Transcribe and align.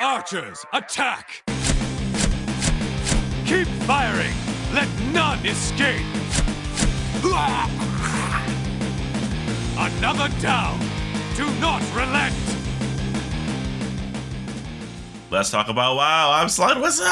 Archers, 0.00 0.64
attack! 0.72 1.42
Keep 3.46 3.68
firing! 3.86 4.34
Let 4.72 4.88
none 5.12 5.44
escape! 5.46 6.04
Another 9.76 10.28
down! 10.40 10.78
Do 11.36 11.50
not 11.60 11.82
relent! 11.94 12.34
Let's 15.30 15.50
talk 15.50 15.68
about 15.68 15.96
WoW. 15.96 16.32
I'm 16.32 16.48
Slide 16.48 16.80
Whistle. 16.80 17.06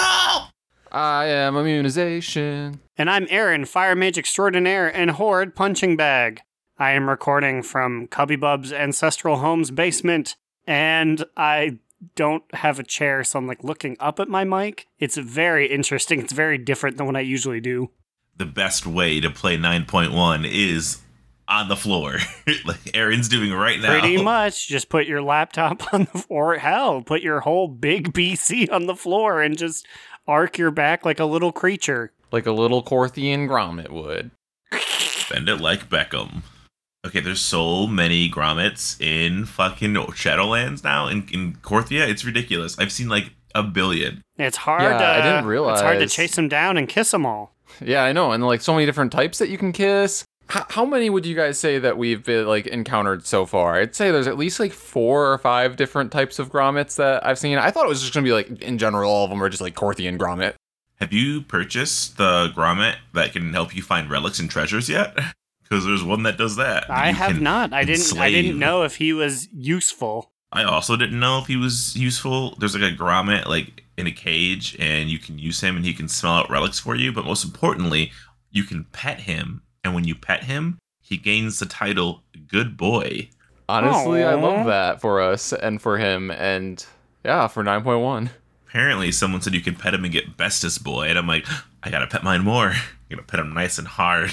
I 0.92 1.24
am 1.26 1.56
immunization. 1.56 2.80
And 2.96 3.10
I'm 3.10 3.26
Aaron, 3.30 3.64
Fire 3.64 3.96
Mage 3.96 4.18
Extraordinaire 4.18 4.94
and 4.94 5.12
Horde 5.12 5.56
Punching 5.56 5.96
Bag. 5.96 6.42
I 6.78 6.92
am 6.92 7.08
recording 7.08 7.62
from 7.62 8.06
Cubby 8.08 8.36
Bub's 8.36 8.72
ancestral 8.72 9.38
home's 9.38 9.70
basement, 9.70 10.36
and 10.66 11.24
I 11.36 11.78
don't 12.14 12.42
have 12.54 12.78
a 12.78 12.82
chair, 12.82 13.24
so 13.24 13.38
I'm 13.38 13.46
like 13.46 13.62
looking 13.62 13.96
up 14.00 14.20
at 14.20 14.28
my 14.28 14.44
mic. 14.44 14.86
It's 14.98 15.16
very 15.16 15.70
interesting. 15.70 16.20
It's 16.20 16.32
very 16.32 16.58
different 16.58 16.96
than 16.96 17.06
what 17.06 17.16
I 17.16 17.20
usually 17.20 17.60
do. 17.60 17.90
The 18.36 18.46
best 18.46 18.86
way 18.86 19.20
to 19.20 19.30
play 19.30 19.56
9.1 19.56 20.48
is 20.50 21.02
on 21.48 21.68
the 21.68 21.76
floor, 21.76 22.18
like 22.64 22.94
Aaron's 22.94 23.28
doing 23.28 23.52
right 23.52 23.78
now. 23.80 24.00
Pretty 24.00 24.22
much, 24.22 24.68
just 24.68 24.88
put 24.88 25.06
your 25.06 25.22
laptop 25.22 25.82
on 25.92 26.08
the 26.12 26.24
or 26.28 26.56
hell, 26.56 27.02
put 27.02 27.22
your 27.22 27.40
whole 27.40 27.68
big 27.68 28.12
PC 28.12 28.70
on 28.72 28.86
the 28.86 28.96
floor 28.96 29.42
and 29.42 29.58
just 29.58 29.86
arc 30.26 30.56
your 30.58 30.70
back 30.70 31.04
like 31.04 31.20
a 31.20 31.24
little 31.24 31.52
creature. 31.52 32.12
Like 32.30 32.46
a 32.46 32.52
little 32.52 32.82
Korthian 32.82 33.46
Grommet 33.48 33.90
would. 33.90 34.30
Bend 35.30 35.48
it 35.48 35.60
like 35.60 35.88
Beckham. 35.90 36.42
Okay, 37.04 37.18
there's 37.18 37.40
so 37.40 37.88
many 37.88 38.30
grommets 38.30 39.00
in 39.00 39.44
fucking 39.44 39.94
Shadowlands 39.94 40.84
now 40.84 41.08
in, 41.08 41.26
in 41.32 41.54
Korthia. 41.56 42.08
It's 42.08 42.24
ridiculous. 42.24 42.78
I've 42.78 42.92
seen 42.92 43.08
like 43.08 43.32
a 43.56 43.62
billion. 43.64 44.22
It's 44.38 44.56
hard. 44.56 44.82
Yeah, 44.82 44.98
to, 44.98 45.04
I 45.04 45.20
didn't 45.20 45.46
realize. 45.46 45.80
It's 45.80 45.82
hard 45.82 45.98
to 45.98 46.06
chase 46.06 46.36
them 46.36 46.48
down 46.48 46.76
and 46.76 46.88
kiss 46.88 47.10
them 47.10 47.26
all. 47.26 47.56
Yeah, 47.80 48.04
I 48.04 48.12
know. 48.12 48.30
And 48.30 48.46
like 48.46 48.60
so 48.60 48.72
many 48.72 48.86
different 48.86 49.10
types 49.10 49.38
that 49.38 49.48
you 49.48 49.58
can 49.58 49.72
kiss. 49.72 50.24
H- 50.54 50.62
how 50.68 50.84
many 50.84 51.10
would 51.10 51.26
you 51.26 51.34
guys 51.34 51.58
say 51.58 51.80
that 51.80 51.98
we've 51.98 52.22
been 52.22 52.46
like 52.46 52.68
encountered 52.68 53.26
so 53.26 53.46
far? 53.46 53.80
I'd 53.80 53.96
say 53.96 54.12
there's 54.12 54.28
at 54.28 54.38
least 54.38 54.60
like 54.60 54.72
four 54.72 55.32
or 55.32 55.38
five 55.38 55.76
different 55.76 56.12
types 56.12 56.38
of 56.38 56.52
grommets 56.52 56.96
that 56.96 57.26
I've 57.26 57.38
seen. 57.38 57.58
I 57.58 57.72
thought 57.72 57.84
it 57.84 57.88
was 57.88 58.00
just 58.00 58.14
gonna 58.14 58.24
be 58.24 58.32
like 58.32 58.62
in 58.62 58.78
general 58.78 59.10
all 59.10 59.24
of 59.24 59.30
them 59.30 59.42
are 59.42 59.48
just 59.48 59.62
like 59.62 59.74
Korthian 59.74 60.18
grommet. 60.18 60.54
Have 61.00 61.12
you 61.12 61.42
purchased 61.42 62.16
the 62.16 62.52
grommet 62.54 62.96
that 63.12 63.32
can 63.32 63.52
help 63.52 63.74
you 63.74 63.82
find 63.82 64.08
relics 64.08 64.38
and 64.38 64.48
treasures 64.48 64.88
yet? 64.88 65.18
Because 65.72 65.86
there's 65.86 66.04
one 66.04 66.24
that 66.24 66.36
does 66.36 66.56
that. 66.56 66.90
I 66.90 67.08
You 67.08 67.14
have 67.14 67.40
not. 67.40 67.72
I 67.72 67.84
didn't. 67.84 68.18
I 68.18 68.30
didn't 68.30 68.58
know 68.58 68.82
if 68.82 68.96
he 68.96 69.14
was 69.14 69.48
useful. 69.54 70.30
I 70.52 70.64
also 70.64 70.98
didn't 70.98 71.18
know 71.18 71.38
if 71.38 71.46
he 71.46 71.56
was 71.56 71.96
useful. 71.96 72.54
There's 72.56 72.74
like 72.74 72.92
a 72.92 72.94
grommet 72.94 73.46
like 73.46 73.82
in 73.96 74.06
a 74.06 74.10
cage, 74.12 74.76
and 74.78 75.08
you 75.08 75.18
can 75.18 75.38
use 75.38 75.62
him, 75.62 75.76
and 75.76 75.82
he 75.82 75.94
can 75.94 76.08
smell 76.08 76.34
out 76.34 76.50
relics 76.50 76.78
for 76.78 76.94
you. 76.94 77.10
But 77.10 77.24
most 77.24 77.42
importantly, 77.42 78.12
you 78.50 78.64
can 78.64 78.84
pet 78.92 79.20
him, 79.20 79.62
and 79.82 79.94
when 79.94 80.04
you 80.04 80.14
pet 80.14 80.44
him, 80.44 80.78
he 81.00 81.16
gains 81.16 81.58
the 81.58 81.64
title 81.64 82.22
"Good 82.48 82.76
Boy." 82.76 83.30
Honestly, 83.66 84.22
I 84.24 84.34
love 84.34 84.66
that 84.66 85.00
for 85.00 85.22
us 85.22 85.54
and 85.54 85.80
for 85.80 85.96
him 85.96 86.30
and 86.30 86.84
yeah, 87.24 87.46
for 87.48 87.64
9.1. 87.64 88.28
Apparently, 88.68 89.10
someone 89.10 89.40
said 89.40 89.54
you 89.54 89.62
can 89.62 89.76
pet 89.76 89.94
him 89.94 90.04
and 90.04 90.12
get 90.12 90.36
bestest 90.36 90.84
boy, 90.84 91.06
and 91.06 91.18
I'm 91.18 91.26
like, 91.26 91.46
I 91.82 91.88
gotta 91.88 92.06
pet 92.06 92.22
mine 92.22 92.42
more. 92.42 92.68
I'm 92.72 92.76
gonna 93.08 93.22
pet 93.22 93.40
him 93.40 93.54
nice 93.54 93.78
and 93.78 93.88
hard. 93.88 94.32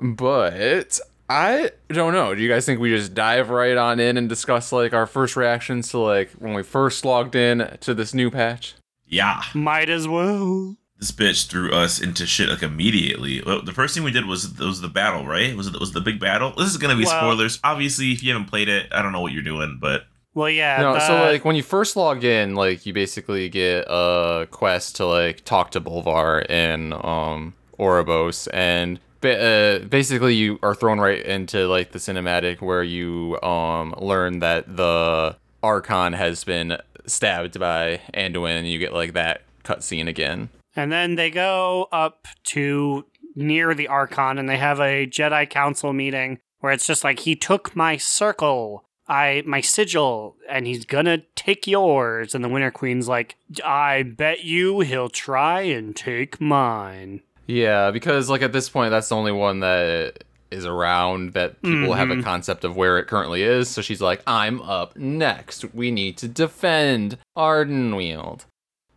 But 0.00 0.98
I 1.28 1.70
don't 1.88 2.12
know. 2.12 2.34
Do 2.34 2.40
you 2.42 2.48
guys 2.48 2.64
think 2.66 2.80
we 2.80 2.90
just 2.90 3.14
dive 3.14 3.50
right 3.50 3.76
on 3.76 4.00
in 4.00 4.16
and 4.16 4.28
discuss 4.28 4.72
like 4.72 4.92
our 4.92 5.06
first 5.06 5.36
reactions 5.36 5.90
to 5.90 5.98
like 5.98 6.30
when 6.32 6.54
we 6.54 6.62
first 6.62 7.04
logged 7.04 7.34
in 7.34 7.76
to 7.80 7.94
this 7.94 8.14
new 8.14 8.30
patch? 8.30 8.74
Yeah, 9.06 9.42
Might 9.54 9.88
as 9.88 10.06
well. 10.06 10.76
this 10.98 11.10
bitch 11.12 11.48
threw 11.48 11.72
us 11.72 12.00
into 12.00 12.26
shit 12.26 12.48
like 12.48 12.62
immediately. 12.62 13.42
Well, 13.44 13.62
the 13.62 13.72
first 13.72 13.94
thing 13.94 14.04
we 14.04 14.10
did 14.10 14.26
was 14.26 14.56
was 14.58 14.80
the 14.80 14.88
battle, 14.88 15.26
right? 15.26 15.56
Was 15.56 15.66
it 15.66 15.78
was 15.80 15.92
the 15.92 16.00
big 16.00 16.20
battle? 16.20 16.52
This 16.56 16.68
is 16.70 16.76
gonna 16.76 16.96
be 16.96 17.04
Well- 17.04 17.20
spoilers. 17.20 17.58
Obviously, 17.64 18.12
if 18.12 18.22
you 18.22 18.32
haven't 18.32 18.48
played 18.48 18.68
it, 18.68 18.86
I 18.92 19.02
don't 19.02 19.12
know 19.12 19.20
what 19.20 19.32
you're 19.32 19.42
doing, 19.42 19.78
but 19.80 20.04
Well, 20.34 20.50
yeah. 20.50 20.80
No, 20.82 20.94
the- 20.94 21.00
so 21.06 21.14
like 21.24 21.44
when 21.44 21.56
you 21.56 21.62
first 21.62 21.96
log 21.96 22.22
in, 22.22 22.54
like 22.54 22.86
you 22.86 22.92
basically 22.92 23.48
get 23.48 23.86
a 23.88 24.46
quest 24.50 24.96
to 24.96 25.06
like 25.06 25.44
talk 25.44 25.70
to 25.72 25.80
Bolvar 25.80 26.44
and 26.48 26.92
um 26.94 27.54
Oribos, 27.78 28.48
and 28.52 28.98
ba- 28.98 29.02
uh, 29.24 29.78
basically 29.86 30.34
you 30.34 30.58
are 30.62 30.74
thrown 30.74 31.00
right 31.00 31.24
into 31.24 31.66
like 31.66 31.92
the 31.92 31.98
cinematic 31.98 32.60
where 32.60 32.82
you 32.82 33.40
um 33.42 33.94
learn 33.98 34.38
that 34.40 34.76
the 34.76 35.36
Archon 35.62 36.12
has 36.12 36.44
been 36.44 36.78
stabbed 37.06 37.58
by 37.58 38.00
Anduin, 38.14 38.58
and 38.58 38.68
you 38.68 38.78
get 38.78 38.92
like 38.92 39.12
that 39.14 39.42
cutscene 39.64 40.08
again. 40.08 40.48
And 40.76 40.92
then 40.92 41.16
they 41.16 41.30
go 41.30 41.88
up 41.90 42.28
to 42.44 43.04
near 43.34 43.74
the 43.74 43.88
Archon 43.88 44.38
and 44.38 44.48
they 44.48 44.56
have 44.58 44.80
a 44.80 45.06
Jedi 45.06 45.48
Council 45.48 45.92
meeting 45.92 46.38
where 46.60 46.72
it's 46.72 46.86
just 46.86 47.04
like 47.04 47.20
he 47.20 47.36
took 47.36 47.74
my 47.74 47.96
circle, 47.96 48.84
I 49.06 49.42
my 49.46 49.60
sigil, 49.60 50.36
and 50.48 50.66
he's 50.66 50.84
gonna 50.84 51.22
take 51.34 51.66
yours. 51.66 52.34
And 52.34 52.44
the 52.44 52.48
Winter 52.48 52.70
Queen's 52.70 53.08
like, 53.08 53.36
I 53.64 54.02
bet 54.02 54.44
you 54.44 54.80
he'll 54.80 55.08
try 55.08 55.62
and 55.62 55.94
take 55.94 56.40
mine. 56.40 57.22
Yeah, 57.48 57.90
because 57.90 58.28
like 58.30 58.42
at 58.42 58.52
this 58.52 58.68
point, 58.68 58.90
that's 58.90 59.08
the 59.08 59.16
only 59.16 59.32
one 59.32 59.60
that 59.60 60.22
is 60.50 60.64
around 60.64 61.32
that 61.32 61.60
people 61.62 61.92
have 61.94 62.10
a 62.10 62.22
concept 62.22 62.64
of 62.64 62.76
where 62.76 62.98
it 62.98 63.06
currently 63.06 63.42
is. 63.42 63.68
So 63.68 63.82
she's 63.82 64.00
like, 64.00 64.22
"I'm 64.26 64.60
up 64.60 64.96
next. 64.96 65.74
We 65.74 65.90
need 65.90 66.16
to 66.18 66.28
defend 66.28 67.18
Ardenweald." 67.36 68.44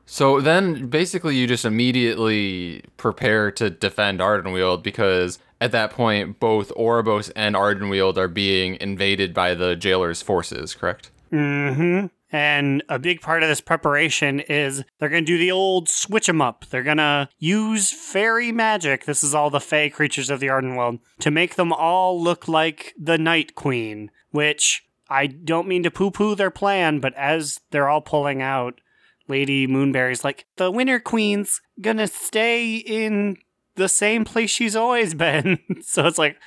So 0.05 0.41
then, 0.41 0.87
basically, 0.87 1.37
you 1.37 1.47
just 1.47 1.63
immediately 1.63 2.83
prepare 2.97 3.49
to 3.51 3.69
defend 3.69 4.19
Ardenweald 4.19 4.83
because 4.83 5.39
at 5.61 5.71
that 5.71 5.91
point, 5.91 6.39
both 6.39 6.73
Oribos 6.75 7.31
and 7.35 7.55
Ardenweald 7.55 8.17
are 8.17 8.27
being 8.27 8.77
invaded 8.81 9.33
by 9.33 9.53
the 9.53 9.75
jailer's 9.77 10.21
forces. 10.21 10.75
Correct? 10.75 11.11
Mm-hmm. 11.31 12.07
And 12.31 12.83
a 12.87 12.97
big 12.97 13.21
part 13.21 13.43
of 13.43 13.49
this 13.49 13.61
preparation 13.61 14.39
is 14.41 14.83
they're 14.99 15.09
going 15.09 15.25
to 15.25 15.31
do 15.31 15.37
the 15.37 15.51
old 15.51 15.89
switch 15.89 16.29
'em 16.29 16.41
up. 16.41 16.65
They're 16.69 16.83
going 16.83 16.97
to 16.97 17.29
use 17.39 17.91
fairy 17.91 18.51
magic. 18.51 19.05
This 19.05 19.23
is 19.23 19.35
all 19.35 19.49
the 19.49 19.59
fey 19.59 19.89
creatures 19.89 20.29
of 20.29 20.39
the 20.39 20.47
Ardenweald 20.47 20.99
to 21.19 21.31
make 21.31 21.55
them 21.55 21.73
all 21.73 22.21
look 22.21 22.47
like 22.47 22.93
the 22.97 23.17
Night 23.17 23.55
Queen, 23.55 24.11
which 24.31 24.83
I 25.09 25.27
don't 25.27 25.67
mean 25.67 25.83
to 25.83 25.91
poo 25.91 26.09
poo 26.09 26.35
their 26.35 26.51
plan, 26.51 26.99
but 26.99 27.13
as 27.15 27.59
they're 27.71 27.89
all 27.89 28.01
pulling 28.01 28.41
out, 28.41 28.79
Lady 29.27 29.67
Moonberry's 29.67 30.23
like, 30.23 30.45
the 30.55 30.71
Winter 30.71 30.99
Queen's 30.99 31.61
gonna 31.81 32.07
stay 32.07 32.75
in 32.77 33.37
the 33.75 33.89
same 33.89 34.23
place 34.23 34.49
she's 34.49 34.75
always 34.75 35.13
been. 35.13 35.59
so 35.81 36.05
it's 36.05 36.17
like, 36.17 36.37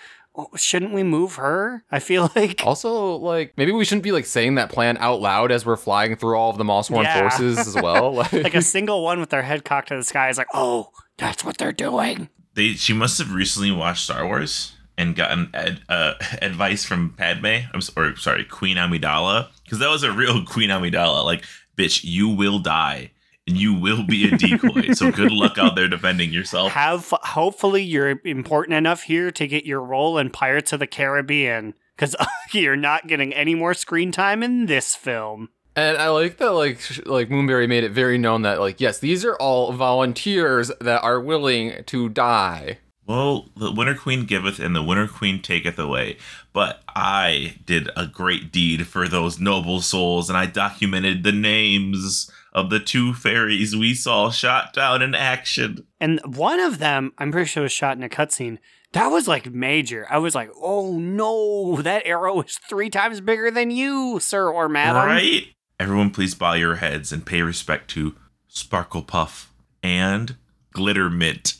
shouldn't 0.56 0.92
we 0.92 1.02
move 1.02 1.36
her? 1.36 1.84
I 1.90 1.98
feel 2.00 2.30
like. 2.36 2.62
Also, 2.64 3.16
like 3.16 3.52
maybe 3.56 3.72
we 3.72 3.84
shouldn't 3.84 4.02
be 4.04 4.12
like 4.12 4.26
saying 4.26 4.56
that 4.56 4.70
plan 4.70 4.96
out 4.98 5.20
loud 5.20 5.50
as 5.52 5.64
we're 5.64 5.76
flying 5.76 6.16
through 6.16 6.36
all 6.36 6.50
of 6.50 6.58
the 6.58 6.64
Mawsworn 6.64 7.04
Yeah. 7.04 7.20
forces 7.28 7.58
as 7.58 7.74
well. 7.74 8.12
Like, 8.14 8.32
like 8.32 8.54
a 8.54 8.62
single 8.62 9.02
one 9.04 9.20
with 9.20 9.30
their 9.30 9.42
head 9.42 9.64
cocked 9.64 9.88
to 9.88 9.96
the 9.96 10.04
sky 10.04 10.28
is 10.28 10.38
like, 10.38 10.48
oh, 10.54 10.90
that's 11.18 11.44
what 11.44 11.58
they're 11.58 11.72
doing. 11.72 12.28
they 12.54 12.70
she 12.74 12.92
must 12.92 13.18
have 13.18 13.32
recently 13.32 13.70
watched 13.70 14.04
Star 14.04 14.26
Wars 14.26 14.72
and 14.96 15.16
gotten 15.16 15.50
ad, 15.54 15.80
uh, 15.88 16.14
advice 16.42 16.84
from 16.84 17.10
Padme. 17.16 17.46
I'm 17.46 17.76
s- 17.76 17.90
or 17.96 18.14
sorry, 18.16 18.44
Queen 18.44 18.76
Amidala, 18.76 19.48
because 19.64 19.78
that 19.80 19.88
was 19.90 20.02
a 20.04 20.12
real 20.12 20.44
Queen 20.44 20.70
Amidala. 20.70 21.24
Like, 21.24 21.44
bitch, 21.76 22.04
you 22.04 22.28
will 22.28 22.58
die 22.60 23.10
and 23.10 23.10
you 23.46 23.74
will 23.74 24.04
be 24.04 24.28
a 24.28 24.36
decoy. 24.36 24.92
so 24.92 25.10
good 25.10 25.32
luck 25.32 25.58
out 25.58 25.76
there 25.76 25.88
defending 25.88 26.32
yourself. 26.32 26.72
Have 26.72 27.12
hopefully 27.22 27.82
you're 27.82 28.20
important 28.24 28.76
enough 28.76 29.02
here 29.02 29.30
to 29.32 29.46
get 29.46 29.66
your 29.66 29.80
role 29.80 30.18
in 30.18 30.30
Pirates 30.30 30.72
of 30.72 30.80
the 30.80 30.86
Caribbean 30.86 31.74
because 31.96 32.16
you're 32.52 32.76
not 32.76 33.06
getting 33.06 33.32
any 33.32 33.54
more 33.54 33.74
screen 33.74 34.12
time 34.12 34.42
in 34.42 34.66
this 34.66 34.94
film. 34.94 35.50
And 35.76 35.96
I 35.98 36.08
like 36.10 36.36
that, 36.36 36.52
like, 36.52 36.78
like 37.04 37.28
Moonberry 37.28 37.68
made 37.68 37.82
it 37.82 37.90
very 37.90 38.16
known 38.16 38.42
that, 38.42 38.60
like, 38.60 38.80
yes, 38.80 39.00
these 39.00 39.24
are 39.24 39.34
all 39.36 39.72
volunteers 39.72 40.70
that 40.80 41.02
are 41.02 41.20
willing 41.20 41.82
to 41.86 42.08
die. 42.08 42.78
Well, 43.06 43.50
the 43.56 43.72
Winter 43.72 43.94
Queen 43.96 44.24
giveth 44.24 44.60
and 44.60 44.74
the 44.74 44.82
Winter 44.82 45.08
Queen 45.08 45.42
taketh 45.42 45.78
away. 45.78 46.16
But 46.52 46.82
I 46.88 47.56
did 47.66 47.90
a 47.96 48.06
great 48.06 48.52
deed 48.52 48.86
for 48.86 49.08
those 49.08 49.40
noble 49.40 49.80
souls, 49.80 50.30
and 50.30 50.38
I 50.38 50.46
documented 50.46 51.24
the 51.24 51.32
names 51.32 52.30
of 52.54 52.70
the 52.70 52.80
two 52.80 53.12
fairies 53.12 53.76
we 53.76 53.94
saw 53.94 54.30
shot 54.30 54.72
down 54.72 55.02
in 55.02 55.14
action. 55.14 55.86
And 56.00 56.20
one 56.24 56.60
of 56.60 56.78
them, 56.78 57.12
I'm 57.18 57.32
pretty 57.32 57.46
sure 57.46 57.62
was 57.62 57.72
shot 57.72 57.96
in 57.96 58.02
a 58.02 58.08
cutscene. 58.08 58.58
That 58.92 59.08
was 59.08 59.26
like 59.26 59.50
major. 59.50 60.06
I 60.08 60.18
was 60.18 60.34
like, 60.34 60.50
oh 60.60 60.98
no, 60.98 61.82
that 61.82 62.06
arrow 62.06 62.42
is 62.42 62.58
three 62.68 62.90
times 62.90 63.20
bigger 63.20 63.50
than 63.50 63.70
you, 63.70 64.20
sir 64.20 64.48
or 64.48 64.68
madam. 64.68 65.06
Right? 65.06 65.48
Everyone, 65.80 66.10
please 66.10 66.36
bow 66.36 66.54
your 66.54 66.76
heads 66.76 67.10
and 67.10 67.26
pay 67.26 67.42
respect 67.42 67.90
to 67.90 68.14
Sparkle 68.46 69.02
Puff 69.02 69.52
and 69.82 70.36
Glitter 70.72 71.10
Mint. 71.10 71.54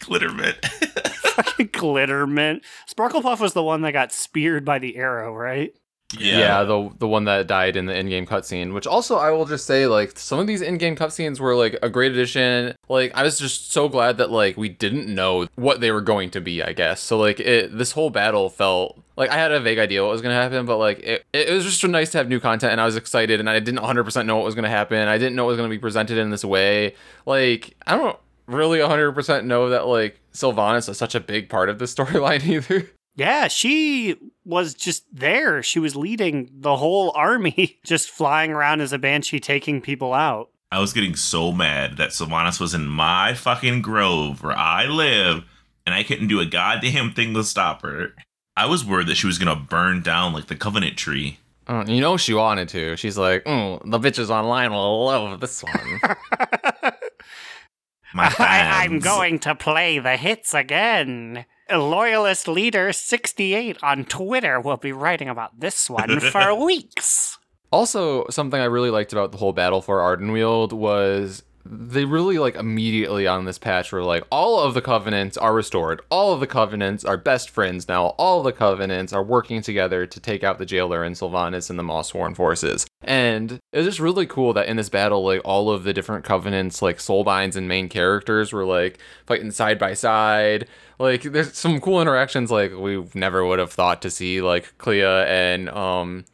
Glitter 0.00 0.32
Mint. 0.32 0.60
Glittermint. 0.62 2.62
Sparkle 2.86 3.22
Puff 3.22 3.40
was 3.40 3.52
the 3.52 3.62
one 3.62 3.82
that 3.82 3.92
got 3.92 4.12
speared 4.12 4.64
by 4.64 4.78
the 4.78 4.96
arrow, 4.96 5.34
right? 5.34 5.74
Yeah. 6.18 6.64
the 6.64 6.90
the 6.98 7.08
one 7.08 7.24
that 7.24 7.46
died 7.46 7.76
in 7.76 7.86
the 7.86 7.96
in-game 7.96 8.26
cutscene. 8.26 8.72
Which 8.72 8.86
also 8.86 9.16
I 9.16 9.30
will 9.30 9.44
just 9.44 9.66
say, 9.66 9.86
like, 9.86 10.18
some 10.18 10.38
of 10.38 10.46
these 10.46 10.62
in-game 10.62 10.96
cutscenes 10.96 11.40
were 11.40 11.54
like 11.54 11.78
a 11.82 11.88
great 11.90 12.12
addition. 12.12 12.74
Like, 12.88 13.14
I 13.14 13.22
was 13.22 13.38
just 13.38 13.72
so 13.72 13.88
glad 13.88 14.16
that 14.18 14.30
like 14.30 14.56
we 14.56 14.68
didn't 14.68 15.12
know 15.12 15.48
what 15.56 15.80
they 15.80 15.90
were 15.90 16.00
going 16.00 16.30
to 16.30 16.40
be. 16.40 16.62
I 16.62 16.72
guess 16.72 17.00
so. 17.00 17.18
Like, 17.18 17.40
it 17.40 17.76
this 17.76 17.92
whole 17.92 18.10
battle 18.10 18.48
felt 18.48 19.00
like 19.16 19.30
I 19.30 19.34
had 19.36 19.52
a 19.52 19.60
vague 19.60 19.78
idea 19.78 20.02
what 20.02 20.12
was 20.12 20.22
gonna 20.22 20.34
happen, 20.34 20.64
but 20.64 20.78
like 20.78 21.00
it, 21.00 21.26
it 21.32 21.50
was 21.52 21.64
just 21.64 21.84
nice 21.86 22.10
to 22.12 22.18
have 22.18 22.28
new 22.28 22.40
content, 22.40 22.72
and 22.72 22.80
I 22.80 22.86
was 22.86 22.96
excited, 22.96 23.40
and 23.40 23.50
I 23.50 23.58
didn't 23.60 23.80
100% 23.80 24.26
know 24.26 24.36
what 24.36 24.44
was 24.44 24.54
gonna 24.54 24.68
happen. 24.68 25.08
I 25.08 25.18
didn't 25.18 25.34
know 25.36 25.44
it 25.44 25.48
was 25.48 25.56
gonna 25.56 25.68
be 25.68 25.78
presented 25.78 26.18
in 26.18 26.30
this 26.30 26.44
way. 26.44 26.94
Like, 27.26 27.76
I 27.86 27.96
don't 27.96 28.16
really 28.46 28.78
100% 28.78 29.44
know 29.44 29.68
that 29.70 29.86
like 29.86 30.20
Sylvanas 30.32 30.88
is 30.88 30.96
such 30.96 31.14
a 31.14 31.20
big 31.20 31.48
part 31.48 31.68
of 31.68 31.78
the 31.78 31.84
storyline 31.86 32.44
either. 32.46 32.88
Yeah, 33.18 33.48
she 33.48 34.14
was 34.44 34.74
just 34.74 35.04
there. 35.12 35.60
She 35.60 35.80
was 35.80 35.96
leading 35.96 36.48
the 36.52 36.76
whole 36.76 37.10
army, 37.16 37.80
just 37.84 38.08
flying 38.10 38.52
around 38.52 38.80
as 38.80 38.92
a 38.92 38.98
banshee, 38.98 39.40
taking 39.40 39.80
people 39.80 40.14
out. 40.14 40.50
I 40.70 40.78
was 40.78 40.92
getting 40.92 41.16
so 41.16 41.50
mad 41.50 41.96
that 41.96 42.10
Sylvanas 42.10 42.60
was 42.60 42.74
in 42.74 42.86
my 42.86 43.34
fucking 43.34 43.82
grove 43.82 44.44
where 44.44 44.56
I 44.56 44.86
live, 44.86 45.42
and 45.84 45.96
I 45.96 46.04
couldn't 46.04 46.28
do 46.28 46.38
a 46.38 46.46
goddamn 46.46 47.12
thing 47.12 47.34
to 47.34 47.42
stop 47.42 47.82
her. 47.82 48.14
I 48.56 48.66
was 48.66 48.84
worried 48.84 49.08
that 49.08 49.16
she 49.16 49.26
was 49.26 49.38
gonna 49.38 49.56
burn 49.56 50.00
down 50.00 50.32
like 50.32 50.46
the 50.46 50.54
Covenant 50.54 50.96
tree. 50.96 51.40
Uh, 51.66 51.84
you 51.88 52.00
know 52.00 52.16
she 52.16 52.34
wanted 52.34 52.68
to. 52.68 52.96
She's 52.96 53.18
like, 53.18 53.44
mm, 53.44 53.80
the 53.90 53.98
bitches 53.98 54.30
online 54.30 54.70
will 54.70 55.06
love 55.06 55.40
this 55.40 55.64
one. 55.64 56.00
My 58.14 58.32
I, 58.38 58.84
I'm 58.84 59.00
going 59.00 59.40
to 59.40 59.56
play 59.56 59.98
the 59.98 60.16
hits 60.16 60.54
again. 60.54 61.44
Loyalist 61.70 62.48
Leader 62.48 62.92
68 62.92 63.76
on 63.82 64.04
Twitter 64.04 64.60
will 64.60 64.76
be 64.76 64.92
writing 64.92 65.28
about 65.28 65.60
this 65.60 65.90
one 65.90 66.20
for 66.20 66.54
weeks. 66.64 67.38
Also, 67.70 68.26
something 68.30 68.60
I 68.60 68.64
really 68.64 68.90
liked 68.90 69.12
about 69.12 69.32
the 69.32 69.38
whole 69.38 69.52
battle 69.52 69.82
for 69.82 69.98
Ardenweald 69.98 70.72
was 70.72 71.42
they 71.70 72.04
really 72.04 72.38
like 72.38 72.54
immediately 72.54 73.26
on 73.26 73.44
this 73.44 73.58
patch 73.58 73.92
were 73.92 74.02
like 74.02 74.24
all 74.30 74.60
of 74.60 74.74
the 74.74 74.80
covenants 74.80 75.36
are 75.36 75.54
restored. 75.54 76.00
All 76.10 76.32
of 76.32 76.40
the 76.40 76.46
covenants 76.46 77.04
are 77.04 77.16
best 77.16 77.50
friends 77.50 77.88
now. 77.88 78.06
All 78.18 78.42
the 78.42 78.52
covenants 78.52 79.12
are 79.12 79.22
working 79.22 79.60
together 79.60 80.06
to 80.06 80.20
take 80.20 80.42
out 80.42 80.58
the 80.58 80.66
jailer 80.66 81.04
and 81.04 81.14
Sylvanas 81.14 81.68
and 81.68 81.78
the 81.78 81.82
Mawsworn 81.82 82.34
forces. 82.34 82.86
And 83.02 83.52
it 83.72 83.78
was 83.78 83.86
just 83.86 84.00
really 84.00 84.26
cool 84.26 84.52
that 84.54 84.66
in 84.66 84.76
this 84.76 84.88
battle, 84.88 85.24
like 85.24 85.42
all 85.44 85.70
of 85.70 85.84
the 85.84 85.92
different 85.92 86.24
covenants, 86.24 86.80
like 86.80 86.98
soulbinds 86.98 87.56
and 87.56 87.68
main 87.68 87.88
characters 87.88 88.52
were 88.52 88.64
like 88.64 88.98
fighting 89.26 89.50
side 89.50 89.78
by 89.78 89.94
side. 89.94 90.68
Like 90.98 91.22
there's 91.22 91.56
some 91.56 91.80
cool 91.80 92.00
interactions 92.00 92.50
like 92.50 92.72
we 92.72 93.04
never 93.14 93.44
would 93.44 93.58
have 93.58 93.72
thought 93.72 94.02
to 94.02 94.10
see, 94.10 94.40
like 94.40 94.76
Clea 94.78 95.04
and 95.04 95.68
um 95.68 96.24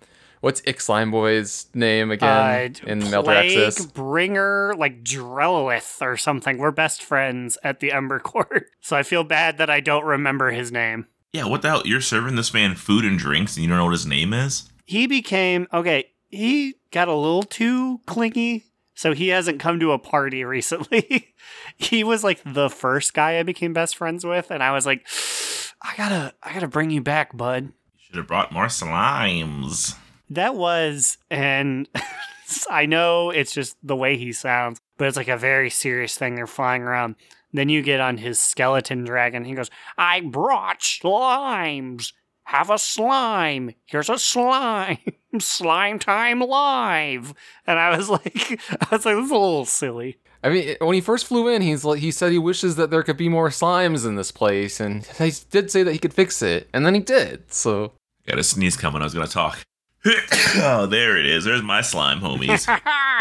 what's 0.45 0.63
Ix 0.67 0.85
Slime 0.85 1.11
Boy's 1.11 1.67
name 1.75 2.11
again 2.11 2.77
Uh, 2.87 2.89
in 2.91 3.01
Plague 3.01 3.13
Maldraxxus? 3.25 3.93
Bringer, 3.95 4.75
like 4.77 5.03
Drellith 5.03 6.01
or 6.03 6.17
something. 6.17 6.59
We're 6.59 6.71
best 6.71 7.03
friends 7.03 7.59
at 7.65 7.81
the 7.81 7.91
Ember 7.93 8.21
Court. 8.21 8.69
So 8.81 8.95
I 8.97 9.03
feel 9.03 9.25
bad 9.25 9.57
that 9.59 9.71
I 9.71 9.81
don't 9.81 10.05
remember 10.05 10.51
his 10.51 10.71
name. 10.71 11.07
Yeah, 11.33 11.47
what 11.47 11.63
the 11.63 11.69
hell? 11.71 11.83
You're 11.87 12.03
serving 12.03 12.37
this 12.37 12.53
man 12.53 12.75
food 12.75 13.05
and 13.07 13.19
drinks, 13.19 13.57
and 13.57 13.65
you 13.65 13.69
don't 13.69 13.79
know 13.79 13.85
what 13.87 13.93
his 13.93 14.05
name 14.07 14.35
is? 14.35 14.69
He 14.85 15.07
became, 15.07 15.67
okay, 15.73 16.11
he 16.29 16.75
got 16.91 17.09
a 17.09 17.15
little 17.15 17.43
too 17.45 18.01
clingy. 18.07 18.67
So 18.95 19.15
he 19.15 19.29
hasn't 19.29 19.59
come 19.59 19.81
to 19.81 19.93
a 19.93 19.99
party 19.99 20.45
recently. 20.57 21.33
he 21.79 22.05
was 22.05 22.23
like 22.23 22.41
the 22.45 22.69
first 22.69 23.15
guy 23.15 23.39
I 23.39 23.43
became 23.43 23.73
best 23.73 23.97
friends 23.97 24.25
with. 24.25 24.51
And 24.51 24.63
I 24.63 24.71
was 24.73 24.85
like, 24.85 25.07
I 25.83 25.95
gotta, 25.97 26.35
I 26.43 26.53
gotta 26.53 26.69
bring 26.69 26.91
you 26.91 27.01
back, 27.01 27.35
bud. 27.37 27.65
You 27.97 28.01
should 28.07 28.17
have 28.17 28.27
brought 28.29 28.53
more 28.53 28.67
slimes. 28.67 29.97
That 30.31 30.55
was, 30.55 31.19
and 31.31 31.89
I 32.71 32.87
know 32.87 33.31
it's 33.31 33.53
just 33.53 33.77
the 33.83 33.97
way 33.97 34.17
he 34.17 34.33
sounds, 34.33 34.81
but 34.97 35.09
it's 35.09 35.17
like 35.17 35.29
a 35.29 35.37
very 35.37 35.71
serious 35.71 36.17
thing. 36.17 36.35
They're 36.35 36.47
flying 36.47 36.83
around. 36.83 37.17
Then 37.53 37.69
you 37.69 37.83
get 37.83 38.01
on 38.01 38.19
his 38.19 38.41
skeleton 38.41 39.05
dragon. 39.05 39.45
He 39.45 39.55
goes, 39.55 39.71
I 39.97 40.21
brought 40.21 40.81
slimes. 40.81 42.13
Have 42.45 42.69
a 42.69 42.79
slime. 42.79 43.75
Here's 43.87 44.11
a 44.11 44.19
slime. 44.19 44.99
slime 45.39 45.99
time 45.99 46.41
live. 46.41 47.33
And 47.67 47.79
I 47.79 47.97
was 47.97 48.09
like, 48.11 48.61
I 48.71 48.89
was 48.91 49.07
like, 49.07 49.17
this 49.17 49.25
is 49.25 49.31
a 49.31 49.35
little 49.35 49.65
silly. 49.65 50.19
I 50.43 50.51
mean, 50.51 50.77
when 50.81 50.93
he 50.95 51.01
first 51.01 51.27
flew 51.27 51.49
in, 51.49 51.63
he's 51.63 51.85
like, 51.87 52.01
he 52.01 52.11
said 52.11 52.33
he 52.33 52.39
wishes 52.39 52.77
that 52.77 52.91
there 52.91 53.03
could 53.03 53.17
be 53.17 53.31
more 53.31 53.49
slimes 53.49 54.07
in 54.07 54.17
this 54.17 54.31
place, 54.31 54.79
and 54.79 55.07
he 55.07 55.33
did 55.51 55.71
say 55.71 55.83
that 55.83 55.93
he 55.93 55.99
could 55.99 56.13
fix 56.13 56.43
it, 56.43 56.69
and 56.75 56.85
then 56.85 56.95
he 56.95 57.01
did. 57.01 57.51
So 57.51 57.93
Got 58.27 58.39
a 58.39 58.43
sneeze 58.43 58.77
coming. 58.77 59.01
I 59.01 59.05
was 59.05 59.15
gonna 59.15 59.27
talk. 59.27 59.61
oh, 60.57 60.87
there 60.87 61.17
it 61.17 61.27
is. 61.27 61.45
There's 61.45 61.63
my 61.63 61.81
slime, 61.81 62.21
homies. 62.21 62.69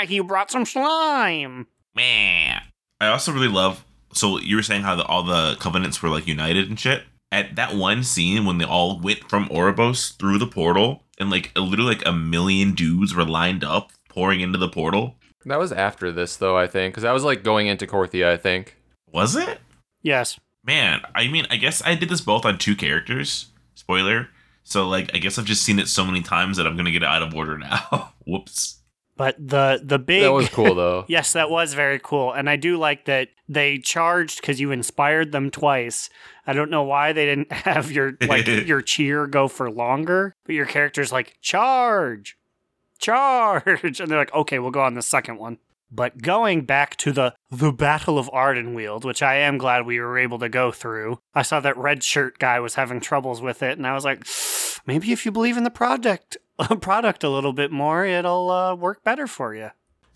he 0.07 0.19
brought 0.19 0.51
some 0.51 0.65
slime. 0.65 1.67
Man. 1.95 2.61
I 2.99 3.07
also 3.07 3.31
really 3.31 3.47
love. 3.47 3.85
So 4.13 4.39
you 4.39 4.55
were 4.55 4.63
saying 4.63 4.83
how 4.83 4.95
the, 4.95 5.05
all 5.05 5.23
the 5.23 5.55
covenants 5.59 6.01
were 6.01 6.09
like 6.09 6.27
united 6.27 6.69
and 6.69 6.79
shit. 6.79 7.03
At 7.31 7.55
that 7.55 7.75
one 7.75 8.03
scene 8.03 8.45
when 8.45 8.59
they 8.59 8.65
all 8.65 8.99
went 8.99 9.29
from 9.29 9.49
Oribos 9.49 10.15
through 10.17 10.37
the 10.37 10.47
portal, 10.47 11.03
and 11.17 11.31
like 11.31 11.51
literally 11.55 11.95
like 11.95 12.05
a 12.05 12.13
million 12.13 12.73
dudes 12.73 13.15
were 13.15 13.25
lined 13.25 13.63
up 13.63 13.91
pouring 14.07 14.41
into 14.41 14.59
the 14.59 14.69
portal. 14.69 15.15
that 15.45 15.57
was 15.57 15.71
after 15.71 16.11
this, 16.11 16.35
though, 16.35 16.55
I 16.55 16.67
think, 16.67 16.93
because 16.93 17.05
I 17.05 17.11
was 17.11 17.23
like 17.23 17.43
going 17.43 17.67
into 17.67 17.87
Korthia, 17.87 18.27
I 18.27 18.37
think. 18.37 18.77
Was 19.11 19.35
it? 19.35 19.59
Yes. 20.03 20.39
Man, 20.63 21.01
I 21.15 21.27
mean, 21.27 21.47
I 21.49 21.57
guess 21.57 21.81
I 21.83 21.95
did 21.95 22.09
this 22.09 22.21
both 22.21 22.45
on 22.45 22.57
two 22.57 22.75
characters. 22.75 23.47
Spoiler. 23.73 24.29
So 24.63 24.87
like, 24.87 25.11
I 25.13 25.17
guess 25.17 25.37
I've 25.37 25.45
just 25.45 25.63
seen 25.63 25.79
it 25.79 25.87
so 25.87 26.05
many 26.05 26.21
times 26.21 26.57
that 26.57 26.65
I'm 26.67 26.75
gonna 26.75 26.91
get 26.91 27.03
it 27.03 27.09
out 27.09 27.21
of 27.21 27.35
order 27.35 27.57
now. 27.57 28.13
Whoops. 28.25 28.79
But 29.15 29.35
the 29.37 29.79
the 29.83 29.99
big 29.99 30.23
That 30.23 30.33
was 30.33 30.49
cool, 30.49 30.73
though. 30.73 31.05
Yes, 31.07 31.33
that 31.33 31.49
was 31.49 31.73
very 31.75 31.99
cool. 31.99 32.33
And 32.33 32.49
I 32.49 32.55
do 32.55 32.77
like 32.77 33.05
that 33.05 33.29
they 33.47 33.77
charged 33.77 34.41
because 34.41 34.59
you 34.59 34.71
inspired 34.71 35.31
them 35.31 35.51
twice. 35.51 36.09
I 36.47 36.53
don't 36.53 36.71
know 36.71 36.83
why 36.83 37.13
they 37.13 37.25
didn't 37.25 37.51
have 37.51 37.91
your 37.91 38.13
like 38.27 38.47
your 38.47 38.81
cheer 38.81 39.27
go 39.27 39.47
for 39.47 39.69
longer, 39.69 40.35
but 40.45 40.55
your 40.55 40.65
character's 40.65 41.11
like, 41.11 41.37
charge, 41.41 42.37
charge. 42.97 43.99
And 43.99 44.09
they're 44.09 44.17
like, 44.17 44.33
okay, 44.33 44.57
we'll 44.59 44.71
go 44.71 44.81
on 44.81 44.95
the 44.95 45.01
second 45.03 45.37
one. 45.37 45.59
But 45.95 46.21
going 46.23 46.65
back 46.65 46.97
to 46.97 47.11
the 47.11 47.35
the 47.51 47.71
Battle 47.71 48.17
of 48.17 48.29
Ardenweald, 48.31 49.05
which 49.05 49.21
I 49.21 49.35
am 49.35 49.59
glad 49.59 49.85
we 49.85 49.99
were 49.99 50.17
able 50.17 50.39
to 50.39 50.49
go 50.49 50.71
through, 50.71 51.19
I 51.35 51.43
saw 51.43 51.59
that 51.59 51.77
red 51.77 52.03
shirt 52.03 52.39
guy 52.39 52.59
was 52.59 52.75
having 52.75 52.99
troubles 52.99 53.41
with 53.41 53.61
it, 53.61 53.77
and 53.77 53.85
I 53.85 53.93
was 53.93 54.03
like, 54.03 54.25
maybe 54.87 55.11
if 55.11 55.23
you 55.25 55.31
believe 55.31 55.55
in 55.55 55.63
the 55.63 55.69
product 55.69 56.37
product 56.81 57.23
a 57.23 57.29
little 57.29 57.53
bit 57.53 57.71
more, 57.71 58.05
it'll 58.05 58.49
uh, 58.49 58.75
work 58.75 59.03
better 59.03 59.27
for 59.27 59.53
you. 59.53 59.69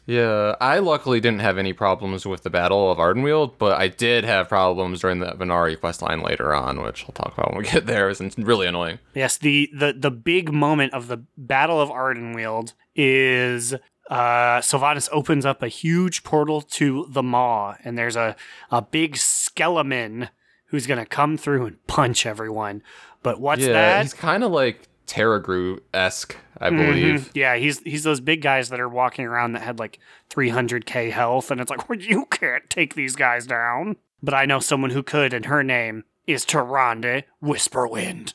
Yeah, 0.08 0.56
I 0.62 0.80
luckily 0.80 1.20
didn't 1.20 1.42
have 1.42 1.58
any 1.58 1.74
problems 1.74 2.25
with 2.25 2.44
the 2.44 2.50
Battle 2.50 2.90
of 2.90 2.98
Ardenweald, 2.98 3.56
but 3.58 3.78
I 3.78 3.90
did 3.90 4.24
have 4.24 4.48
problems 4.48 5.02
during 5.02 5.20
the 5.20 5.34
Venari 5.34 5.78
questline 5.78 6.24
later 6.24 6.56
on, 6.56 6.82
which 6.82 7.04
I'll 7.04 7.12
talk 7.12 7.38
about 7.38 7.52
when 7.52 7.62
we 7.62 7.70
get 7.70 7.88
there. 7.88 8.10
It's 8.10 8.22
really 8.38 8.68
annoying. 8.68 9.00
Yes, 9.13 9.38
the 9.38 9.70
the 9.74 9.94
the 9.94 10.10
big 10.10 10.52
moment 10.52 10.94
of 10.94 11.08
the 11.08 11.25
Battle 11.36 11.82
of 11.82 11.90
Ardenweald 11.90 12.74
is 12.96 13.75
uh 14.10 14.60
Sylvanas 14.62 15.10
opens 15.12 15.46
up 15.46 15.62
a 15.64 15.68
huge 15.68 16.24
portal 16.24 16.62
to 16.62 17.06
the 17.10 17.24
Maw, 17.24 17.76
and 17.84 17.98
there's 17.98 18.16
a 18.16 18.36
a 18.72 18.82
big 18.82 19.18
skeleton 19.18 20.30
who's 20.68 20.86
gonna 20.88 21.06
come 21.06 21.38
through 21.38 21.66
and 21.66 21.88
punch 21.88 22.26
everyone. 22.26 22.82
But 23.24 23.40
what's 23.40 23.62
yeah, 23.62 23.74
that? 23.74 24.02
he's 24.04 24.14
kind 24.14 24.44
of 24.44 24.52
like 24.52 24.88
Terragrue 25.08 25.80
esque, 25.94 26.36
I 26.60 26.70
Mhm. 26.70 26.78
believe. 26.86 27.32
Yeah, 27.34 27.56
he's 27.56 27.80
he's 27.80 28.04
those 28.04 28.20
big 28.20 28.42
guys 28.42 28.70
that 28.70 28.80
are 28.80 28.90
walking 28.90 29.26
around 29.26 29.54
that 29.54 29.62
had 29.62 29.80
like 29.80 30.00
300k 30.30 31.12
health, 31.12 31.50
and 31.52 31.60
it's 31.62 31.70
like, 31.72 31.88
well, 31.90 32.00
you 32.00 32.26
can't 32.26 32.70
take 32.70 32.96
these 32.96 33.16
guys 33.16 33.46
down. 33.48 33.96
But 34.22 34.34
I 34.34 34.46
know 34.46 34.60
someone 34.60 34.90
who 34.92 35.04
could, 35.04 35.34
and 35.34 35.46
her 35.46 35.64
name 35.64 36.04
is 36.26 36.46
Tyrande 36.46 37.24
Whisperwind. 37.42 38.34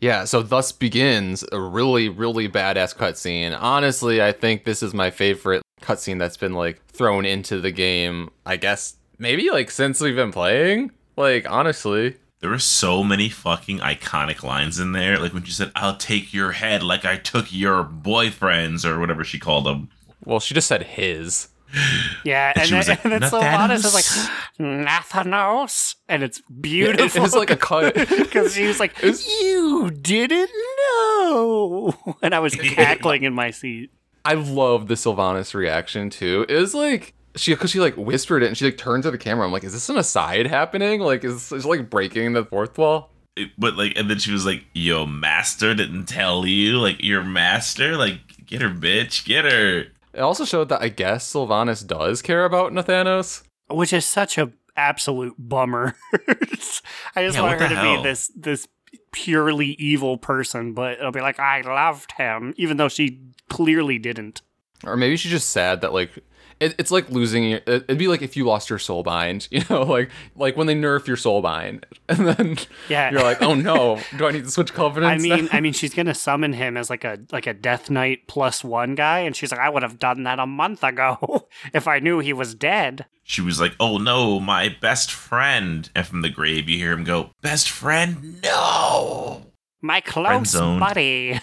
Yeah, 0.00 0.24
so 0.24 0.42
thus 0.42 0.72
begins 0.72 1.44
a 1.52 1.60
really, 1.60 2.08
really 2.08 2.48
badass 2.48 2.96
cutscene. 2.96 3.56
Honestly, 3.60 4.22
I 4.22 4.32
think 4.32 4.64
this 4.64 4.82
is 4.82 4.94
my 4.94 5.10
favorite 5.10 5.62
cutscene 5.82 6.18
that's 6.18 6.36
been 6.38 6.54
like 6.54 6.82
thrown 6.86 7.24
into 7.26 7.60
the 7.60 7.70
game. 7.70 8.30
I 8.46 8.56
guess 8.56 8.96
maybe 9.18 9.50
like 9.50 9.70
since 9.70 10.00
we've 10.00 10.16
been 10.16 10.32
playing. 10.32 10.92
Like 11.16 11.50
honestly, 11.50 12.16
There 12.40 12.48
were 12.48 12.58
so 12.58 13.04
many 13.04 13.28
fucking 13.28 13.80
iconic 13.80 14.42
lines 14.42 14.78
in 14.78 14.92
there. 14.92 15.18
Like 15.18 15.34
when 15.34 15.44
she 15.44 15.52
said, 15.52 15.70
I'll 15.74 15.96
take 15.98 16.32
your 16.32 16.52
head 16.52 16.82
like 16.82 17.04
I 17.04 17.18
took 17.18 17.52
your 17.52 17.84
boyfriends 17.84 18.86
or 18.86 18.98
whatever 18.98 19.22
she 19.22 19.38
called 19.38 19.66
them. 19.66 19.90
well, 20.24 20.40
she 20.40 20.54
just 20.54 20.68
said 20.68 20.82
his. 20.84 21.48
Yeah, 22.24 22.52
and, 22.56 22.64
she 22.64 22.70
then, 22.70 22.78
was 22.78 22.88
like, 22.88 23.04
and 23.04 23.12
then 23.12 23.22
Sylvanas 23.22 23.74
is 23.76 23.84
"Nathanos?" 23.84 24.28
like, 24.58 24.86
Nathanos, 24.86 25.94
and 26.08 26.22
it's 26.22 26.38
It, 26.38 26.44
beautiful. 26.60 27.20
it 27.20 27.22
was 27.22 27.34
like 27.34 27.50
a 27.50 27.56
cut. 27.56 27.94
because 28.18 28.54
she 28.54 28.66
was 28.66 28.80
like, 28.80 29.00
was- 29.02 29.26
"You 29.26 29.90
didn't 29.90 30.50
know," 30.88 31.94
and 32.22 32.34
I 32.34 32.40
was 32.40 32.54
cackling 32.56 33.22
in 33.24 33.32
my 33.34 33.50
seat. 33.50 33.90
I 34.24 34.34
love 34.34 34.88
the 34.88 34.94
Sylvanas 34.94 35.54
reaction 35.54 36.10
too. 36.10 36.44
It 36.48 36.56
was 36.56 36.74
like 36.74 37.14
she 37.36 37.54
because 37.54 37.70
she 37.70 37.80
like 37.80 37.96
whispered 37.96 38.42
it 38.42 38.48
and 38.48 38.56
she 38.56 38.64
like 38.66 38.76
turned 38.76 39.04
to 39.04 39.10
the 39.10 39.18
camera. 39.18 39.46
I'm 39.46 39.52
like, 39.52 39.64
is 39.64 39.72
this 39.72 39.88
an 39.88 39.96
aside 39.96 40.46
happening? 40.46 41.00
Like, 41.00 41.24
is 41.24 41.50
is 41.52 41.64
like 41.64 41.88
breaking 41.88 42.32
the 42.34 42.44
fourth 42.44 42.76
wall? 42.78 43.10
but 43.56 43.76
like, 43.76 43.96
and 43.96 44.10
then 44.10 44.18
she 44.18 44.32
was 44.32 44.44
like, 44.44 44.64
"Your 44.74 45.06
master 45.06 45.74
didn't 45.74 46.06
tell 46.06 46.44
you, 46.46 46.78
like 46.78 47.02
your 47.02 47.22
master, 47.24 47.96
like 47.96 48.18
get 48.44 48.60
her, 48.60 48.68
bitch, 48.68 49.24
get 49.24 49.44
her." 49.50 49.84
It 50.12 50.20
also 50.20 50.44
showed 50.44 50.68
that 50.70 50.82
I 50.82 50.88
guess 50.88 51.32
Sylvanas 51.32 51.86
does 51.86 52.22
care 52.22 52.44
about 52.44 52.72
Nathanos. 52.72 53.42
which 53.68 53.92
is 53.92 54.04
such 54.04 54.38
a 54.38 54.52
absolute 54.76 55.34
bummer. 55.38 55.94
I 56.28 56.34
just 56.46 56.82
Yeah, 57.36 57.42
want 57.42 57.60
her 57.60 57.68
to 57.68 57.74
hell? 57.76 57.96
be 57.98 58.02
this 58.08 58.30
this 58.34 58.66
purely 59.12 59.68
evil 59.78 60.16
person, 60.18 60.72
but 60.72 60.98
it'll 60.98 61.12
be 61.12 61.20
like 61.20 61.38
I 61.38 61.60
loved 61.62 62.12
him, 62.12 62.54
even 62.56 62.76
though 62.76 62.88
she 62.88 63.20
clearly 63.48 63.98
didn't. 63.98 64.42
Or 64.84 64.96
maybe 64.96 65.16
she's 65.16 65.32
just 65.32 65.50
sad 65.50 65.80
that 65.82 65.92
like 65.92 66.10
it, 66.60 66.74
it's 66.78 66.90
like 66.90 67.08
losing 67.10 67.44
your. 67.44 67.60
it- 67.66 67.84
It'd 67.88 67.98
be 67.98 68.06
like 68.08 68.22
if 68.22 68.36
you 68.36 68.44
lost 68.44 68.68
your 68.70 68.78
soul 68.78 69.02
bind, 69.02 69.48
you 69.52 69.62
know, 69.70 69.82
like 69.82 70.10
like 70.36 70.56
when 70.56 70.66
they 70.66 70.74
nerf 70.74 71.06
your 71.06 71.16
soul 71.16 71.40
bind, 71.42 71.86
and 72.08 72.26
then 72.28 72.58
Yeah. 72.88 73.10
you're 73.10 73.22
like, 73.22 73.42
oh 73.42 73.54
no, 73.54 73.98
do 74.18 74.26
I 74.26 74.32
need 74.32 74.44
to 74.44 74.50
switch 74.50 74.72
I 74.78 75.18
mean, 75.18 75.44
now? 75.46 75.48
I 75.52 75.60
mean, 75.60 75.72
she's 75.72 75.94
gonna 75.94 76.14
summon 76.14 76.52
him 76.52 76.76
as 76.76 76.90
like 76.90 77.04
a 77.04 77.18
like 77.32 77.46
a 77.46 77.54
Death 77.54 77.90
Knight 77.90 78.26
plus 78.28 78.62
one 78.62 78.94
guy, 78.94 79.20
and 79.20 79.34
she's 79.34 79.50
like, 79.50 79.60
I 79.60 79.68
would 79.68 79.82
have 79.82 79.98
done 79.98 80.22
that 80.24 80.38
a 80.38 80.46
month 80.46 80.84
ago 80.84 81.48
if 81.72 81.88
I 81.88 81.98
knew 81.98 82.18
he 82.20 82.32
was 82.32 82.54
dead. 82.54 83.06
She 83.22 83.40
was 83.42 83.60
like, 83.60 83.74
"Oh 83.78 83.96
no, 83.98 84.40
my 84.40 84.74
best 84.80 85.10
friend!" 85.12 85.88
And 85.94 86.06
from 86.06 86.22
the 86.22 86.28
grave, 86.30 86.68
you 86.68 86.76
hear 86.78 86.92
him 86.92 87.04
go, 87.04 87.30
"Best 87.42 87.70
friend, 87.70 88.40
no!" 88.42 89.46
My 89.80 90.00
close 90.00 90.52
buddy. 90.54 91.40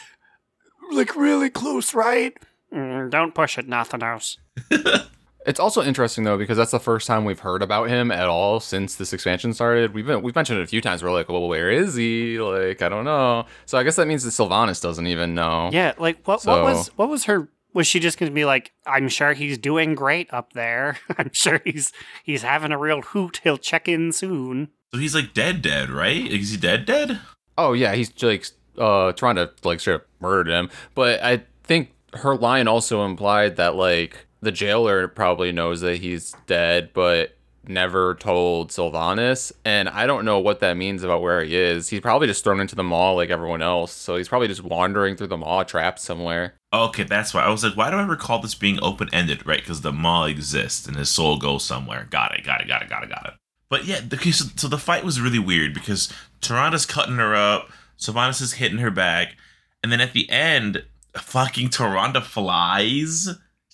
like 0.91 1.15
really 1.15 1.49
close, 1.49 1.93
right? 1.93 2.37
Mm, 2.73 3.09
don't 3.09 3.33
push 3.33 3.57
it, 3.57 3.67
Nathanos. 3.67 4.37
It's 5.47 5.61
also 5.61 5.81
interesting 5.81 6.25
though 6.25 6.37
because 6.37 6.57
that's 6.57 6.71
the 6.71 6.79
first 6.79 7.07
time 7.07 7.23
we've 7.23 7.39
heard 7.39 7.63
about 7.63 7.87
him 7.87 8.11
at 8.11 8.27
all 8.27 8.59
since 8.59 8.95
this 8.95 9.13
expansion 9.13 9.53
started. 9.53 9.93
We've 9.93 10.05
been, 10.05 10.21
we've 10.21 10.35
mentioned 10.35 10.59
it 10.59 10.63
a 10.63 10.67
few 10.67 10.81
times. 10.81 11.01
We're 11.01 11.13
like, 11.13 11.29
well, 11.29 11.47
where 11.47 11.71
is 11.71 11.95
he? 11.95 12.37
Like, 12.37 12.81
I 12.81 12.89
don't 12.89 13.05
know. 13.05 13.45
So 13.65 13.77
I 13.77 13.83
guess 13.83 13.95
that 13.95 14.07
means 14.07 14.25
that 14.25 14.31
Sylvanas 14.31 14.81
doesn't 14.81 15.07
even 15.07 15.35
know. 15.35 15.69
Yeah, 15.71 15.93
like 15.97 16.27
what? 16.27 16.41
So- 16.41 16.51
what 16.51 16.63
was 16.65 16.87
what 16.97 17.07
was 17.07 17.23
her? 17.23 17.47
Was 17.73 17.87
she 17.87 18.01
just 18.01 18.17
going 18.19 18.29
to 18.29 18.35
be 18.35 18.43
like, 18.43 18.73
"I'm 18.85 19.07
sure 19.07 19.31
he's 19.31 19.57
doing 19.57 19.95
great 19.95 20.27
up 20.33 20.51
there. 20.51 20.97
I'm 21.17 21.29
sure 21.31 21.61
he's 21.63 21.93
he's 22.25 22.41
having 22.41 22.73
a 22.73 22.77
real 22.77 23.01
hoot. 23.01 23.39
He'll 23.41 23.57
check 23.57 23.87
in 23.87 24.11
soon." 24.11 24.67
So 24.93 24.99
he's 24.99 25.15
like 25.15 25.33
dead, 25.33 25.61
dead, 25.61 25.89
right? 25.89 26.25
Is 26.29 26.51
he 26.51 26.57
dead, 26.57 26.85
dead? 26.85 27.21
Oh 27.57 27.71
yeah, 27.71 27.95
he's 27.95 28.11
like 28.21 28.45
uh 28.77 29.13
trying 29.13 29.35
to 29.37 29.49
like 29.63 29.79
straight 29.79 29.95
up 29.95 30.07
murder 30.19 30.51
him. 30.51 30.69
But 30.93 31.23
I 31.23 31.43
think 31.63 31.93
her 32.17 32.35
line 32.35 32.67
also 32.67 33.05
implied 33.05 33.55
that 33.55 33.75
like 33.75 34.25
the 34.41 34.51
jailer 34.51 35.07
probably 35.07 35.51
knows 35.51 35.81
that 35.81 35.97
he's 35.97 36.35
dead, 36.45 36.91
but 36.93 37.35
never 37.67 38.15
told 38.15 38.69
Sylvanas. 38.69 39.51
And 39.65 39.89
I 39.89 40.05
don't 40.05 40.25
know 40.25 40.39
what 40.39 40.59
that 40.61 40.77
means 40.77 41.03
about 41.03 41.21
where 41.21 41.43
he 41.43 41.55
is. 41.55 41.89
He's 41.89 42.01
probably 42.01 42.27
just 42.27 42.43
thrown 42.43 42.59
into 42.59 42.75
the 42.75 42.83
Maw 42.83 43.11
like 43.11 43.29
everyone 43.29 43.61
else. 43.61 43.91
So 43.91 44.15
he's 44.15 44.29
probably 44.29 44.47
just 44.47 44.63
wandering 44.63 45.15
through 45.15 45.27
the 45.27 45.37
Maw, 45.37 45.63
trapped 45.63 45.99
somewhere. 45.99 46.53
Okay, 46.73 47.03
that's 47.03 47.33
why 47.33 47.41
I 47.41 47.49
was 47.49 47.63
like, 47.63 47.77
why 47.77 47.89
do 47.91 47.97
I 47.97 48.05
recall 48.05 48.39
this 48.39 48.55
being 48.55 48.79
open 48.81 49.09
ended? 49.13 49.45
Right, 49.45 49.59
because 49.59 49.81
the 49.81 49.93
Maw 49.93 50.25
exists 50.25 50.87
and 50.87 50.97
his 50.97 51.09
soul 51.09 51.37
goes 51.37 51.63
somewhere. 51.63 52.07
Got 52.09 52.37
it, 52.37 52.43
got 52.43 52.61
it, 52.61 52.67
got 52.67 52.81
it, 52.81 52.89
got 52.89 53.03
it, 53.03 53.09
got 53.09 53.25
it. 53.25 53.33
But 53.69 53.85
yeah, 53.85 54.01
okay, 54.13 54.31
so, 54.31 54.45
so 54.55 54.67
the 54.67 54.77
fight 54.77 55.03
was 55.03 55.19
really 55.19 55.39
weird 55.39 55.73
because 55.73 56.11
Tyrande's 56.41 56.85
cutting 56.85 57.17
her 57.17 57.35
up, 57.35 57.69
Sylvanas 57.99 58.41
is 58.41 58.53
hitting 58.53 58.77
her 58.77 58.91
back, 58.91 59.35
and 59.83 59.91
then 59.91 59.99
at 59.99 60.13
the 60.13 60.29
end, 60.29 60.85
fucking 61.17 61.69
Tyrande 61.69 62.21
flies. 62.23 63.29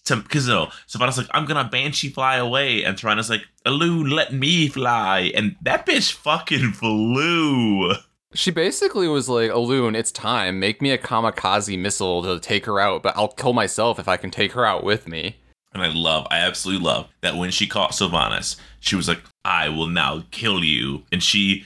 To, 0.05 0.17
because 0.17 0.47
no, 0.47 0.67
Sylvanas 0.87 1.17
like, 1.17 1.27
I'm 1.31 1.45
gonna 1.45 1.69
banshee 1.69 2.09
fly 2.09 2.35
away, 2.35 2.83
and 2.83 2.97
Tyrande's 2.97 3.29
like, 3.29 3.43
Alune, 3.65 4.11
let 4.11 4.33
me 4.33 4.67
fly, 4.67 5.31
and 5.33 5.55
that 5.61 5.85
bitch 5.85 6.11
fucking 6.11 6.73
flew. 6.73 7.93
She 8.33 8.51
basically 8.51 9.07
was 9.07 9.29
like, 9.29 9.51
Alune, 9.51 9.95
it's 9.95 10.11
time. 10.11 10.59
Make 10.59 10.81
me 10.81 10.91
a 10.91 10.97
kamikaze 10.97 11.79
missile 11.79 12.23
to 12.23 12.39
take 12.39 12.65
her 12.65 12.79
out, 12.79 13.03
but 13.03 13.15
I'll 13.15 13.29
kill 13.29 13.53
myself 13.53 13.99
if 13.99 14.07
I 14.07 14.17
can 14.17 14.31
take 14.31 14.53
her 14.53 14.65
out 14.65 14.83
with 14.83 15.07
me. 15.07 15.37
And 15.73 15.81
I 15.81 15.87
love, 15.87 16.27
I 16.29 16.39
absolutely 16.39 16.85
love 16.85 17.09
that 17.21 17.35
when 17.35 17.51
she 17.51 17.67
caught 17.67 17.91
Sylvanas, 17.91 18.57
she 18.79 18.95
was 18.95 19.07
like, 19.07 19.21
I 19.45 19.69
will 19.69 19.87
now 19.87 20.23
kill 20.31 20.63
you. 20.63 21.03
And 21.11 21.21
she, 21.21 21.65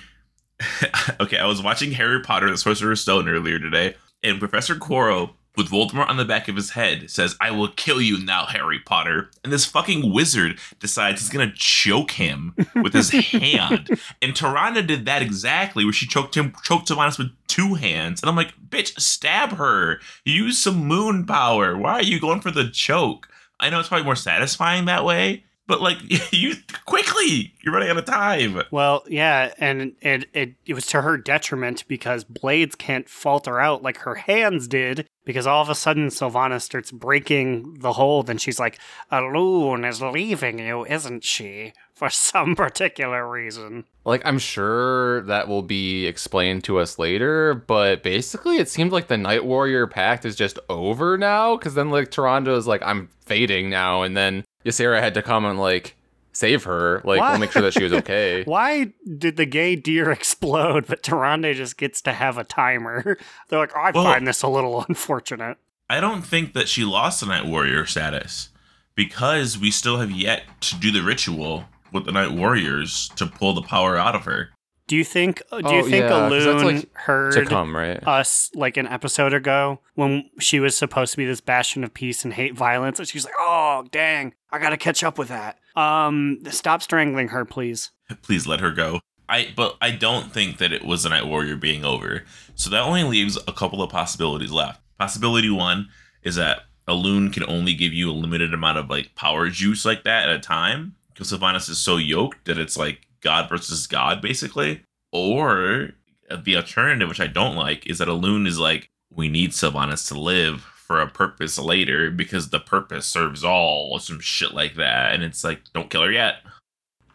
okay, 1.19 1.38
I 1.38 1.46
was 1.46 1.62
watching 1.62 1.91
Harry 1.91 2.22
Potter, 2.22 2.50
the 2.50 2.57
Sorcerer's 2.57 3.01
Stone 3.01 3.27
earlier 3.27 3.60
today, 3.60 3.96
and 4.24 4.39
Professor 4.39 4.75
Quirrell, 4.75 5.31
with 5.58 5.70
Voldemort 5.70 6.08
on 6.08 6.18
the 6.18 6.26
back 6.26 6.48
of 6.48 6.56
his 6.56 6.72
head, 6.72 7.10
says, 7.10 7.36
I 7.42 7.52
will 7.52 7.70
kill 7.70 8.00
you 8.00 8.24
now, 8.24 8.46
Harry 8.46 8.80
Potter. 8.80 9.32
And 9.44 9.52
this 9.52 9.66
fucking 9.66 10.14
wizard 10.14 10.60
decides 10.80 11.20
he's 11.20 11.30
gonna 11.30 11.52
choke 11.54 12.12
him 12.12 12.56
with 12.76 12.94
his 12.94 13.10
hand. 13.32 13.90
And 14.22 14.34
Tyrande 14.34 14.86
did 14.86 15.06
that 15.06 15.22
exactly, 15.22 15.84
where 15.84 15.94
she 15.94 16.08
choked 16.08 16.38
him, 16.38 16.54
choked 16.64 16.88
Sylvanas 16.90 17.18
with 17.18 17.32
two 17.48 17.74
hands. 17.74 18.22
And 18.22 18.30
I'm 18.30 18.36
like, 18.36 18.54
bitch, 18.70 19.00
stab 19.00 19.54
her. 19.54 20.00
Use 20.24 20.60
some 20.60 20.86
moon 20.86 21.26
power. 21.26 21.76
Why 21.76 21.94
are 21.94 22.04
you 22.04 22.20
going 22.20 22.42
for 22.42 22.52
the 22.52 22.70
choke? 22.70 23.28
I 23.60 23.70
know 23.70 23.80
it's 23.80 23.90
probably 23.90 24.06
more 24.06 24.16
satisfying 24.16 24.86
that 24.86 25.04
way, 25.04 25.44
but 25.68 25.82
like 25.82 25.98
you 26.32 26.56
quickly, 26.86 27.54
you're 27.62 27.74
running 27.74 27.90
out 27.90 27.98
of 27.98 28.06
time. 28.06 28.62
Well, 28.72 29.04
yeah, 29.08 29.54
and 29.58 29.96
it, 30.02 30.30
it 30.34 30.54
it 30.66 30.74
was 30.74 30.86
to 30.88 31.02
her 31.02 31.18
detriment 31.18 31.88
because 31.88 32.24
blades 32.24 32.76
can't 32.76 33.10
falter 33.10 33.60
out 33.60 33.84
like 33.84 33.98
her 34.00 34.16
hands 34.16 34.68
did. 34.68 35.08
Because 35.27 35.46
all 35.46 35.62
of 35.62 35.67
a 35.67 35.75
sudden 35.75 36.07
Sylvana 36.07 36.62
starts 36.62 36.89
breaking 36.89 37.79
the 37.79 37.91
hold, 37.93 38.29
and 38.29 38.39
she's 38.39 38.60
like, 38.60 38.79
"Alune 39.12 39.86
is 39.86 40.01
leaving 40.01 40.57
you, 40.57 40.86
isn't 40.86 41.25
she? 41.25 41.74
For 41.93 42.10
some 42.10 42.55
particular 42.63 43.29
reason." 43.29 43.84
Like, 44.05 44.22
I'm 44.24 44.39
sure 44.39 45.24
that 45.24 45.50
will 45.50 45.63
be 45.63 46.05
explained 46.05 46.63
to 46.63 46.79
us 46.79 46.98
later, 46.98 47.53
but 47.53 48.03
basically, 48.03 48.55
it 48.55 48.69
seemed 48.69 48.93
like 48.93 49.10
the 49.10 49.17
Night 49.17 49.43
Warrior 49.43 49.86
Pact 49.86 50.24
is 50.24 50.38
just 50.38 50.60
over 50.69 51.17
now. 51.17 51.57
Because 51.57 51.74
then, 51.74 51.91
like, 51.91 52.10
Tyrande 52.10 52.55
is 52.55 52.65
like, 52.65 52.81
I'm 52.84 53.10
fading 53.25 53.69
now, 53.69 54.03
and 54.03 54.15
then 54.15 54.46
Ysera 54.65 55.01
had 55.01 55.13
to 55.15 55.22
come 55.22 55.43
and 55.43 55.60
like 55.60 55.98
save 56.38 56.63
her, 56.65 57.01
like, 57.03 57.20
What? 57.20 57.32
we'll 57.32 57.39
make 57.39 57.51
sure 57.51 57.62
that 57.62 57.74
she 57.74 57.84
was 57.84 57.94
okay. 57.94 58.44
Why 58.46 58.94
did 59.17 59.38
the 59.38 59.46
gay 59.46 59.75
deer 59.75 60.12
explode, 60.20 60.86
but 60.88 61.03
Tyrande 61.03 61.53
just 61.56 61.77
gets 61.77 62.01
to 62.03 62.13
have 62.13 62.38
a 62.38 62.44
timer? 62.44 63.17
They're 63.50 63.60
like, 63.60 63.75
I 63.75 63.91
Well- 63.91 64.03
find 64.03 64.27
this 64.27 64.41
a 64.44 64.48
little 64.48 64.86
unfortunate. 64.88 65.58
I 65.89 66.00
don't 66.01 66.22
think 66.22 66.53
that 66.53 66.67
she 66.67 66.84
lost 66.84 67.22
the 67.22 67.27
Night 67.27 67.46
Warrior 67.46 67.86
status 67.86 68.50
because 68.96 69.58
we 69.58 69.72
still 69.72 69.98
have 70.00 70.12
yet 70.12 70.44
to 70.62 70.75
do 70.75 70.91
the 70.91 71.01
ritual 71.01 71.65
with 71.94 72.06
the 72.06 72.12
Night 72.12 72.32
Warriors 72.32 73.10
to 73.15 73.25
pull 73.25 73.53
the 73.53 73.62
power 73.62 73.96
out 73.98 74.15
of 74.15 74.25
her. 74.25 74.50
Do 74.88 74.96
you 74.96 75.03
think? 75.03 75.41
uh, 75.51 75.60
Do 75.60 75.67
Oh, 75.67 75.75
you 75.77 75.84
think 75.84 75.94
yeah, 76.03 76.10
'cause 76.10 76.32
that's, 76.46 76.46
Alune 76.63 76.63
like, 76.75 76.82
to 76.94 77.00
heard 77.00 77.48
come, 77.50 77.75
right? 77.75 78.06
us 78.08 78.50
like 78.56 78.77
an 78.77 78.88
episode 78.88 79.34
ago 79.34 79.79
when 79.96 80.29
she 80.39 80.60
was 80.62 80.77
supposed 80.77 81.12
to 81.12 81.17
be 81.17 81.25
this 81.25 81.41
bastion 81.41 81.84
of 81.84 81.94
peace 81.94 82.24
and 82.24 82.34
hate 82.34 82.53
violence, 82.56 82.98
and 83.00 83.06
she's 83.08 83.25
like, 83.25 83.34
"Oh, 83.38 83.86
dang, 83.91 84.34
I 84.50 84.60
gotta 84.60 84.77
catch 84.77 85.03
up 85.03 85.17
with 85.17 85.27
that." 85.27 85.60
Um, 85.77 86.39
stop 86.50 86.81
strangling 86.81 87.27
her, 87.29 87.46
please. 87.46 87.91
Please 88.24 88.48
let 88.48 88.60
her 88.60 88.72
go. 88.72 89.00
I 89.29 89.50
but 89.55 89.77
I 89.79 89.91
don't 89.91 90.34
think 90.34 90.57
that 90.57 90.74
it 90.74 90.84
was 90.84 91.03
the 91.03 91.10
Night 91.10 91.27
Warrior 91.27 91.55
being 91.55 91.86
over. 91.86 92.24
So 92.55 92.69
that 92.69 92.81
only 92.81 93.03
leaves 93.03 93.38
a 93.48 93.53
couple 93.53 93.84
of 93.84 93.91
possibilities 93.91 94.51
left. 94.51 94.81
Possibility 94.98 95.50
one 95.50 95.89
is 96.24 96.36
that 96.36 96.62
Alune 96.88 97.31
can 97.31 97.43
only 97.48 97.74
give 97.74 97.93
you 97.93 98.10
a 98.10 98.13
limited 98.13 98.53
amount 98.53 98.79
of 98.79 98.89
like 98.89 99.13
power 99.15 99.50
juice 99.50 99.86
like 99.86 100.03
that 100.03 100.29
at 100.29 100.36
a 100.36 100.39
time. 100.39 100.96
Because 101.13 101.31
Sylvanas 101.31 101.69
is 101.69 101.77
so 101.77 101.98
yoked 101.98 102.46
that 102.46 102.57
it's 102.57 102.77
like 102.77 103.07
God 103.22 103.50
versus 103.50 103.86
God, 103.86 104.22
basically. 104.22 104.84
Or 105.12 105.91
the 106.36 106.55
alternative, 106.55 107.10
which 107.10 107.19
I 107.19 107.27
don't 107.27 107.55
like, 107.55 107.86
is 107.86 107.98
that 107.98 108.07
Alune 108.07 108.48
is 108.48 108.60
like, 108.60 108.89
we 109.10 109.27
need 109.29 109.51
Sylvanas 109.51 110.07
to 110.10 110.19
live 110.19 110.65
for 110.88 111.01
a 111.01 111.08
purpose 111.08 111.60
later 111.60 112.10
because 112.10 112.50
the 112.50 112.62
purpose 112.62 113.06
serves 113.06 113.44
all, 113.44 113.89
or 113.91 114.00
some 114.00 114.22
shit 114.22 114.53
like 114.53 114.75
that. 114.75 115.13
And 115.13 115.22
it's 115.22 115.44
like, 115.44 115.62
don't 115.74 115.89
kill 115.89 116.03
her 116.03 116.12
yet. 116.12 116.36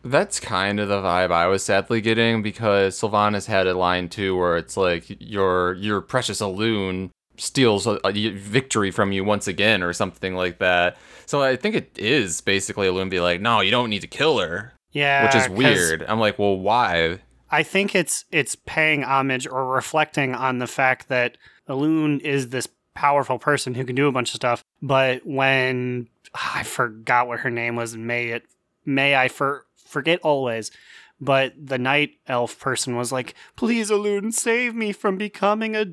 That's 0.05 0.39
kind 0.41 0.79
of 0.79 0.89
the 0.89 1.01
vibe 1.01 1.31
I 1.31 1.47
was 1.47 1.65
sadly 1.65 2.01
getting 2.01 2.43
because 2.43 3.01
Sylvanas 3.01 3.47
had 3.47 3.67
a 3.67 3.75
line 3.75 4.09
too 4.09 4.37
where 4.37 4.57
it's 4.57 4.77
like 4.77 5.05
your 5.21 5.75
your 5.75 6.01
precious 6.01 6.41
Alune 6.41 7.11
steals 7.39 7.87
uh, 7.87 7.99
a, 8.05 8.09
a 8.09 8.31
victory 8.31 8.91
from 8.91 9.13
you 9.13 9.25
once 9.25 9.47
again 9.47 9.83
or 9.83 9.93
something 9.93 10.35
like 10.35 10.59
that. 10.59 10.97
So 11.25 11.41
I 11.41 11.57
think 11.57 11.77
it 11.77 11.97
is 11.97 12.41
basically 12.41 12.89
Alune 12.89 13.11
be 13.11 13.21
like, 13.21 13.41
no, 13.41 13.61
you 13.61 13.71
don't 13.71 13.91
need 13.91 14.03
to 14.03 14.09
kill 14.09 14.39
her, 14.39 14.75
Yeah, 14.91 15.25
which 15.25 15.35
is 15.37 15.49
weird. 15.49 16.05
I'm 16.09 16.21
like, 16.21 16.39
well, 16.39 16.59
why? 16.59 17.21
I 17.51 17.63
think 17.63 17.95
it's 17.95 18.25
it's 18.33 18.57
paying 18.67 19.05
homage 19.05 19.47
or 19.47 19.67
reflecting 19.67 20.35
on 20.35 20.59
the 20.59 20.67
fact 20.67 21.09
that 21.09 21.39
Alune 21.69 22.21
is 22.21 22.49
this 22.49 22.67
powerful 22.95 23.39
person 23.39 23.75
who 23.75 23.85
can 23.85 23.97
do 23.97 24.09
a 24.09 24.13
bunch 24.13 24.31
of 24.31 24.37
stuff, 24.37 24.65
but 24.81 25.27
when 25.27 26.09
I 26.35 26.63
forgot 26.63 27.29
what 27.29 27.41
her 27.41 27.51
name 27.51 27.77
was, 27.77 27.97
may 27.97 28.29
it 28.29 28.45
may 28.85 29.15
I 29.17 29.29
for 29.29 29.67
forget 29.77 30.21
always. 30.23 30.71
But 31.21 31.55
the 31.57 31.79
night 31.79 32.15
elf 32.27 32.59
person 32.59 32.97
was 32.97 33.13
like, 33.13 33.35
"Please, 33.55 33.91
Alune, 33.91 34.33
save 34.33 34.75
me 34.75 34.91
from 34.93 35.17
becoming 35.17 35.77
a 35.77 35.93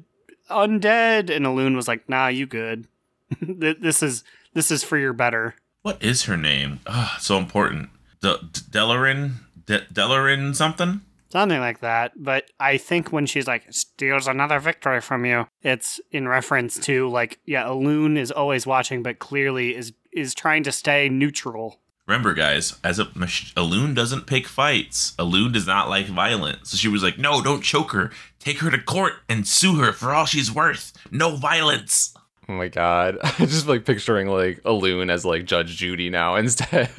undead." 0.49 1.29
And 1.29 1.45
Alune 1.45 1.75
was 1.75 1.87
like, 1.87 2.09
"Nah, 2.09 2.27
you 2.27 2.45
good. 2.47 2.87
This 3.41 4.01
is 4.01 4.23
this 4.53 4.71
is 4.71 4.83
for 4.83 4.97
your 4.97 5.13
better." 5.13 5.53
What 5.83 6.01
is 6.03 6.23
her 6.23 6.35
name? 6.35 6.79
Ah, 6.87 7.17
so 7.19 7.37
important. 7.37 7.89
De- 8.21 8.39
De- 8.51 8.59
Delaryn? 8.71 9.33
De- 9.65 9.85
Delaryn 9.93 10.55
something? 10.55 11.01
Something 11.31 11.59
like 11.59 11.79
that. 11.81 12.13
But 12.15 12.45
I 12.59 12.77
think 12.77 13.11
when 13.11 13.25
she's 13.25 13.47
like, 13.47 13.71
steals 13.71 14.27
another 14.27 14.59
victory 14.59 14.99
from 14.99 15.25
you, 15.25 15.47
it's 15.61 15.99
in 16.11 16.27
reference 16.27 16.79
to 16.85 17.07
like, 17.09 17.39
yeah, 17.45 17.65
Alune 17.65 18.17
is 18.17 18.31
always 18.31 18.65
watching, 18.65 19.03
but 19.03 19.19
clearly 19.19 19.75
is 19.75 19.93
is 20.11 20.33
trying 20.33 20.63
to 20.63 20.71
stay 20.71 21.07
neutral. 21.07 21.79
Remember, 22.07 22.33
guys, 22.33 22.79
as 22.83 22.97
a 22.97 23.05
mach- 23.13 23.53
Alune 23.55 23.93
doesn't 23.93 24.25
pick 24.25 24.47
fights. 24.47 25.13
Alune 25.19 25.53
does 25.53 25.67
not 25.67 25.87
like 25.89 26.07
violence. 26.07 26.71
So 26.71 26.77
she 26.77 26.87
was 26.87 27.03
like, 27.03 27.19
"No, 27.19 27.43
don't 27.43 27.61
choke 27.61 27.91
her. 27.91 28.09
Take 28.39 28.59
her 28.61 28.71
to 28.71 28.81
court 28.81 29.13
and 29.29 29.47
sue 29.47 29.75
her 29.75 29.93
for 29.93 30.11
all 30.11 30.25
she's 30.25 30.51
worth. 30.51 30.93
No 31.11 31.35
violence." 31.35 32.15
Oh 32.47 32.53
my 32.53 32.67
god. 32.67 33.19
I'm 33.23 33.45
just 33.45 33.67
like 33.67 33.85
picturing 33.85 34.27
like 34.27 34.63
Alune 34.63 35.11
as 35.11 35.23
like 35.23 35.45
Judge 35.45 35.77
Judy 35.77 36.09
now 36.09 36.35
instead. 36.37 36.89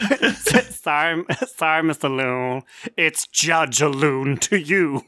sorry, 0.70 1.24
sorry, 1.46 1.82
Mr. 1.82 2.14
Loon. 2.14 2.62
It's 2.96 3.26
Judge 3.26 3.78
Alune 3.78 4.38
to 4.40 4.58
you. 4.58 5.02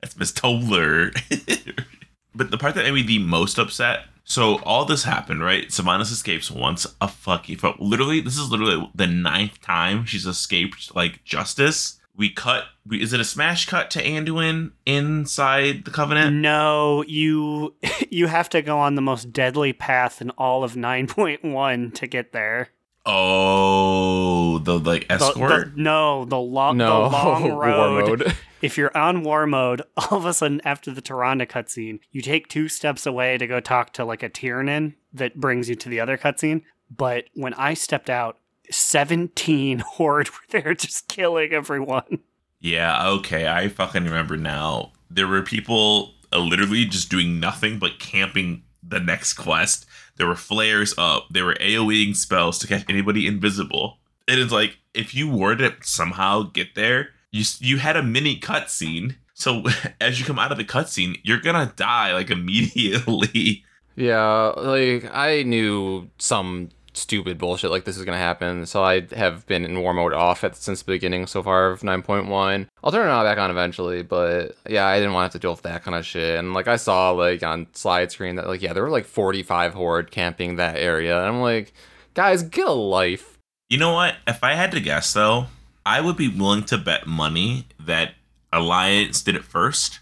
That's 0.00 0.16
Miss 0.16 0.32
Toller. 0.32 1.10
but 2.34 2.50
the 2.50 2.58
part 2.58 2.74
that 2.74 2.84
made 2.84 2.92
me 2.92 3.02
the 3.02 3.18
most 3.18 3.58
upset. 3.58 4.04
So 4.24 4.58
all 4.58 4.84
this 4.84 5.04
happened, 5.04 5.42
right? 5.42 5.68
Sylvanas 5.68 6.12
escapes 6.12 6.50
once 6.50 6.86
a 7.00 7.08
fucking 7.08 7.56
for 7.56 7.74
literally. 7.78 8.20
This 8.20 8.36
is 8.36 8.50
literally 8.50 8.90
the 8.94 9.06
ninth 9.06 9.60
time 9.62 10.04
she's 10.04 10.26
escaped 10.26 10.94
like 10.94 11.24
justice. 11.24 11.98
We 12.14 12.30
cut. 12.30 12.64
We, 12.86 13.00
is 13.00 13.12
it 13.12 13.20
a 13.20 13.24
smash 13.24 13.64
cut 13.66 13.90
to 13.92 14.02
Anduin 14.02 14.72
inside 14.84 15.84
the 15.84 15.90
Covenant? 15.90 16.36
No, 16.36 17.04
you 17.04 17.74
you 18.10 18.26
have 18.26 18.50
to 18.50 18.60
go 18.60 18.78
on 18.78 18.96
the 18.96 19.02
most 19.02 19.32
deadly 19.32 19.72
path 19.72 20.20
in 20.20 20.30
all 20.30 20.62
of 20.62 20.74
9.1 20.74 21.94
to 21.94 22.06
get 22.06 22.32
there. 22.32 22.68
Oh, 23.10 24.58
the 24.58 24.78
like 24.78 25.06
escort. 25.10 25.74
the- 25.74 25.80
no, 25.82 26.24
the 26.24 26.38
long 26.38 26.76
No, 26.76 27.04
the 27.08 27.16
long 27.16 27.42
war 27.50 27.64
road. 27.64 28.18
mode. 28.20 28.34
If 28.60 28.76
you're 28.76 28.96
on 28.96 29.22
war 29.22 29.46
mode, 29.46 29.82
all 29.96 30.18
of 30.18 30.24
a 30.26 30.34
sudden 30.34 30.60
after 30.64 30.90
the 30.90 31.00
Tyrande 31.00 31.46
cutscene, 31.48 32.00
you 32.10 32.20
take 32.20 32.48
two 32.48 32.68
steps 32.68 33.06
away 33.06 33.38
to 33.38 33.46
go 33.46 33.60
talk 33.60 33.92
to 33.92 34.04
like 34.04 34.24
a 34.24 34.28
Tiernan 34.28 34.96
that 35.12 35.36
brings 35.38 35.68
you 35.68 35.76
to 35.76 35.88
the 35.88 36.00
other 36.00 36.18
cutscene. 36.18 36.62
But 36.90 37.26
when 37.34 37.54
I 37.54 37.74
stepped 37.74 38.10
out, 38.10 38.36
17 38.68 39.78
horde 39.86 40.28
were 40.30 40.34
there 40.50 40.74
just 40.74 41.06
killing 41.06 41.52
everyone. 41.52 42.18
Yeah, 42.58 43.08
okay, 43.10 43.46
I 43.46 43.68
fucking 43.68 44.02
remember 44.02 44.36
now. 44.36 44.90
There 45.08 45.28
were 45.28 45.42
people 45.42 46.14
uh, 46.32 46.38
literally 46.40 46.84
just 46.84 47.08
doing 47.12 47.38
nothing 47.38 47.78
but 47.78 48.00
camping 48.00 48.64
the 48.82 48.98
next 48.98 49.34
quest. 49.34 49.86
There 50.18 50.26
were 50.26 50.34
flares 50.34 50.94
up. 50.98 51.28
There 51.30 51.44
were 51.44 51.54
AoEing 51.54 52.16
spells 52.16 52.58
to 52.58 52.66
catch 52.66 52.84
anybody 52.88 53.26
invisible. 53.26 53.98
It 54.26 54.38
is 54.38 54.52
like 54.52 54.78
if 54.92 55.14
you 55.14 55.30
were 55.30 55.56
to 55.56 55.74
somehow 55.80 56.42
get 56.42 56.74
there, 56.74 57.10
you 57.30 57.44
you 57.60 57.78
had 57.78 57.96
a 57.96 58.02
mini 58.02 58.38
cutscene. 58.38 59.16
So 59.34 59.64
as 60.00 60.18
you 60.18 60.26
come 60.26 60.38
out 60.38 60.52
of 60.52 60.58
the 60.58 60.64
cutscene, 60.64 61.18
you're 61.22 61.40
gonna 61.40 61.72
die 61.76 62.12
like 62.12 62.30
immediately. 62.38 63.64
Yeah, 63.96 64.52
like 64.56 65.10
I 65.12 65.42
knew 65.42 66.10
some 66.18 66.68
stupid 66.98 67.38
bullshit 67.38 67.70
like 67.70 67.84
this 67.84 67.96
is 67.96 68.04
gonna 68.04 68.18
happen, 68.18 68.66
so 68.66 68.82
I 68.82 69.06
have 69.14 69.46
been 69.46 69.64
in 69.64 69.80
war 69.80 69.94
mode 69.94 70.12
off 70.12 70.44
at 70.44 70.56
since 70.56 70.82
the 70.82 70.92
beginning 70.92 71.26
so 71.26 71.42
far 71.42 71.70
of 71.70 71.80
9.1. 71.80 72.66
I'll 72.82 72.92
turn 72.92 73.08
it 73.08 73.10
on 73.10 73.24
back 73.24 73.38
on 73.38 73.50
eventually, 73.50 74.02
but 74.02 74.56
yeah, 74.68 74.86
I 74.86 74.98
didn't 74.98 75.12
want 75.12 75.22
to 75.22 75.26
have 75.26 75.40
to 75.40 75.44
deal 75.44 75.52
with 75.52 75.62
that 75.62 75.84
kind 75.84 75.96
of 75.96 76.04
shit. 76.04 76.38
And 76.38 76.54
like 76.54 76.68
I 76.68 76.76
saw 76.76 77.10
like 77.10 77.42
on 77.42 77.66
slide 77.72 78.12
screen 78.12 78.36
that 78.36 78.46
like 78.46 78.62
yeah, 78.62 78.72
there 78.72 78.82
were 78.82 78.90
like 78.90 79.06
45 79.06 79.74
horde 79.74 80.10
camping 80.10 80.56
that 80.56 80.76
area, 80.76 81.18
and 81.18 81.28
I'm 81.28 81.40
like, 81.40 81.72
guys, 82.14 82.42
get 82.42 82.66
a 82.66 82.72
life. 82.72 83.38
You 83.68 83.78
know 83.78 83.92
what? 83.92 84.16
If 84.26 84.42
I 84.42 84.54
had 84.54 84.70
to 84.72 84.80
guess 84.80 85.12
though, 85.12 85.46
I 85.86 86.00
would 86.00 86.16
be 86.16 86.28
willing 86.28 86.64
to 86.64 86.78
bet 86.78 87.06
money 87.06 87.66
that 87.80 88.14
Alliance 88.52 89.22
did 89.22 89.36
it 89.36 89.44
first 89.44 90.00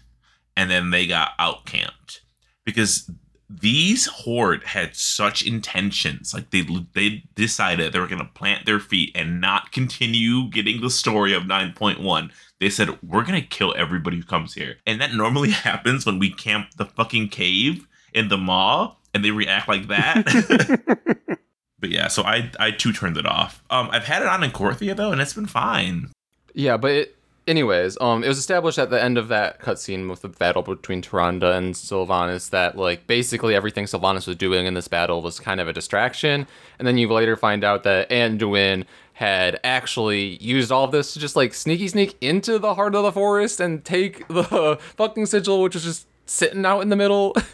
and 0.57 0.71
then 0.71 0.89
they 0.89 1.05
got 1.07 1.37
outcamped. 1.37 2.21
Because 2.65 3.09
these 3.49 4.07
horde 4.07 4.63
had 4.63 4.95
such 4.95 5.45
intentions. 5.45 6.33
Like 6.33 6.49
they 6.51 6.65
they 6.93 7.23
decided 7.35 7.93
they 7.93 7.99
were 7.99 8.07
gonna 8.07 8.29
plant 8.33 8.65
their 8.65 8.79
feet 8.79 9.11
and 9.15 9.39
not 9.39 9.71
continue 9.71 10.49
getting 10.49 10.81
the 10.81 10.89
story 10.89 11.33
of 11.33 11.43
9.1. 11.43 12.31
They 12.59 12.69
said, 12.69 13.01
We're 13.01 13.23
gonna 13.23 13.41
kill 13.41 13.73
everybody 13.77 14.17
who 14.17 14.23
comes 14.23 14.53
here. 14.53 14.77
And 14.85 14.99
that 15.01 15.13
normally 15.13 15.51
happens 15.67 16.05
when 16.05 16.19
we 16.19 16.31
camp 16.31 16.71
the 16.77 16.85
fucking 16.85 17.29
cave 17.29 17.87
in 18.13 18.29
the 18.29 18.37
maw 18.37 18.95
and 19.13 19.23
they 19.23 19.31
react 19.31 19.67
like 19.67 19.87
that. 19.87 21.37
But 21.79 21.91
yeah, 21.91 22.07
so 22.07 22.23
I 22.23 22.51
I 22.59 22.71
too 22.71 22.91
turned 22.91 23.17
it 23.17 23.25
off. 23.25 23.63
Um, 23.69 23.89
I've 23.91 24.05
had 24.05 24.21
it 24.21 24.27
on 24.27 24.43
in 24.43 24.51
Korthia 24.51 24.95
though, 24.95 25.11
and 25.11 25.21
it's 25.21 25.33
been 25.33 25.45
fine. 25.45 26.11
Yeah, 26.53 26.77
but 26.77 26.91
it, 26.91 27.16
anyways, 27.47 27.97
um, 28.01 28.23
it 28.23 28.27
was 28.27 28.37
established 28.37 28.77
at 28.77 28.89
the 28.89 29.01
end 29.01 29.17
of 29.17 29.27
that 29.29 29.59
cutscene 29.59 30.09
with 30.09 30.21
the 30.21 30.29
battle 30.29 30.61
between 30.61 31.01
Tyrande 31.01 31.55
and 31.55 31.73
Sylvanas 31.73 32.49
that 32.49 32.77
like 32.77 33.07
basically 33.07 33.55
everything 33.55 33.85
Sylvanas 33.85 34.27
was 34.27 34.35
doing 34.35 34.65
in 34.65 34.73
this 34.73 34.87
battle 34.87 35.21
was 35.21 35.39
kind 35.39 35.59
of 35.59 35.67
a 35.67 35.73
distraction, 35.73 36.47
and 36.77 36.87
then 36.87 36.97
you 36.97 37.11
later 37.11 37.35
find 37.35 37.63
out 37.63 37.83
that 37.83 38.09
Anduin 38.09 38.85
had 39.13 39.59
actually 39.63 40.37
used 40.37 40.71
all 40.71 40.83
of 40.83 40.91
this 40.91 41.13
to 41.13 41.19
just 41.19 41.35
like 41.35 41.53
sneaky 41.53 41.87
sneak 41.87 42.15
into 42.21 42.59
the 42.59 42.75
heart 42.75 42.93
of 42.93 43.03
the 43.03 43.11
forest 43.11 43.59
and 43.59 43.83
take 43.83 44.27
the 44.27 44.77
fucking 44.95 45.25
sigil, 45.25 45.61
which 45.61 45.73
was 45.73 45.83
just 45.83 46.07
sitting 46.25 46.65
out 46.65 46.81
in 46.81 46.89
the 46.89 46.95
middle. 46.95 47.35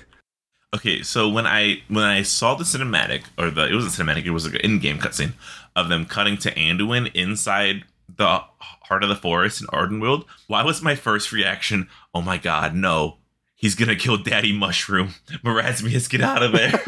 Okay, 0.75 1.03
so 1.03 1.29
when 1.29 1.45
I 1.45 1.83
when 1.87 2.03
I 2.03 2.23
saw 2.23 2.55
the 2.55 2.63
cinematic 2.63 3.25
or 3.37 3.51
the 3.51 3.67
it 3.67 3.75
wasn't 3.75 3.93
cinematic, 3.93 4.25
it 4.25 4.31
was 4.31 4.47
an 4.47 4.55
in-game 4.55 4.97
cutscene 4.97 5.33
of 5.75 5.87
them 5.87 6.03
cutting 6.03 6.35
to 6.37 6.51
Anduin 6.55 7.13
inside 7.13 7.83
the 8.17 8.43
heart 8.59 9.03
of 9.03 9.09
the 9.09 9.15
forest 9.15 9.61
in 9.61 9.67
Ardenweald. 9.67 10.25
Why 10.47 10.63
was 10.63 10.81
my 10.81 10.95
first 10.95 11.31
reaction? 11.31 11.87
Oh 12.13 12.21
my 12.21 12.37
god, 12.37 12.75
no! 12.75 13.17
He's 13.55 13.75
gonna 13.75 13.95
kill 13.95 14.17
Daddy 14.17 14.51
Mushroom. 14.51 15.15
Marasmius, 15.43 16.09
get 16.09 16.21
out 16.21 16.43
of 16.43 16.51
there! 16.51 16.81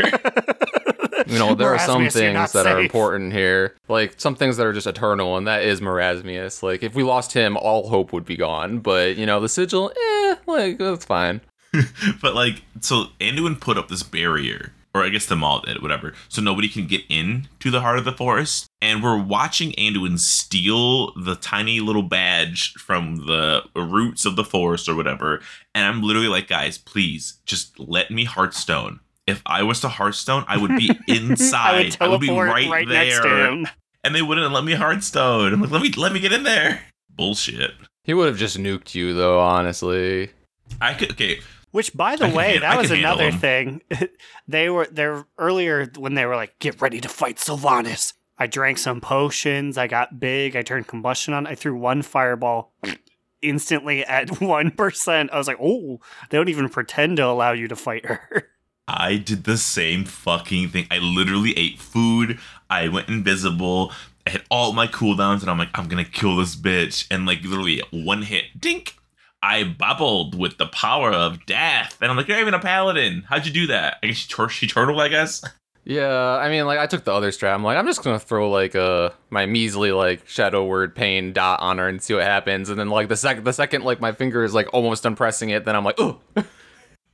you 1.27 1.39
know, 1.39 1.55
there 1.55 1.69
are 1.69 1.79
some 1.79 2.03
Marasmius, 2.03 2.21
you're 2.21 2.33
not 2.33 2.49
things 2.49 2.63
that 2.63 2.67
are 2.67 2.79
important 2.79 3.33
here, 3.33 3.75
like 3.87 4.19
some 4.19 4.35
things 4.35 4.57
that 4.57 4.65
are 4.65 4.73
just 4.73 4.87
eternal, 4.87 5.37
and 5.37 5.47
that 5.47 5.63
is 5.63 5.81
Marasmius. 5.81 6.61
Like 6.61 6.83
if 6.83 6.95
we 6.95 7.03
lost 7.03 7.33
him, 7.33 7.57
all 7.57 7.89
hope 7.89 8.13
would 8.13 8.25
be 8.25 8.37
gone. 8.37 8.79
But 8.79 9.15
you 9.17 9.25
know, 9.25 9.39
the 9.39 9.49
sigil, 9.49 9.91
eh, 9.91 10.35
like 10.45 10.77
that's 10.77 11.05
fine. 11.05 11.41
but 12.21 12.35
like, 12.35 12.63
so 12.79 13.05
Anduin 13.19 13.59
put 13.59 13.77
up 13.77 13.89
this 13.89 14.03
barrier, 14.03 14.73
or 14.95 15.03
I 15.03 15.09
guess 15.09 15.25
the 15.25 15.35
Maw 15.35 15.59
did, 15.59 15.81
whatever, 15.81 16.13
so 16.29 16.41
nobody 16.41 16.69
can 16.69 16.87
get 16.87 17.01
in 17.09 17.49
to 17.59 17.69
the 17.69 17.81
heart 17.81 17.97
of 17.97 18.05
the 18.05 18.13
forest. 18.13 18.67
And 18.81 19.03
we're 19.03 19.21
watching 19.21 19.73
Anduin 19.73 20.17
steal 20.17 21.13
the 21.15 21.35
tiny 21.35 21.81
little 21.81 22.01
badge 22.01 22.73
from 22.75 23.17
the 23.27 23.63
roots 23.75 24.25
of 24.25 24.37
the 24.37 24.45
forest 24.45 24.87
or 24.87 24.95
whatever. 24.95 25.41
And 25.73 25.85
I'm 25.85 26.01
literally 26.01 26.29
like, 26.29 26.47
guys, 26.47 26.77
please 26.77 27.39
just 27.45 27.77
let 27.77 28.09
me 28.09 28.23
Hearthstone. 28.23 29.01
If 29.27 29.41
I 29.45 29.63
was 29.63 29.81
to 29.81 29.89
Hearthstone, 29.89 30.45
I 30.47 30.55
would 30.55 30.77
be 30.77 30.89
inside. 31.09 31.97
I 31.99 32.07
would 32.07 32.21
be 32.21 32.27
teleport 32.27 32.47
right, 32.47 32.69
right, 32.69 32.87
there. 32.87 33.05
next 33.05 33.21
to 33.21 33.47
him. 33.47 33.67
And 34.05 34.15
they 34.15 34.21
wouldn't 34.21 34.53
let 34.53 34.63
me 34.63 34.75
Hearthstone. 34.75 35.51
I'm 35.51 35.61
like, 35.61 35.71
let 35.71 35.81
me 35.81 35.91
let 35.97 36.13
me 36.13 36.21
get 36.21 36.31
in 36.31 36.43
there. 36.43 36.83
Bullshit. 37.09 37.71
He 38.05 38.13
would 38.13 38.27
have 38.27 38.37
just 38.37 38.57
nuked 38.57 38.95
you, 38.95 39.13
though. 39.13 39.41
Honestly, 39.41 40.29
I 40.79 40.93
could 40.93 41.11
okay. 41.11 41.39
Which, 41.75 41.93
by 41.93 42.15
the 42.15 42.29
way, 42.29 42.57
that 42.57 42.77
was 42.77 42.89
another 42.89 43.33
thing. 43.33 43.81
they 44.47 44.69
were 44.69 44.87
there 44.89 45.25
earlier 45.37 45.91
when 45.97 46.13
they 46.13 46.25
were 46.25 46.37
like, 46.37 46.57
"Get 46.59 46.81
ready 46.81 47.01
to 47.01 47.09
fight 47.09 47.35
Sylvanas." 47.35 48.13
I 48.37 48.47
drank 48.47 48.77
some 48.77 49.01
potions. 49.01 49.77
I 49.77 49.87
got 49.87 50.17
big. 50.17 50.55
I 50.55 50.61
turned 50.61 50.87
combustion 50.87 51.33
on. 51.33 51.45
I 51.45 51.53
threw 51.55 51.75
one 51.75 52.01
fireball 52.01 52.71
instantly 53.41 54.05
at 54.05 54.39
one 54.41 54.71
percent. 54.71 55.31
I 55.33 55.37
was 55.37 55.49
like, 55.49 55.57
"Oh, 55.61 55.99
they 56.29 56.37
don't 56.37 56.47
even 56.47 56.69
pretend 56.69 57.17
to 57.17 57.25
allow 57.25 57.51
you 57.51 57.67
to 57.67 57.75
fight 57.75 58.05
her." 58.05 58.47
I 58.87 59.17
did 59.17 59.43
the 59.43 59.57
same 59.57 60.05
fucking 60.05 60.69
thing. 60.69 60.87
I 60.89 60.99
literally 60.99 61.57
ate 61.57 61.79
food. 61.79 62.39
I 62.69 62.87
went 62.87 63.09
invisible. 63.09 63.91
I 64.25 64.29
hit 64.29 64.43
all 64.49 64.71
my 64.71 64.87
cooldowns, 64.87 65.41
and 65.41 65.49
I'm 65.49 65.57
like, 65.57 65.77
I'm 65.77 65.89
gonna 65.89 66.05
kill 66.05 66.37
this 66.37 66.55
bitch. 66.55 67.05
And 67.11 67.25
like 67.25 67.43
literally 67.43 67.83
one 67.91 68.21
hit, 68.21 68.61
dink. 68.61 68.95
I 69.45 69.63
bubbled 69.63 70.33
with 70.33 70.57
the 70.57 70.65
power 70.65 71.11
of 71.11 71.45
death, 71.45 71.99
and 72.01 72.09
I'm 72.09 72.17
like, 72.17 72.27
you're 72.27 72.35
not 72.35 72.41
even 72.41 72.55
a 72.55 72.59
paladin. 72.59 73.23
How'd 73.29 73.45
you 73.45 73.53
do 73.53 73.67
that? 73.67 73.99
I 74.01 74.07
guess 74.07 74.17
she, 74.17 74.27
tur- 74.27 74.49
she 74.49 74.65
turtled, 74.65 74.99
I 74.99 75.07
guess. 75.07 75.43
yeah. 75.83 76.39
I 76.41 76.49
mean, 76.49 76.65
like 76.65 76.79
I 76.79 76.87
took 76.87 77.03
the 77.03 77.13
other 77.13 77.29
strat. 77.29 77.53
I'm 77.53 77.63
like, 77.63 77.77
I'm 77.77 77.85
just 77.85 78.03
gonna 78.03 78.17
throw 78.17 78.49
like 78.49 78.73
a 78.73 79.13
my 79.29 79.45
measly 79.45 79.91
like 79.91 80.27
shadow 80.27 80.65
word 80.65 80.95
pain 80.95 81.31
dot 81.31 81.59
on 81.59 81.77
her 81.77 81.87
and 81.87 82.01
see 82.01 82.15
what 82.15 82.23
happens. 82.23 82.71
And 82.71 82.79
then 82.79 82.89
like 82.89 83.07
the 83.07 83.15
second 83.15 83.43
the 83.43 83.53
second 83.53 83.83
like 83.83 84.01
my 84.01 84.13
finger 84.13 84.43
is 84.43 84.55
like 84.55 84.67
almost 84.73 85.03
done 85.03 85.15
pressing 85.15 85.51
it, 85.51 85.63
then 85.63 85.75
I'm 85.75 85.83
like, 85.85 85.99
oh. 85.99 86.19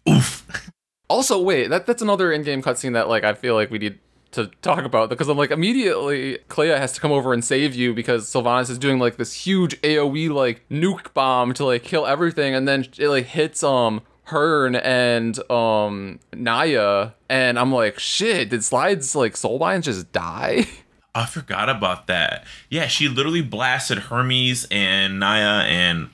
Oof. 0.10 0.48
Also, 1.10 1.42
wait, 1.42 1.68
that 1.68 1.86
that's 1.86 2.02
another 2.02 2.32
in-game 2.32 2.62
cutscene 2.64 2.94
that 2.94 3.10
like 3.10 3.26
I 3.26 3.34
feel 3.34 3.54
like 3.54 3.70
we 3.70 3.80
need 3.80 4.00
to 4.32 4.48
talk 4.62 4.84
about 4.84 5.10
because 5.10 5.28
I'm 5.28 5.38
like 5.38 5.52
immediately 5.52 6.40
Clea 6.48 6.70
has 6.70 6.94
to 6.94 7.02
come 7.02 7.12
over 7.12 7.34
and 7.34 7.44
save 7.44 7.76
you 7.76 7.94
because 7.94 8.30
Sylvanas 8.30 8.70
is 8.70 8.78
doing 8.78 9.00
like 9.00 9.18
this 9.18 9.34
huge 9.34 9.80
AoE 9.82 10.30
like 10.30 10.68
nuke 10.70 11.14
bomb 11.14 11.54
to 11.56 11.66
like 11.66 11.84
kill 11.84 12.06
everything 12.06 12.56
and 12.56 12.68
then 12.68 12.86
it 12.98 13.10
like 13.10 13.26
hits 13.26 13.64
um 13.64 14.02
Hearn 14.26 14.76
and 14.76 15.38
um 15.52 16.20
Niya 16.32 17.14
and 17.30 17.60
I'm 17.60 17.74
like 17.74 18.00
shit 18.00 18.50
did 18.50 18.64
Slides 18.64 19.16
like 19.16 19.34
Soulbinds 19.34 19.84
just 19.84 20.12
die? 20.12 20.68
I 21.14 21.26
forgot 21.26 21.68
about 21.68 22.08
that. 22.08 22.46
Yeah, 22.70 22.88
she 22.88 23.10
literally 23.10 23.42
blasted 23.42 23.98
Hermes 23.98 24.66
and 24.72 25.22
Niya 25.22 25.66
and 25.66 26.10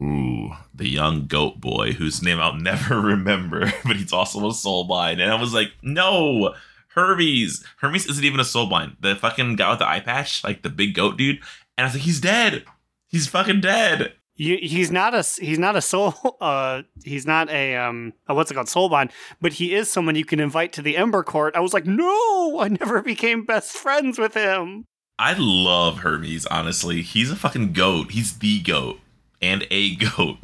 Ooh, 0.00 0.52
the 0.72 0.88
young 0.88 1.26
goat 1.26 1.60
boy 1.60 1.92
whose 1.92 2.22
name 2.22 2.38
I'll 2.38 2.54
never 2.60 3.00
remember, 3.00 3.72
but 3.84 3.96
he's 3.96 4.12
also 4.12 4.38
a 4.40 4.52
soulbind. 4.52 5.20
And 5.20 5.30
I 5.30 5.40
was 5.40 5.52
like, 5.52 5.72
no, 5.82 6.54
Hermes. 6.98 7.64
Hermes 7.78 8.06
isn't 8.06 8.24
even 8.24 8.40
a 8.40 8.44
soulblind. 8.44 8.96
The 9.00 9.14
fucking 9.14 9.56
guy 9.56 9.70
with 9.70 9.78
the 9.78 9.88
eye 9.88 10.00
patch, 10.00 10.42
like 10.42 10.62
the 10.62 10.70
big 10.70 10.94
goat 10.94 11.16
dude. 11.16 11.38
And 11.76 11.84
I 11.84 11.88
was 11.88 11.94
like, 11.94 12.02
he's 12.02 12.20
dead. 12.20 12.64
He's 13.06 13.26
fucking 13.26 13.60
dead. 13.60 14.14
You, 14.36 14.56
he's 14.60 14.92
not 14.92 15.14
a 15.14 15.22
he's 15.40 15.58
not 15.58 15.74
a 15.74 15.80
soul 15.80 16.14
uh 16.40 16.82
he's 17.02 17.26
not 17.26 17.50
a 17.50 17.74
um 17.74 18.12
uh, 18.30 18.34
what's 18.34 18.52
it 18.52 18.54
called 18.54 18.68
soulbond 18.68 19.10
but 19.40 19.54
he 19.54 19.74
is 19.74 19.90
someone 19.90 20.14
you 20.14 20.24
can 20.24 20.38
invite 20.38 20.72
to 20.74 20.82
the 20.82 20.96
Ember 20.96 21.24
Court. 21.24 21.56
I 21.56 21.60
was 21.60 21.74
like, 21.74 21.86
no, 21.86 22.60
I 22.60 22.68
never 22.68 23.02
became 23.14 23.44
best 23.44 23.72
friends 23.72 24.16
with 24.16 24.34
him. 24.34 24.84
I 25.18 25.34
love 25.36 25.98
Hermes, 25.98 26.46
honestly. 26.46 27.02
He's 27.02 27.32
a 27.32 27.36
fucking 27.36 27.72
goat. 27.72 28.12
He's 28.12 28.38
the 28.38 28.60
goat 28.60 29.00
and 29.42 29.66
a 29.72 29.96
goat. 30.16 30.38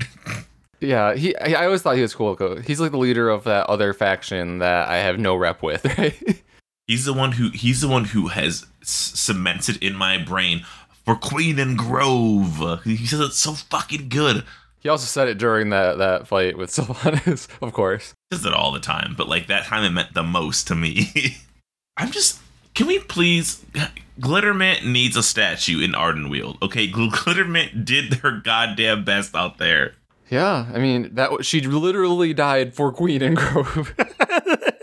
Yeah, 0.80 1.14
he. 1.14 1.36
I 1.36 1.62
I 1.62 1.66
always 1.66 1.82
thought 1.82 1.96
he 1.96 2.02
was 2.02 2.14
cool. 2.14 2.36
He's 2.66 2.80
like 2.80 2.90
the 2.90 2.98
leader 2.98 3.28
of 3.30 3.44
that 3.44 3.68
other 3.68 3.92
faction 3.92 4.58
that 4.58 4.88
I 4.88 4.96
have 4.96 5.18
no 5.18 5.36
rep 5.36 5.62
with. 5.62 5.84
Right? 5.98 6.42
He's 6.86 7.04
the 7.04 7.12
one 7.14 7.32
who 7.32 7.50
he's 7.50 7.80
the 7.80 7.88
one 7.88 8.04
who 8.06 8.28
has 8.28 8.66
cemented 8.82 9.82
in 9.82 9.94
my 9.94 10.18
brain 10.18 10.64
for 11.04 11.16
Queen 11.16 11.58
and 11.58 11.78
Grove. 11.78 12.82
He 12.84 13.06
says 13.06 13.20
it's 13.20 13.38
so 13.38 13.52
fucking 13.54 14.08
good. 14.08 14.44
he 14.80 14.88
also 14.88 15.06
said 15.06 15.28
it 15.28 15.38
during 15.38 15.70
that 15.70 15.98
that 15.98 16.28
fight 16.28 16.58
with 16.58 16.70
Sylvanas, 16.74 17.48
of 17.62 17.72
course. 17.72 18.14
He 18.30 18.36
says 18.36 18.44
it 18.46 18.52
all 18.52 18.70
the 18.72 18.80
time, 18.80 19.14
but 19.16 19.28
like 19.28 19.46
that 19.46 19.64
time 19.64 19.84
it 19.84 19.90
meant 19.90 20.14
the 20.14 20.22
most 20.22 20.66
to 20.68 20.74
me. 20.74 21.08
I'm 21.96 22.10
just 22.10 22.40
can 22.74 22.86
we 22.86 22.98
please 22.98 23.64
Glittermint 24.20 24.84
needs 24.84 25.16
a 25.16 25.22
statue 25.22 25.80
in 25.80 25.92
Ardenweald. 25.92 26.60
Okay, 26.62 26.88
Gl- 26.88 27.10
Glittermint 27.10 27.84
did 27.84 28.12
their 28.12 28.32
goddamn 28.32 29.04
best 29.04 29.34
out 29.34 29.58
there. 29.58 29.94
Yeah, 30.30 30.66
I 30.72 30.78
mean 30.78 31.14
that 31.14 31.44
she 31.44 31.60
literally 31.62 32.34
died 32.34 32.74
for 32.74 32.92
Queen 32.92 33.22
and 33.22 33.36
Grove. 33.36 33.94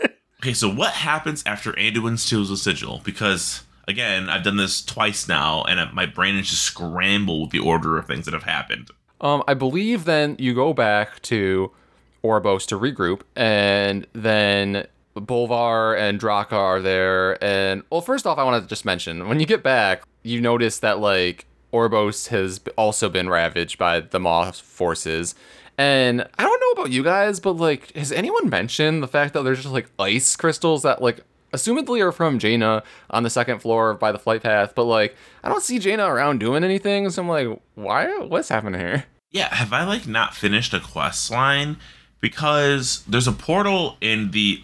Okay, 0.42 0.54
so 0.54 0.68
what 0.68 0.94
happens 0.94 1.44
after 1.46 1.70
Anduin 1.74 2.18
steals 2.18 2.48
the 2.48 2.56
sigil? 2.56 3.00
Because 3.04 3.62
again, 3.86 4.28
I've 4.28 4.42
done 4.42 4.56
this 4.56 4.84
twice 4.84 5.28
now, 5.28 5.62
and 5.62 5.94
my 5.94 6.04
brain 6.04 6.36
is 6.36 6.50
just 6.50 6.62
scrambled 6.62 7.42
with 7.42 7.50
the 7.50 7.60
order 7.60 7.96
of 7.96 8.08
things 8.08 8.24
that 8.24 8.34
have 8.34 8.42
happened. 8.42 8.90
um, 9.20 9.44
I 9.46 9.54
believe 9.54 10.04
then 10.04 10.34
you 10.40 10.52
go 10.52 10.74
back 10.74 11.22
to 11.22 11.70
Oribos 12.24 12.66
to 12.66 12.78
regroup, 12.78 13.20
and 13.36 14.04
then 14.14 14.88
Bolvar 15.16 15.96
and 15.96 16.20
Draka 16.20 16.54
are 16.54 16.80
there. 16.80 17.42
And 17.42 17.84
well, 17.88 18.00
first 18.00 18.26
off, 18.26 18.36
I 18.36 18.42
want 18.42 18.60
to 18.64 18.68
just 18.68 18.84
mention 18.84 19.28
when 19.28 19.38
you 19.38 19.46
get 19.46 19.62
back, 19.62 20.02
you 20.24 20.40
notice 20.40 20.80
that 20.80 20.98
like 20.98 21.46
Oribos 21.72 22.28
has 22.28 22.60
also 22.76 23.08
been 23.08 23.28
ravaged 23.28 23.78
by 23.78 24.00
the 24.00 24.18
Moth 24.18 24.60
forces. 24.60 25.36
And 25.82 26.24
I 26.38 26.44
don't 26.44 26.60
know 26.60 26.80
about 26.80 26.92
you 26.92 27.02
guys, 27.02 27.40
but 27.40 27.54
like, 27.54 27.92
has 27.96 28.12
anyone 28.12 28.48
mentioned 28.48 29.02
the 29.02 29.08
fact 29.08 29.34
that 29.34 29.42
there's 29.42 29.62
just 29.62 29.72
like 29.72 29.90
ice 29.98 30.36
crystals 30.36 30.84
that 30.84 31.02
like 31.02 31.22
assumedly 31.52 32.00
are 32.00 32.12
from 32.12 32.38
Jaina 32.38 32.84
on 33.10 33.24
the 33.24 33.30
second 33.30 33.58
floor 33.58 33.94
by 33.94 34.12
the 34.12 34.18
flight 34.18 34.44
path, 34.44 34.76
but 34.76 34.84
like 34.84 35.16
I 35.42 35.48
don't 35.48 35.60
see 35.60 35.80
Jaina 35.80 36.04
around 36.06 36.38
doing 36.38 36.62
anything, 36.62 37.10
so 37.10 37.22
I'm 37.22 37.28
like, 37.28 37.60
why? 37.74 38.16
What's 38.18 38.48
happening 38.48 38.78
here? 38.78 39.06
Yeah, 39.32 39.52
have 39.52 39.72
I 39.72 39.82
like 39.82 40.06
not 40.06 40.36
finished 40.36 40.72
a 40.72 40.78
quest 40.78 41.32
line? 41.32 41.78
Because 42.20 43.02
there's 43.08 43.26
a 43.26 43.32
portal 43.32 43.96
in 44.00 44.30
the. 44.30 44.62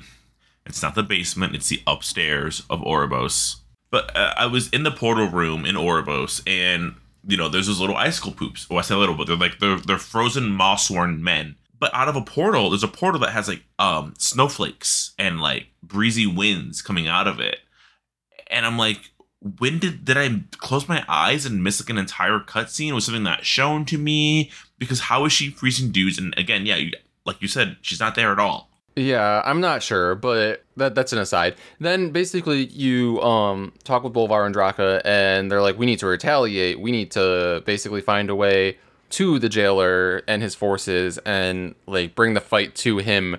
It's 0.66 0.83
not 0.83 0.94
the 0.94 1.02
basement; 1.02 1.57
it's 1.57 1.68
the 1.68 1.83
upstairs 1.85 2.62
of 2.70 2.81
Oribos. 2.83 3.57
But 3.90 4.16
uh, 4.16 4.35
I 4.37 4.46
was 4.46 4.68
in 4.68 4.85
the 4.85 4.92
portal 4.92 5.26
room 5.26 5.64
in 5.64 5.74
Oribos, 5.74 6.42
and 6.46 6.94
you 7.29 7.37
know, 7.37 7.49
there's 7.49 7.67
those 7.67 7.79
little 7.81 7.97
icicle 7.97 8.33
poops. 8.33 8.67
Oh, 8.71 8.79
I 8.79 8.81
say 8.81 8.95
little, 8.95 9.14
but 9.14 9.27
they're 9.27 9.37
like 9.37 9.59
they're 9.61 9.77
they're 9.77 9.99
frozen 9.99 10.49
Maw-sworn 10.49 11.23
men. 11.23 11.57
But 11.79 11.95
out 11.95 12.09
of 12.09 12.17
a 12.17 12.23
portal, 12.23 12.71
there's 12.71 12.83
a 12.83 12.88
portal 12.88 13.21
that 13.21 13.33
has 13.33 13.47
like 13.47 13.62
um 13.79 14.14
snowflakes 14.19 15.12
and 15.19 15.38
like 15.38 15.69
breezy 15.83 16.27
winds 16.27 16.81
coming 16.81 17.07
out 17.07 17.29
of 17.29 17.38
it. 17.38 17.59
And 18.51 18.64
I'm 18.64 18.79
like, 18.79 19.11
when 19.59 19.79
did 19.79 20.07
did 20.07 20.17
I 20.17 20.43
close 20.57 20.88
my 20.88 21.05
eyes 21.07 21.45
and 21.45 21.62
miss 21.62 21.81
like 21.81 21.91
an 21.91 21.99
entire 21.99 22.41
cutscene? 22.41 22.95
Was 22.95 23.05
something 23.05 23.23
not 23.23 23.45
shown 23.45 23.85
to 23.87 23.99
me? 23.99 24.51
Because 24.79 25.01
how 25.01 25.27
is 25.27 25.33
she 25.33 25.51
freezing 25.51 25.93
dudes? 25.93 26.19
And 26.19 26.35
again, 26.38 26.64
yeah, 26.64 26.77
you, 26.77 26.93
like 27.27 27.43
you 27.43 27.49
said, 27.49 27.77
she's 27.83 28.01
not 28.01 28.14
there 28.14 28.33
at 28.33 28.38
all. 28.38 28.67
Yeah, 28.99 29.43
I'm 29.45 29.61
not 29.61 29.81
sure, 29.81 30.17
but 30.17 30.65
that 30.77 30.97
that's 30.97 31.13
an 31.13 31.21
aside. 31.21 31.55
Then 31.79 32.11
basically 32.11 32.65
you 32.67 33.23
um 33.23 33.73
talk 33.85 34.03
with 34.03 34.13
Bolvar 34.13 34.45
and 34.45 34.53
Draka 34.53 35.01
and 35.05 35.53
they're 35.53 35.63
like, 35.63 35.79
we 35.79 35.87
need 35.87 36.01
to 36.01 36.07
retaliate. 36.09 36.81
We 36.81 36.91
need 36.91 37.13
to 37.13 37.63
basically 37.65 38.01
find 38.01 38.29
a 38.29 38.35
way 38.35 38.77
to 39.11 39.39
the 39.39 39.49
jailer 39.49 40.23
and 40.27 40.43
his 40.43 40.57
forces 40.57 41.17
and 41.19 41.77
like 41.87 42.17
bring 42.17 42.35
the 42.35 42.41
fight 42.41 42.75
to 42.77 42.99
him 42.99 43.37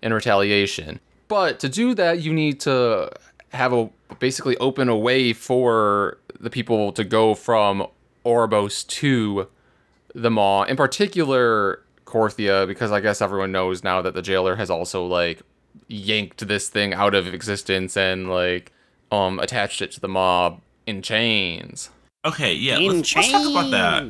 in 0.00 0.14
retaliation. 0.14 1.00
But 1.28 1.60
to 1.60 1.68
do 1.68 1.94
that, 1.96 2.22
you 2.22 2.32
need 2.32 2.60
to 2.60 3.10
have 3.50 3.74
a 3.74 3.90
basically 4.20 4.56
open 4.56 4.88
a 4.88 4.96
way 4.96 5.34
for 5.34 6.16
the 6.40 6.48
people 6.48 6.92
to 6.92 7.04
go 7.04 7.34
from 7.34 7.86
Oribos 8.24 8.86
to 8.86 9.48
the 10.14 10.30
Maw, 10.30 10.62
in 10.62 10.76
particular 10.76 11.83
Korthia, 12.14 12.66
because 12.66 12.92
I 12.92 13.00
guess 13.00 13.20
everyone 13.20 13.50
knows 13.50 13.82
now 13.82 14.00
that 14.02 14.14
the 14.14 14.22
jailer 14.22 14.54
has 14.56 14.70
also 14.70 15.04
like 15.04 15.42
yanked 15.88 16.46
this 16.46 16.68
thing 16.68 16.94
out 16.94 17.14
of 17.14 17.26
existence 17.34 17.96
and 17.96 18.30
like 18.30 18.72
um 19.10 19.38
attached 19.40 19.82
it 19.82 19.90
to 19.92 20.00
the 20.00 20.08
Maw 20.08 20.58
in 20.86 21.02
chains. 21.02 21.90
Okay, 22.24 22.54
yeah, 22.54 22.78
In 22.78 22.98
let's, 22.98 23.14
let's 23.16 23.30
talk 23.32 23.50
about 23.50 23.70
that. 23.72 24.04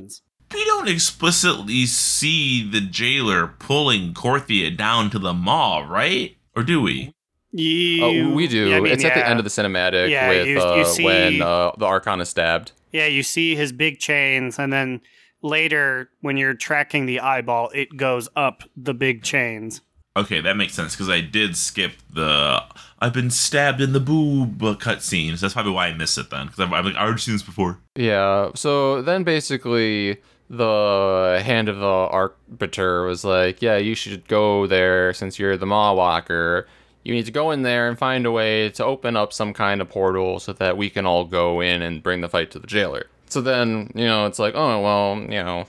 We 0.55 0.65
don't 0.67 0.89
explicitly 0.89 1.87
see 1.87 2.69
the 2.71 2.81
jailer 2.81 3.49
pulling 3.49 4.15
Korthia 4.15 4.77
down 4.77 5.11
to 5.11 5.19
the 5.19 5.33
Maw, 5.35 5.81
right? 5.89 6.37
Or 6.55 6.63
do 6.63 6.81
we? 6.81 7.13
You, 7.51 8.05
Oh, 8.05 8.35
we 8.35 8.47
do. 8.47 8.69
yeah, 8.69 8.77
I 8.77 8.81
mean, 8.81 8.93
it's 8.93 9.05
at 9.05 9.15
the 9.15 9.27
end 9.29 9.39
of 9.41 9.45
the 9.45 9.51
cinematic 9.51 10.11
Yeah, 10.11 10.29
with 10.29 10.47
you- 10.47 10.55
you 10.55 10.61
uh, 10.61 10.85
see- 10.85 11.05
when 11.05 11.43
uh, 11.43 11.73
the 11.79 11.87
Archon 11.87 12.21
is 12.21 12.29
stabbed. 12.29 12.71
Yeah, 12.93 13.07
you 13.07 13.25
see 13.25 13.57
his 13.57 13.73
big 13.73 13.99
chains, 13.99 14.59
and 14.61 14.73
then 14.73 15.01
later, 15.45 16.11
when 16.23 16.37
you're 16.37 16.55
tracking 16.55 17.07
the 17.07 17.21
eyeball, 17.21 17.71
it 17.75 17.97
goes 17.97 18.29
up 18.35 18.65
the 18.77 18.95
big 18.95 19.23
chains. 19.23 19.83
Okay, 20.17 20.41
that 20.41 20.57
makes 20.57 20.75
sense 20.75 20.95
because 20.95 21.11
I 21.11 21.21
did 21.21 21.57
skip 21.57 21.93
the 22.13 22.63
I've 23.01 23.13
been 23.13 23.31
stabbed 23.31 23.81
in 23.81 23.93
the 23.93 24.01
boob 24.01 24.63
uh, 24.63 24.75
cutscenes. 24.77 25.41
That's 25.41 25.55
probably 25.55 25.73
why 25.73 25.89
I 25.89 25.93
missed 25.95 26.17
it 26.19 26.31
then 26.31 26.47
because 26.47 26.61
I've, 26.61 26.73
I've 26.73 26.85
like, 26.85 26.95
already 26.95 27.19
seen 27.19 27.35
this 27.35 27.43
before. 27.43 27.79
Yeah. 27.97 28.51
So 28.55 29.03
then 29.03 29.25
basically 29.25 30.19
the 30.49 31.43
hand 31.45 31.69
of 31.69 31.79
the 31.79 31.85
arbiter 31.85 33.05
was 33.05 33.25
like, 33.25 33.61
"Yeah, 33.61 33.77
you 33.77 33.97
should 33.97 34.29
go 34.29 34.69
there 34.69 35.13
since 35.13 35.39
you're 35.39 35.57
the 35.57 35.67
Maw 35.67 35.95
Walker. 35.95 36.69
You 37.03 37.13
need 37.13 37.27
to 37.27 37.33
go 37.33 37.51
in 37.51 37.63
there 37.63 37.89
and 37.89 37.99
find 37.99 38.25
a 38.25 38.31
way 38.31 38.71
to 38.71 38.85
open 38.85 39.17
up 39.17 39.33
some 39.33 39.53
kind 39.53 39.83
of 39.83 39.91
portal 39.91 40.39
so 40.39 40.53
that 40.55 40.77
we 40.77 40.89
can 40.89 41.05
all 41.07 41.25
go 41.25 41.61
in 41.61 41.83
and 41.83 42.03
bring 42.03 42.21
the 42.21 42.29
fight 42.29 42.53
to 42.53 42.61
the 42.61 42.69
jailer." 42.69 43.07
So 43.35 43.41
then, 43.41 43.91
you 43.97 44.05
know, 44.05 44.27
it's 44.27 44.39
like, 44.39 44.55
"Oh, 44.55 44.81
well, 44.81 45.21
you 45.21 45.43
know, 45.43 45.67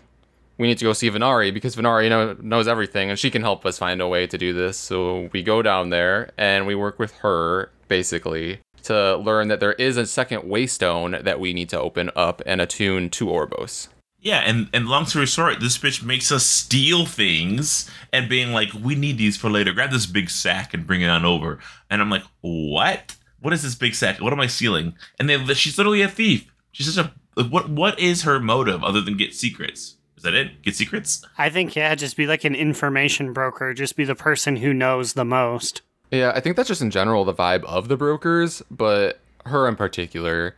we 0.60 0.68
need 0.68 0.78
to 0.78 0.86
go 0.86 0.94
see 0.94 1.10
Venari 1.10 1.52
because 1.52 1.76
Venari 1.76 2.10
know, 2.10 2.38
knows 2.40 2.68
everything 2.68 3.10
and 3.10 3.18
she 3.18 3.32
can 3.32 3.42
help 3.42 3.66
us 3.66 3.80
find 3.80 4.00
a 4.02 4.08
way 4.08 4.28
to 4.28 4.38
do 4.38 4.54
this. 4.54 4.78
So 4.78 5.30
we 5.34 5.42
go 5.42 5.64
down 5.64 5.90
there 5.90 6.30
and 6.38 6.68
we 6.68 6.76
work 6.76 7.00
with 7.00 7.12
her 7.24 7.72
basically 7.88 8.60
to 8.84 9.18
learn 9.18 9.48
that 9.48 9.60
there 9.60 9.74
is 9.74 9.98
a 9.98 10.06
second 10.06 10.44
waystone 10.44 11.24
that 11.24 11.40
we 11.40 11.54
need 11.54 11.70
to 11.70 11.80
open 11.80 12.12
up 12.16 12.40
and 12.46 12.62
attune 12.62 13.10
to 13.10 13.26
Oribos. 13.26 13.88
Yeah, 14.20 14.42
and 14.42 14.70
and 14.72 14.88
long 14.88 15.08
story 15.08 15.26
short, 15.26 15.60
this 15.60 15.80
bitch 15.80 16.04
makes 16.04 16.32
us 16.32 16.46
steal 16.46 17.08
things 17.08 17.90
and 18.14 18.30
being 18.30 18.54
like, 18.54 18.74
we 18.76 18.94
need 18.94 19.18
these 19.18 19.38
for 19.38 19.50
later. 19.50 19.74
Grab 19.74 19.90
this 19.90 20.06
big 20.06 20.30
sack 20.30 20.76
and 20.76 20.86
bring 20.86 21.02
it 21.02 21.10
on 21.10 21.26
over. 21.26 21.58
And 21.90 22.00
I'm 22.00 22.12
like, 22.12 22.26
what? 22.42 23.16
What 23.40 23.54
is 23.54 23.64
this 23.64 23.74
big 23.74 23.96
sack? 23.96 24.22
What 24.22 24.34
am 24.34 24.40
I 24.40 24.48
stealing? 24.48 24.94
And 25.20 25.28
they, 25.28 25.54
she's 25.56 25.80
literally 25.80 26.04
a 26.04 26.08
thief. 26.08 26.52
She's 26.72 26.94
such 26.94 27.06
a 27.06 27.14
what? 27.36 27.70
What 27.70 28.00
is 28.00 28.24
her 28.24 28.40
motive 28.40 28.84
other 28.84 29.02
than 29.02 29.18
get 29.18 29.34
secrets? 29.34 29.96
Is 30.18 30.24
that 30.24 30.34
it? 30.34 30.62
Get 30.62 30.76
secrets? 30.76 31.26
I 31.38 31.50
think, 31.50 31.76
yeah, 31.76 31.94
just 31.96 32.18
be 32.18 32.26
like 32.26 32.44
an 32.44 32.56
information 32.56 33.34
broker, 33.34 33.74
just 33.74 33.96
be 33.96 34.06
the 34.06 34.16
person 34.16 34.56
who 34.56 34.74
knows 34.74 35.14
the 35.14 35.26
most. 35.26 35.82
Yeah, 36.12 36.32
I 36.34 36.40
think 36.40 36.56
that's 36.56 36.70
just 36.70 36.82
in 36.82 36.92
general 36.92 37.26
the 37.26 37.34
vibe 37.34 37.64
of 37.66 37.88
the 37.88 37.98
brokers, 37.98 38.62
but 38.72 39.20
her 39.46 39.68
in 39.68 39.76
particular. 39.76 40.56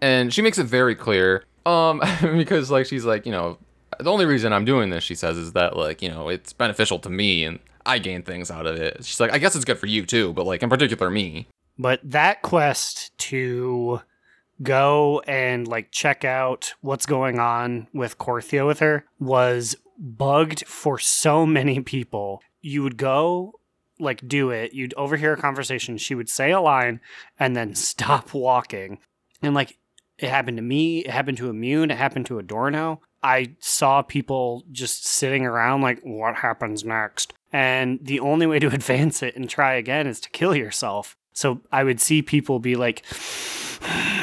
And 0.00 0.32
she 0.32 0.42
makes 0.42 0.58
it 0.58 0.64
very 0.64 0.94
clear 0.94 1.44
um 1.64 2.00
because 2.20 2.70
like 2.70 2.86
she's 2.86 3.04
like, 3.04 3.26
you 3.26 3.32
know, 3.32 3.58
the 3.98 4.10
only 4.10 4.26
reason 4.26 4.52
I'm 4.52 4.64
doing 4.64 4.90
this, 4.90 5.04
she 5.04 5.14
says, 5.14 5.36
is 5.36 5.52
that 5.52 5.76
like, 5.76 6.02
you 6.02 6.08
know, 6.08 6.28
it's 6.28 6.52
beneficial 6.52 6.98
to 7.00 7.10
me 7.10 7.44
and 7.44 7.58
I 7.84 7.98
gain 7.98 8.22
things 8.22 8.50
out 8.50 8.66
of 8.66 8.76
it. 8.76 9.04
She's 9.04 9.20
like, 9.20 9.32
I 9.32 9.38
guess 9.38 9.54
it's 9.54 9.64
good 9.64 9.78
for 9.78 9.86
you 9.86 10.04
too, 10.04 10.32
but 10.32 10.46
like 10.46 10.62
in 10.62 10.68
particular 10.68 11.10
me. 11.10 11.46
But 11.78 12.00
that 12.02 12.42
quest 12.42 13.16
to 13.18 14.00
go 14.62 15.20
and 15.26 15.66
like 15.68 15.90
check 15.90 16.24
out 16.24 16.74
what's 16.80 17.06
going 17.06 17.38
on 17.38 17.88
with 17.92 18.18
Korthia 18.18 18.66
with 18.66 18.80
her 18.80 19.04
was 19.18 19.76
bugged 19.98 20.66
for 20.66 20.98
so 20.98 21.46
many 21.46 21.80
people. 21.80 22.42
You 22.60 22.82
would 22.82 22.96
go 22.96 23.60
like 23.98 24.26
do 24.28 24.50
it, 24.50 24.74
you'd 24.74 24.94
overhear 24.94 25.32
a 25.32 25.40
conversation, 25.40 25.96
she 25.96 26.14
would 26.14 26.28
say 26.28 26.52
a 26.52 26.60
line 26.60 27.00
and 27.38 27.56
then 27.56 27.74
stop 27.74 28.34
walking. 28.34 28.98
And 29.42 29.54
like 29.54 29.78
it 30.18 30.30
happened 30.30 30.56
to 30.58 30.62
me, 30.62 31.00
it 31.00 31.10
happened 31.10 31.38
to 31.38 31.50
Immune, 31.50 31.90
it 31.90 31.98
happened 31.98 32.26
to 32.26 32.38
Adorno. 32.38 33.00
I 33.22 33.54
saw 33.58 34.02
people 34.02 34.64
just 34.70 35.04
sitting 35.04 35.44
around 35.44 35.80
like, 35.80 36.00
what 36.02 36.36
happens 36.36 36.84
next? 36.84 37.32
And 37.52 37.98
the 38.02 38.20
only 38.20 38.46
way 38.46 38.58
to 38.58 38.66
advance 38.74 39.22
it 39.22 39.36
and 39.36 39.48
try 39.48 39.74
again 39.74 40.06
is 40.06 40.20
to 40.20 40.30
kill 40.30 40.54
yourself. 40.54 41.16
So 41.32 41.60
I 41.70 41.84
would 41.84 42.00
see 42.00 42.22
people 42.22 42.60
be 42.60 42.76
like, 42.76 43.02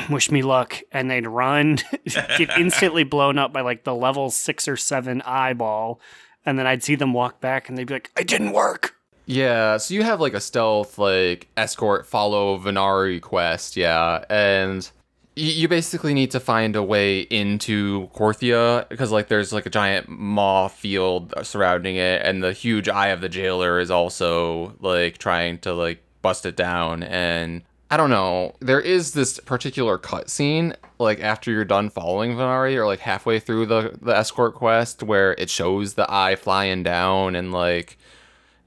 wish 0.09 0.31
me 0.31 0.41
luck, 0.41 0.79
and 0.91 1.09
they'd 1.09 1.27
run, 1.27 1.79
get 2.37 2.57
instantly 2.57 3.03
blown 3.03 3.37
up 3.37 3.53
by 3.53 3.61
like 3.61 3.83
the 3.83 3.95
level 3.95 4.29
six 4.29 4.67
or 4.67 4.77
seven 4.77 5.21
eyeball. 5.21 5.99
And 6.45 6.59
then 6.59 6.67
I'd 6.67 6.83
see 6.83 6.95
them 6.95 7.13
walk 7.13 7.39
back 7.39 7.69
and 7.69 7.77
they'd 7.77 7.87
be 7.87 7.93
like, 7.93 8.11
it 8.17 8.27
didn't 8.27 8.51
work. 8.51 8.95
Yeah, 9.25 9.77
so 9.77 9.93
you 9.93 10.03
have 10.03 10.19
like 10.19 10.33
a 10.33 10.41
stealth, 10.41 10.97
like 10.97 11.47
escort, 11.55 12.05
follow 12.05 12.57
Venari 12.57 13.21
quest, 13.21 13.77
yeah, 13.77 14.25
and 14.29 14.89
you 15.35 15.67
basically 15.67 16.13
need 16.13 16.31
to 16.31 16.39
find 16.39 16.75
a 16.75 16.83
way 16.83 17.21
into 17.21 18.07
Korthia 18.13 18.87
because 18.89 19.11
like 19.11 19.29
there's 19.29 19.51
like 19.51 19.65
a 19.65 19.69
giant 19.69 20.07
maw 20.09 20.67
field 20.67 21.33
surrounding 21.43 21.95
it, 21.95 22.21
and 22.25 22.43
the 22.43 22.51
huge 22.51 22.89
eye 22.89 23.07
of 23.09 23.21
the 23.21 23.29
jailer 23.29 23.79
is 23.79 23.89
also 23.89 24.75
like 24.81 25.17
trying 25.19 25.57
to 25.59 25.73
like 25.73 26.03
bust 26.21 26.45
it 26.45 26.57
down, 26.57 27.01
and 27.03 27.63
I 27.93 27.97
don't 27.97 28.09
know. 28.09 28.55
There 28.59 28.81
is 28.81 29.11
this 29.11 29.39
particular 29.41 29.99
cutscene 29.99 30.75
like 30.97 31.19
after 31.19 31.51
you're 31.51 31.63
done 31.63 31.91
following 31.91 32.31
Venari 32.33 32.75
or 32.75 32.87
like 32.87 33.01
halfway 33.01 33.39
through 33.39 33.67
the 33.67 33.95
the 34.01 34.17
escort 34.17 34.55
quest 34.55 35.03
where 35.03 35.33
it 35.33 35.47
shows 35.47 35.93
the 35.93 36.11
eye 36.11 36.35
flying 36.35 36.81
down 36.81 37.35
and 37.35 37.51
like 37.51 37.99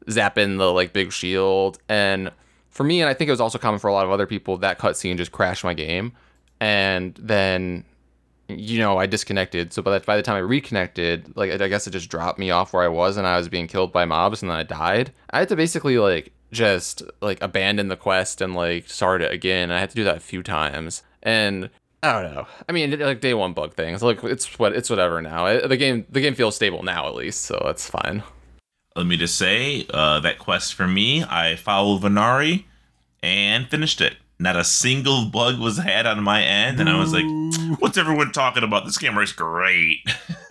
zapping 0.07 0.59
the 0.59 0.73
like 0.73 0.93
big 0.93 1.13
shield. 1.13 1.81
And 1.89 2.31
for 2.71 2.85
me, 2.85 3.01
and 3.01 3.11
I 3.11 3.15
think 3.15 3.27
it 3.27 3.33
was 3.33 3.41
also 3.41 3.59
common 3.59 3.81
for 3.81 3.89
a 3.89 3.93
lot 3.93 4.05
of 4.05 4.13
other 4.13 4.29
people, 4.29 4.59
that 4.59 4.79
cutscene 4.79 5.17
just 5.17 5.33
crashed 5.33 5.65
my 5.65 5.75
game. 5.75 6.13
And 6.61 7.17
then, 7.21 7.85
you 8.49 8.79
know, 8.79 8.97
I 8.97 9.07
disconnected. 9.07 9.73
So 9.73 9.83
by 9.83 9.99
the, 9.99 10.05
by 10.05 10.17
the 10.17 10.23
time 10.23 10.37
I 10.37 10.39
reconnected, 10.39 11.37
like 11.37 11.51
I 11.61 11.67
guess 11.67 11.89
it 11.89 11.91
just 11.91 12.11
dropped 12.11 12.39
me 12.39 12.53
off 12.53 12.73
where 12.73 12.85
I 12.85 12.89
was, 12.89 13.17
and 13.17 13.27
I 13.27 13.39
was 13.39 13.49
being 13.49 13.67
killed 13.67 13.93
by 13.93 14.05
mobs, 14.05 14.41
and 14.41 14.53
then 14.53 14.59
I 14.59 14.63
died. 14.63 15.13
I 15.31 15.41
had 15.41 15.49
to 15.49 15.57
basically 15.57 15.99
like 15.99 16.33
just 16.53 17.03
like 17.21 17.43
abandon 17.43 17.89
the 17.89 17.97
quest 17.97 18.41
and 18.41 18.55
like 18.55 18.89
start 18.89 19.23
it 19.23 19.33
again. 19.33 19.71
I 19.71 19.79
had 19.79 19.91
to 19.91 19.97
do 19.97 20.05
that 20.05 20.17
a 20.17 20.21
few 20.21 20.43
times, 20.43 21.03
and 21.23 21.71
I 22.03 22.23
don't 22.23 22.35
know. 22.35 22.47
I 22.69 22.73
mean, 22.73 22.99
like 22.99 23.21
day 23.21 23.35
one 23.35 23.53
bug 23.53 23.75
things. 23.75 24.03
Like 24.03 24.23
it's 24.25 24.59
what 24.59 24.75
it's 24.75 24.91
whatever 24.91 25.21
now. 25.21 25.47
It, 25.47 25.69
the 25.69 25.77
game 25.77 26.07
the 26.11 26.21
game 26.21 26.35
feels 26.35 26.57
stable 26.57 26.83
now 26.83 27.09
at 27.09 27.15
least, 27.15 27.43
so 27.43 27.61
that's 27.65 27.89
fine. 27.89 28.23
Let 28.95 29.07
me 29.07 29.17
just 29.17 29.37
say 29.37 29.87
uh, 29.91 30.21
that 30.21 30.39
quest 30.39 30.75
for 30.75 30.87
me, 30.87 31.23
I 31.23 31.57
followed 31.57 32.03
Venari 32.03 32.65
and 33.23 33.69
finished 33.69 34.01
it. 34.01 34.17
Not 34.39 34.57
a 34.57 34.65
single 34.65 35.27
bug 35.27 35.59
was 35.59 35.79
had 35.79 36.07
on 36.07 36.23
my 36.23 36.43
end, 36.43 36.79
and 36.79 36.89
I 36.89 36.99
was 36.99 37.13
like, 37.13 37.25
"What's 37.81 37.99
everyone 37.99 38.33
talking 38.33 38.63
about? 38.63 38.85
This 38.85 38.99
game 38.99 39.17
is 39.19 39.33
great." 39.33 39.99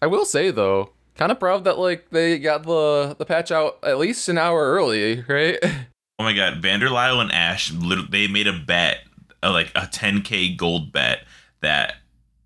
I 0.00 0.06
will 0.06 0.24
say 0.24 0.50
though, 0.52 0.92
kind 1.18 1.32
of 1.32 1.38
proud 1.38 1.64
that 1.64 1.78
like 1.78 2.08
they 2.10 2.38
got 2.38 2.62
the 2.62 3.14
the 3.18 3.26
patch 3.26 3.50
out 3.50 3.78
at 3.82 3.98
least 3.98 4.28
an 4.28 4.38
hour 4.38 4.72
early, 4.72 5.22
right? 5.28 5.58
Oh 6.20 6.24
my 6.24 6.32
god, 6.32 6.62
Vanderlyle 6.62 7.20
and 7.20 7.30
Ash, 7.30 7.70
they 8.10 8.26
made 8.26 8.46
a 8.46 8.52
bet, 8.52 9.04
uh, 9.42 9.52
like 9.52 9.70
a 9.76 9.82
10k 9.82 10.56
gold 10.56 10.90
bet, 10.90 11.24
that 11.60 11.94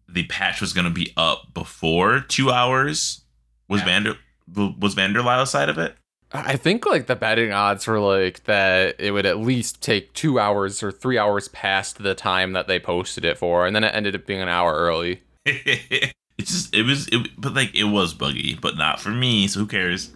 the 0.09 0.25
patch 0.27 0.61
was 0.61 0.73
going 0.75 0.85
to 0.85 0.91
be 0.91 1.13
up 1.17 1.55
before 1.55 2.21
two 2.21 2.51
hours. 2.51 3.23
Was 3.69 3.81
Yeah. 3.81 3.87
Vander 3.87 4.17
was 4.55 4.95
Vanderlyle's 4.95 5.51
side 5.51 5.69
of 5.69 5.79
it? 5.79 5.97
I 6.35 6.57
think 6.57 6.87
like 6.87 7.07
the 7.07 7.17
betting 7.17 7.53
odds 7.53 7.87
were 7.87 8.01
like 8.01 8.45
that 8.45 8.97
it 8.99 9.13
would 9.13 9.27
at 9.27 9.39
least 9.39 9.83
take 9.83 10.13
two 10.15 10.39
hours 10.39 10.83
or 10.83 10.91
three 10.91 11.19
hours 11.19 11.49
past 11.49 12.03
the 12.03 12.15
time 12.15 12.53
that 12.53 12.67
they 12.67 12.79
posted 12.79 13.25
it 13.25 13.39
for, 13.39 13.67
and 13.67 13.77
then 13.77 13.85
it 13.85 13.95
ended 13.95 14.15
up 14.15 14.27
being 14.27 14.41
an 14.41 14.49
hour 14.49 14.75
early. 14.75 15.23
it's 16.39 16.51
just 16.51 16.75
it 16.75 16.85
was, 16.85 17.09
it, 17.09 17.29
but 17.39 17.55
like 17.55 17.75
it 17.75 17.85
was 17.85 18.15
buggy, 18.15 18.55
but 18.61 18.77
not 18.77 19.01
for 19.01 19.11
me. 19.11 19.47
So 19.47 19.61
who 19.61 19.67
cares? 19.67 20.13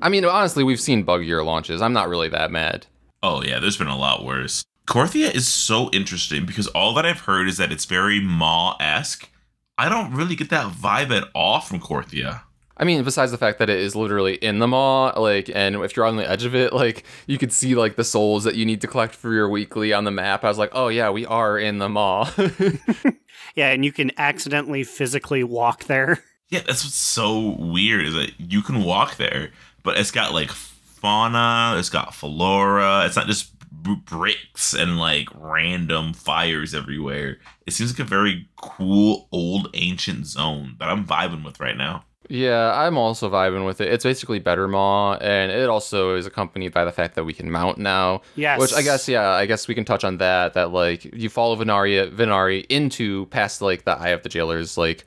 I 0.00 0.08
mean, 0.08 0.24
honestly, 0.24 0.64
we've 0.64 0.80
seen 0.80 1.04
buggier 1.04 1.44
launches. 1.44 1.82
I'm 1.82 1.92
not 1.92 2.08
really 2.08 2.28
that 2.28 2.50
mad. 2.50 2.86
Oh 3.22 3.42
yeah, 3.42 3.58
there's 3.58 3.76
been 3.76 3.88
a 3.88 3.98
lot 3.98 4.24
worse. 4.24 4.62
Korthia 4.86 5.34
is 5.34 5.46
so 5.46 5.90
interesting 5.90 6.46
because 6.46 6.66
all 6.68 6.94
that 6.94 7.04
I've 7.04 7.20
heard 7.20 7.48
is 7.48 7.58
that 7.58 7.72
it's 7.72 7.84
very 7.84 8.20
Maw 8.20 8.76
esque. 8.80 9.28
I 9.76 9.88
don't 9.88 10.14
really 10.14 10.34
get 10.34 10.50
that 10.50 10.72
vibe 10.72 11.10
at 11.10 11.28
all 11.34 11.60
from 11.60 11.78
Korthia. 11.80 12.42
I 12.80 12.84
mean, 12.84 13.02
besides 13.02 13.32
the 13.32 13.38
fact 13.38 13.58
that 13.58 13.68
it 13.68 13.78
is 13.80 13.96
literally 13.96 14.36
in 14.36 14.60
the 14.60 14.68
maw, 14.68 15.12
like, 15.20 15.50
and 15.52 15.74
if 15.76 15.96
you're 15.96 16.06
on 16.06 16.16
the 16.16 16.28
edge 16.28 16.44
of 16.44 16.54
it, 16.54 16.72
like, 16.72 17.04
you 17.26 17.36
could 17.36 17.52
see 17.52 17.74
like 17.74 17.96
the 17.96 18.04
souls 18.04 18.44
that 18.44 18.54
you 18.54 18.64
need 18.64 18.80
to 18.82 18.86
collect 18.86 19.16
for 19.16 19.32
your 19.32 19.48
weekly 19.48 19.92
on 19.92 20.04
the 20.04 20.12
map. 20.12 20.44
I 20.44 20.48
was 20.48 20.58
like, 20.58 20.70
oh 20.72 20.88
yeah, 20.88 21.10
we 21.10 21.26
are 21.26 21.58
in 21.58 21.78
the 21.78 21.88
maw. 21.88 22.30
Yeah, 23.54 23.70
and 23.70 23.84
you 23.84 23.92
can 23.92 24.12
accidentally 24.18 24.84
physically 24.84 25.44
walk 25.44 25.84
there. 25.84 26.22
Yeah, 26.50 26.60
that's 26.60 26.82
what's 26.82 26.94
so 26.94 27.56
weird 27.58 28.06
is 28.06 28.14
that 28.14 28.32
you 28.40 28.62
can 28.62 28.82
walk 28.82 29.18
there, 29.18 29.50
but 29.82 29.98
it's 29.98 30.10
got 30.10 30.32
like 30.32 30.50
fauna, 30.50 31.76
it's 31.78 31.90
got 31.90 32.14
flora. 32.14 33.04
It's 33.04 33.16
not 33.16 33.26
just 33.26 33.52
bricks 33.70 34.72
and 34.72 34.98
like 34.98 35.28
random 35.34 36.14
fires 36.14 36.74
everywhere. 36.74 37.36
It 37.66 37.72
seems 37.72 37.92
like 37.92 37.98
a 37.98 38.04
very 38.08 38.48
cool 38.56 39.28
old 39.30 39.68
ancient 39.74 40.26
zone 40.26 40.76
that 40.78 40.88
I'm 40.88 41.06
vibing 41.06 41.44
with 41.44 41.60
right 41.60 41.76
now. 41.76 42.04
Yeah, 42.28 42.72
I'm 42.74 42.98
also 42.98 43.30
vibing 43.30 43.64
with 43.64 43.80
it. 43.80 43.92
It's 43.92 44.04
basically 44.04 44.38
better 44.38 44.68
Maw, 44.68 45.14
and 45.14 45.50
it 45.50 45.68
also 45.68 46.14
is 46.14 46.26
accompanied 46.26 46.72
by 46.72 46.84
the 46.84 46.92
fact 46.92 47.14
that 47.14 47.24
we 47.24 47.32
can 47.32 47.50
mount 47.50 47.78
now. 47.78 48.20
Yes. 48.36 48.60
Which 48.60 48.72
I 48.74 48.82
guess, 48.82 49.08
yeah, 49.08 49.30
I 49.30 49.46
guess 49.46 49.66
we 49.66 49.74
can 49.74 49.84
touch 49.84 50.04
on 50.04 50.18
that. 50.18 50.54
That 50.54 50.70
like 50.70 51.04
you 51.04 51.30
follow 51.30 51.56
Venari, 51.56 52.10
Venari 52.12 52.66
into 52.68 53.26
past 53.26 53.62
like 53.62 53.84
the 53.84 53.92
Eye 53.92 54.10
of 54.10 54.22
the 54.22 54.28
Jailers, 54.28 54.76
like 54.76 55.06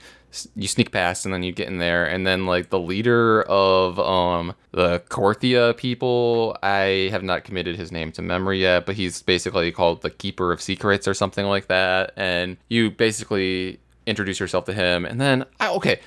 you 0.56 0.68
sneak 0.68 0.92
past 0.92 1.26
and 1.26 1.34
then 1.34 1.44
you 1.44 1.52
get 1.52 1.68
in 1.68 1.78
there, 1.78 2.06
and 2.06 2.26
then 2.26 2.46
like 2.48 2.70
the 2.70 2.80
leader 2.80 3.44
of 3.44 4.00
um 4.00 4.56
the 4.72 5.00
Korthia 5.10 5.78
people, 5.78 6.58
I 6.64 7.10
have 7.12 7.24
not 7.24 7.44
committed 7.44 7.76
his 7.76 7.92
name 7.92 8.12
to 8.14 8.22
memory 8.22 8.62
yet, 8.62 8.86
but 8.88 8.96
he's 8.96 9.22
basically 9.22 9.72
called 9.72 10.02
the 10.02 10.10
Keeper 10.10 10.52
of 10.52 10.62
Secrets 10.62 11.08
or 11.08 11.14
something 11.14 11.46
like 11.46 11.68
that, 11.68 12.14
and 12.16 12.58
you 12.70 12.90
basically 12.90 13.80
introduce 14.08 14.40
yourself 14.40 14.66
to 14.66 14.74
him, 14.74 15.06
and 15.06 15.22
then 15.22 15.46
I 15.60 15.70
okay 15.74 16.00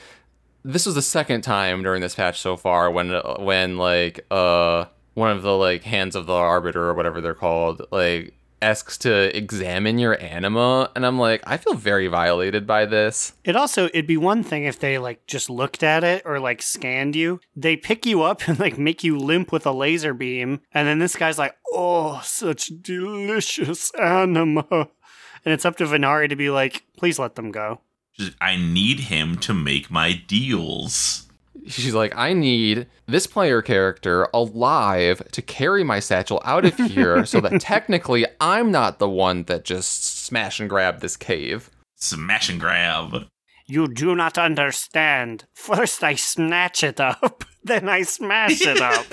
this 0.64 0.86
was 0.86 0.94
the 0.94 1.02
second 1.02 1.42
time 1.42 1.82
during 1.82 2.00
this 2.00 2.14
patch 2.14 2.40
so 2.40 2.56
far 2.56 2.90
when 2.90 3.12
uh, 3.12 3.36
when 3.38 3.76
like 3.76 4.24
uh 4.30 4.86
one 5.14 5.30
of 5.30 5.42
the 5.42 5.56
like 5.56 5.84
hands 5.84 6.16
of 6.16 6.26
the 6.26 6.32
arbiter 6.32 6.84
or 6.84 6.94
whatever 6.94 7.20
they're 7.20 7.34
called 7.34 7.82
like 7.92 8.34
asks 8.62 8.96
to 8.96 9.36
examine 9.36 9.98
your 9.98 10.18
anima 10.22 10.90
and 10.96 11.04
i'm 11.04 11.18
like 11.18 11.42
i 11.46 11.58
feel 11.58 11.74
very 11.74 12.06
violated 12.06 12.66
by 12.66 12.86
this 12.86 13.34
It 13.44 13.56
also 13.56 13.86
it'd 13.86 14.06
be 14.06 14.16
one 14.16 14.42
thing 14.42 14.64
if 14.64 14.78
they 14.78 14.96
like 14.96 15.26
just 15.26 15.50
looked 15.50 15.82
at 15.82 16.02
it 16.02 16.22
or 16.24 16.40
like 16.40 16.62
scanned 16.62 17.14
you. 17.14 17.40
They 17.54 17.76
pick 17.76 18.06
you 18.06 18.22
up 18.22 18.48
and 18.48 18.58
like 18.58 18.78
make 18.78 19.04
you 19.04 19.18
limp 19.18 19.52
with 19.52 19.66
a 19.66 19.72
laser 19.72 20.14
beam, 20.14 20.62
and 20.72 20.88
then 20.88 20.98
this 20.98 21.14
guy's 21.14 21.38
like, 21.38 21.54
"Oh, 21.72 22.22
such 22.24 22.70
delicious 22.80 23.90
anima," 23.96 24.64
and 24.70 25.52
it's 25.52 25.66
up 25.66 25.76
to 25.76 25.84
Venari 25.84 26.28
to 26.30 26.36
be 26.36 26.48
like, 26.48 26.84
"Please 26.96 27.18
let 27.18 27.34
them 27.34 27.50
go." 27.52 27.80
Just, 28.16 28.32
I 28.40 28.56
need 28.56 29.00
him 29.00 29.36
to 29.38 29.52
make 29.54 29.90
my 29.90 30.12
deals. 30.26 31.26
she's 31.66 31.94
like 31.94 32.14
i 32.14 32.32
need 32.34 32.86
this 33.06 33.26
player 33.26 33.62
character 33.62 34.28
alive 34.34 35.22
to 35.30 35.40
carry 35.40 35.82
my 35.82 35.98
satchel 35.98 36.40
out 36.44 36.64
of 36.64 36.76
here 36.76 37.24
so 37.24 37.40
that 37.40 37.58
technically 37.60 38.26
i'm 38.40 38.70
not 38.70 38.98
the 38.98 39.08
one 39.08 39.44
that 39.44 39.64
just 39.64 40.04
smash 40.04 40.60
and 40.60 40.68
grab 40.68 41.00
this 41.00 41.16
cave 41.16 41.70
Smash 41.96 42.50
and 42.50 42.60
grab. 42.60 43.24
You 43.66 43.88
do 43.88 44.14
not 44.14 44.36
understand. 44.36 45.46
First 45.54 46.04
I 46.04 46.16
snatch 46.16 46.84
it 46.84 47.00
up, 47.00 47.44
then 47.64 47.88
I 47.88 48.02
smash 48.02 48.60
it 48.60 48.78
up. 48.82 49.06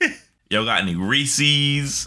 Y'all 0.50 0.64
got 0.64 0.82
any 0.82 0.94
Reese's? 0.94 2.06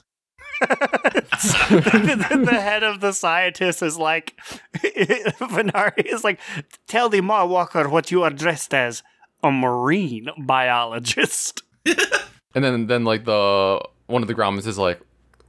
The, 0.59 2.43
the 2.45 2.61
head 2.61 2.83
of 2.83 3.01
the 3.01 3.11
scientist 3.11 3.81
is 3.81 3.97
like, 3.97 4.39
Venari 4.75 6.05
is 6.05 6.23
like, 6.23 6.39
tell 6.87 7.09
the 7.09 7.21
Maw 7.21 7.45
Walker 7.45 7.89
what 7.89 8.11
you 8.11 8.23
are 8.23 8.29
dressed 8.29 8.73
as 8.73 9.03
a 9.43 9.51
marine 9.51 10.29
biologist. 10.37 11.63
and 11.85 12.63
then 12.63 12.87
then 12.87 13.03
like 13.03 13.25
the 13.25 13.79
one 14.07 14.21
of 14.21 14.27
the 14.27 14.33
gromets 14.33 14.65
is 14.65 14.77
like 14.77 14.99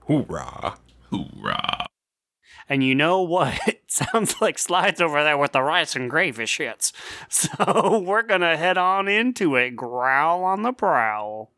hoorah 0.07 0.77
Hoorah. 1.11 1.87
And 2.69 2.83
you 2.83 2.95
know 2.95 3.23
what? 3.23 3.59
It 3.87 3.93
sounds 4.13 4.43
like 4.43 4.59
slides 4.59 5.01
over 5.01 5.23
there 5.23 5.39
with 5.39 5.53
the 5.53 5.63
rice 5.63 5.95
and 5.97 6.11
gravy 6.11 6.45
shits. 6.45 6.93
So 7.31 7.99
we're 7.99 8.23
gonna 8.23 8.57
head 8.57 8.77
on 8.77 9.09
into 9.09 9.55
it. 9.55 9.77
Growl 9.77 10.45
on 10.45 10.63
the 10.63 10.73
prowl. 10.73 11.53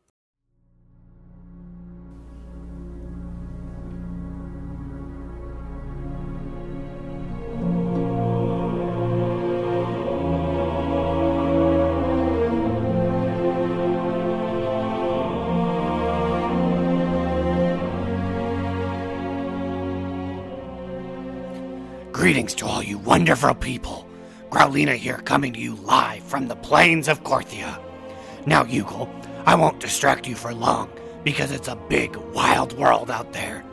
Greetings 22.49 22.67
to 22.67 22.73
all 22.73 22.81
you 22.81 22.97
wonderful 22.97 23.53
people. 23.53 24.07
Growlina 24.49 24.95
here 24.95 25.19
coming 25.19 25.53
to 25.53 25.59
you 25.59 25.75
live 25.75 26.23
from 26.23 26.47
the 26.47 26.55
plains 26.55 27.07
of 27.07 27.23
Korthia. 27.23 27.79
Now, 28.47 28.63
Yugal, 28.63 29.07
I 29.45 29.53
won't 29.53 29.79
distract 29.79 30.27
you 30.27 30.35
for 30.35 30.51
long 30.51 30.89
because 31.23 31.51
it's 31.51 31.67
a 31.67 31.75
big, 31.75 32.15
wild 32.33 32.73
world 32.73 33.11
out 33.11 33.33
there. 33.33 33.63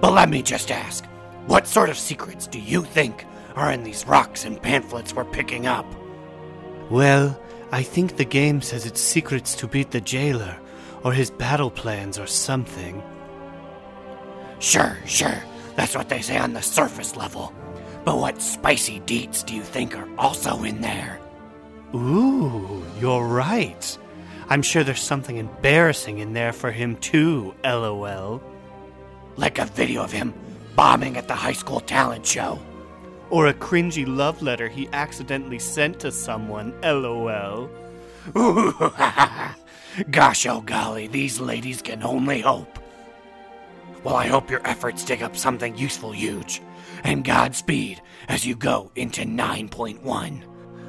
But 0.00 0.14
let 0.14 0.28
me 0.28 0.42
just 0.42 0.72
ask 0.72 1.06
what 1.46 1.68
sort 1.68 1.90
of 1.90 1.96
secrets 1.96 2.48
do 2.48 2.58
you 2.58 2.82
think 2.82 3.24
are 3.54 3.70
in 3.70 3.84
these 3.84 4.04
rocks 4.04 4.44
and 4.44 4.60
pamphlets 4.60 5.14
we're 5.14 5.24
picking 5.26 5.68
up? 5.68 5.86
Well, 6.90 7.40
I 7.70 7.84
think 7.84 8.16
the 8.16 8.24
game 8.24 8.62
says 8.62 8.84
it's 8.84 9.00
secrets 9.00 9.54
to 9.56 9.68
beat 9.68 9.92
the 9.92 10.00
jailer, 10.00 10.58
or 11.04 11.12
his 11.12 11.30
battle 11.30 11.70
plans, 11.70 12.18
or 12.18 12.26
something. 12.26 13.00
Sure, 14.58 14.96
sure, 15.06 15.40
that's 15.76 15.94
what 15.94 16.08
they 16.08 16.20
say 16.20 16.36
on 16.36 16.52
the 16.54 16.62
surface 16.62 17.14
level. 17.14 17.52
But 18.04 18.18
what 18.18 18.42
spicy 18.42 19.00
deets 19.00 19.44
do 19.44 19.54
you 19.54 19.62
think 19.62 19.96
are 19.96 20.08
also 20.18 20.62
in 20.64 20.80
there? 20.80 21.18
Ooh, 21.94 22.84
you're 23.00 23.26
right. 23.26 23.98
I'm 24.48 24.62
sure 24.62 24.84
there's 24.84 25.00
something 25.00 25.36
embarrassing 25.36 26.18
in 26.18 26.34
there 26.34 26.52
for 26.52 26.70
him 26.70 26.96
too, 26.96 27.54
lol. 27.64 28.42
Like 29.36 29.58
a 29.58 29.64
video 29.64 30.02
of 30.02 30.12
him 30.12 30.34
bombing 30.76 31.16
at 31.16 31.28
the 31.28 31.34
high 31.34 31.52
school 31.52 31.80
talent 31.80 32.26
show. 32.26 32.58
Or 33.30 33.46
a 33.46 33.54
cringy 33.54 34.04
love 34.06 34.42
letter 34.42 34.68
he 34.68 34.88
accidentally 34.92 35.58
sent 35.58 36.00
to 36.00 36.12
someone, 36.12 36.78
lol. 36.82 37.70
Gosh, 40.10 40.46
oh 40.46 40.60
golly, 40.60 41.06
these 41.06 41.40
ladies 41.40 41.80
can 41.80 42.02
only 42.02 42.40
hope. 42.40 42.78
Well, 44.02 44.16
I 44.16 44.26
hope 44.26 44.50
your 44.50 44.66
efforts 44.66 45.04
dig 45.04 45.22
up 45.22 45.36
something 45.36 45.76
useful, 45.78 46.12
huge. 46.12 46.60
And 47.04 47.22
Godspeed 47.22 48.02
as 48.28 48.46
you 48.46 48.56
go 48.56 48.90
into 48.96 49.22
9.1. 49.22 50.42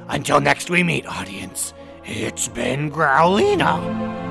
Until 0.08 0.40
next 0.40 0.70
we 0.70 0.82
meet, 0.82 1.06
audience, 1.06 1.74
it's 2.04 2.48
been 2.48 2.90
Growlina. 2.90 4.24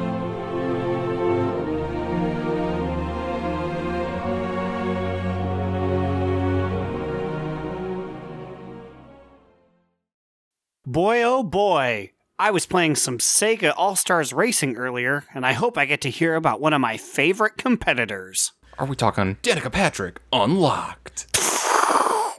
Boy, 10.88 11.24
oh 11.24 11.44
boy. 11.44 12.12
I 12.38 12.52
was 12.52 12.66
playing 12.66 12.96
some 12.96 13.18
Sega 13.18 13.74
All 13.76 13.96
Stars 13.96 14.34
Racing 14.34 14.76
earlier, 14.76 15.24
and 15.34 15.46
I 15.46 15.54
hope 15.54 15.78
I 15.78 15.86
get 15.86 16.02
to 16.02 16.10
hear 16.10 16.36
about 16.36 16.62
one 16.62 16.74
of 16.74 16.82
my 16.82 16.98
favorite 16.98 17.58
competitors. 17.58 18.54
Are 18.78 18.86
we 18.86 18.96
talking 18.96 19.36
Danica 19.42 19.72
Patrick 19.72 20.20
unlocked? 20.34 21.28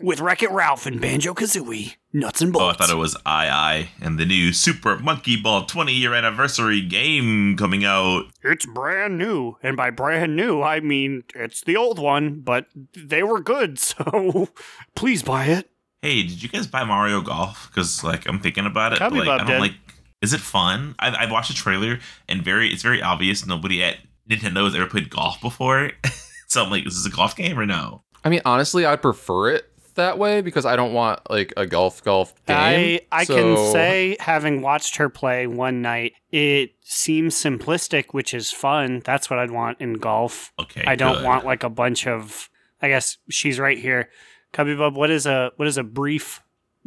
With 0.01 0.21
Wreck 0.21 0.43
It 0.43 0.51
Ralph 0.51 0.87
and 0.87 1.01
Banjo 1.01 1.33
Kazooie, 1.33 1.97
nuts 2.13 2.43
and 2.43 2.53
bolts. 2.53 2.65
Oh, 2.65 2.69
I 2.69 2.73
thought 2.75 2.95
it 2.95 2.99
was 2.99 3.17
I 3.25 3.49
I 3.49 3.89
and 4.01 4.19
the 4.19 4.27
new 4.27 4.53
Super 4.53 4.99
Monkey 4.99 5.41
Ball 5.41 5.65
20 5.65 5.93
year 5.93 6.13
anniversary 6.13 6.83
game 6.83 7.57
coming 7.57 7.85
out. 7.85 8.25
It's 8.43 8.67
brand 8.67 9.17
new, 9.17 9.57
and 9.63 9.77
by 9.77 9.91
brand 9.91 10.37
new, 10.37 10.63
I 10.63 10.81
mean 10.81 11.25
it's 11.35 11.63
the 11.63 11.77
old 11.77 11.99
one, 11.99 12.41
but 12.41 12.67
they 12.95 13.23
were 13.23 13.41
good, 13.41 13.79
so 13.79 14.49
please 14.95 15.23
buy 15.23 15.47
it. 15.47 15.71
Hey, 16.03 16.23
did 16.23 16.43
you 16.43 16.49
guys 16.49 16.67
buy 16.67 16.85
Mario 16.85 17.21
Golf? 17.21 17.69
Because 17.69 18.05
like 18.05 18.29
I'm 18.29 18.41
thinking 18.41 18.67
about 18.67 18.93
it. 18.93 18.99
but, 18.99 19.09
Cubby 19.09 19.19
like, 19.21 19.27
Bob 19.27 19.41
I 19.41 19.45
did. 19.45 19.53
don't 19.53 19.61
like. 19.61 19.75
Is 20.23 20.33
it 20.33 20.41
fun? 20.41 20.95
I've, 20.99 21.15
I've 21.15 21.31
watched 21.31 21.49
the 21.49 21.55
trailer 21.55 22.01
and 22.29 22.43
very 22.43 22.73
it's 22.73 22.83
very 22.83 23.01
obvious 23.01 23.47
nobody 23.47 23.83
at 23.83 23.97
Nintendo 24.29 24.65
has 24.65 24.75
ever 24.75 24.87
played 24.87 25.11
golf 25.11 25.41
before. 25.41 25.93
so 26.49 26.65
I'm 26.65 26.71
like, 26.71 26.87
is 26.87 27.03
this 27.03 27.13
a 27.13 27.17
golf 27.17 27.37
game 27.37 27.59
or 27.59 27.67
no? 27.67 28.03
I 28.25 28.29
mean, 28.29 28.41
honestly, 28.45 28.85
I'd 28.85 29.03
prefer 29.03 29.51
it 29.51 29.71
that 29.97 30.19
way 30.19 30.41
because 30.41 30.65
I 30.65 30.77
don't 30.77 30.93
want 30.93 31.21
like 31.29 31.53
a 31.57 31.67
golf 31.67 32.03
golf 32.05 32.33
game. 32.47 32.57
I 32.57 33.01
I 33.13 33.25
So- 33.25 33.35
can 33.37 33.73
say, 33.73 34.17
having 34.21 34.63
watched 34.63 34.97
her 34.97 35.09
play 35.09 35.47
one 35.47 35.83
night, 35.83 36.13
it 36.31 36.71
seems 36.83 37.35
simplistic, 37.35 38.07
which 38.13 38.33
is 38.33 38.53
fun. 38.53 39.01
That's 39.05 39.29
what 39.29 39.39
I'd 39.39 39.51
want 39.51 39.81
in 39.81 39.95
golf. 39.95 40.53
Okay, 40.59 40.85
I 40.87 40.95
don't 40.97 41.17
good. 41.17 41.25
want 41.25 41.45
like 41.45 41.63
a 41.65 41.69
bunch 41.71 42.07
of. 42.07 42.49
I 42.81 42.89
guess 42.89 43.17
she's 43.31 43.59
right 43.59 43.79
here. 43.79 44.11
Cubby 44.53 44.75
Bub, 44.77 44.95
what 44.95 45.11
is 45.11 45.27
a 45.27 45.51
what 45.57 45.67
is 45.69 45.77
a 45.79 45.83
brief 45.83 46.41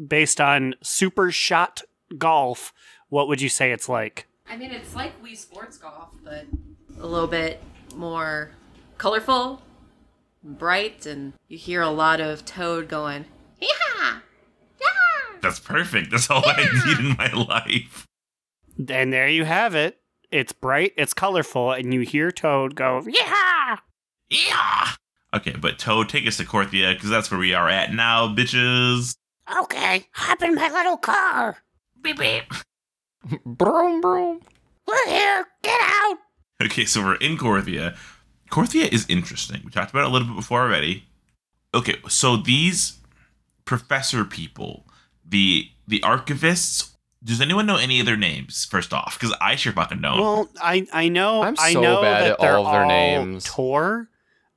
based 0.04 0.39
on 0.39 0.76
super 0.82 1.32
shot 1.32 1.82
golf? 2.17 2.74
What 3.10 3.28
would 3.28 3.41
you 3.41 3.50
say 3.50 3.72
it's 3.72 3.89
like? 3.89 4.28
I 4.50 4.56
mean, 4.56 4.72
it's 4.72 4.95
like 4.95 5.22
Wii 5.24 5.36
Sports 5.38 5.78
Golf, 5.78 6.10
but 6.24 6.45
a 7.00 7.06
little 7.06 7.28
bit 7.28 7.62
more 7.95 8.52
colorful, 8.98 9.62
bright, 10.43 11.06
and 11.06 11.34
you 11.47 11.58
hear 11.58 11.82
a 11.82 11.89
lot 11.89 12.19
of 12.19 12.45
Toad 12.45 12.88
going, 12.88 13.25
yeah, 13.60 14.19
yeah. 14.80 15.39
That's 15.41 15.60
perfect. 15.60 16.12
That's 16.12 16.30
all 16.30 16.43
I 16.45 16.67
need 16.86 16.99
in 16.99 17.15
my 17.17 17.32
life. 17.34 18.06
And 18.88 19.12
there 19.12 19.28
you 19.28 19.45
have 19.45 19.75
it. 19.75 19.97
It's 20.32 20.54
bright, 20.54 20.93
it's 20.95 21.13
colorful, 21.13 21.71
and 21.71 21.93
you 21.93 22.02
hear 22.02 22.32
Toad 22.32 22.75
go, 22.75 23.04
yeah. 23.08 23.78
Yeah. 24.30 24.91
Okay, 25.34 25.56
but 25.60 25.80
Toad, 25.80 26.10
take 26.10 26.28
us 26.28 26.38
to 26.38 26.45
Korthia 26.45 26.93
because 26.93 27.10
that's 27.10 27.30
where 27.32 27.39
we 27.39 27.54
are 27.54 27.69
at 27.69 27.93
now, 27.93 28.28
bitches. 28.34 29.15
Okay, 29.62 30.06
hop 30.13 30.41
in 30.43 30.56
my 30.56 30.69
little 30.69 30.97
car. 30.97 31.58
Beep 32.02 32.19
beep. 32.19 32.54
Broom, 33.45 34.02
broom. 34.02 34.41
We're 34.88 35.08
here. 35.08 35.45
Get 35.62 35.80
out. 35.82 36.17
Okay, 36.63 36.86
so 36.86 37.02
we're 37.02 37.15
in 37.15 37.38
Korthia. 37.38 37.97
Korthia 38.49 38.91
is 38.91 39.05
interesting. 39.09 39.62
We 39.63 39.71
talked 39.71 39.91
about 39.91 40.03
it 40.03 40.09
a 40.09 40.09
little 40.09 40.27
bit 40.27 40.35
before 40.35 40.62
already. 40.62 41.05
Okay, 41.73 41.97
so 42.07 42.35
these 42.35 42.99
professor 43.65 44.25
people, 44.25 44.85
the 45.25 45.69
the 45.88 45.99
archivists. 45.99 46.93
Does 47.21 47.41
anyone 47.41 47.65
know 47.65 47.75
any 47.75 47.99
of 47.99 48.05
their 48.05 48.17
names? 48.17 48.65
First 48.65 48.93
off, 48.93 49.19
because 49.19 49.35
I 49.41 49.55
sure 49.55 49.73
fucking 49.73 50.01
don't. 50.01 50.19
Well, 50.19 50.49
I 50.62 50.88
I 50.93 51.09
know 51.09 51.43
I'm 51.43 51.55
I 51.59 51.73
know 51.73 52.01
bad 52.01 52.23
that 52.23 52.31
at 52.31 52.39
they're 52.39 52.57
all 52.57 52.65
of 52.65 52.71
their 52.71 52.83
all 52.83 52.88
names. 52.88 53.43
Tor. 53.43 54.09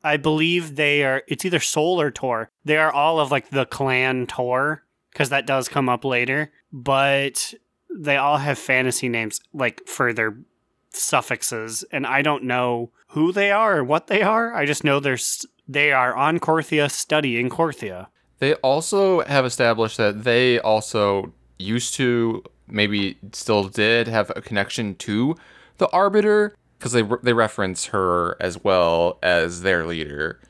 I 0.05 0.17
believe 0.17 0.75
they 0.77 1.05
are. 1.05 1.23
It's 1.29 1.45
either 1.45 1.61
Soul 1.61 2.01
or 2.01 2.11
Tor. 2.11 2.51
They 2.65 2.77
are 2.77 2.93
all 2.93 3.21
of 3.21 3.31
like 3.31 3.51
the 3.51 3.67
clan 3.67 4.27
Tor 4.27 4.85
because 5.13 5.29
that 5.29 5.47
does 5.47 5.69
come 5.69 5.89
up 5.89 6.05
later. 6.05 6.53
But 6.73 7.55
they 7.95 8.17
all 8.17 8.39
have 8.39 8.59
fantasy 8.59 9.09
names 9.09 9.41
like 9.53 9.87
for 9.87 10.13
their 10.13 10.39
suffixes, 10.97 11.85
and 11.91 12.07
I 12.07 12.23
don't 12.23 12.45
know 12.45 12.91
who 13.09 13.33
they 13.33 13.51
are 13.51 13.79
or 13.79 13.85
what 13.85 14.07
they 14.07 14.23
are. 14.23 14.55
I 14.55 14.67
just 14.67 14.85
know 14.85 15.01
they're 15.01 15.19
they 15.69 15.93
are 15.93 16.15
on 16.15 16.39
Korthia 16.39 16.91
studying 16.91 17.49
Korthia. 17.49 18.09
They 18.39 18.55
also 18.55 19.21
have 19.21 19.45
established 19.45 19.97
that 19.99 20.25
they 20.25 20.59
also 20.59 21.33
used 21.59 21.95
to, 21.95 22.43
maybe 22.67 23.17
still 23.33 23.69
did, 23.69 24.09
have 24.09 24.33
a 24.35 24.43
connection 24.43 24.97
to 24.97 25.37
the 25.79 25.89
Arbiter 25.91 26.57
because 26.79 26.93
they 26.93 27.03
they 27.23 27.33
reference 27.33 27.87
her 27.87 28.37
as 28.41 28.63
well 28.65 29.19
as 29.23 29.63
their 29.63 29.87
leader, 29.87 30.41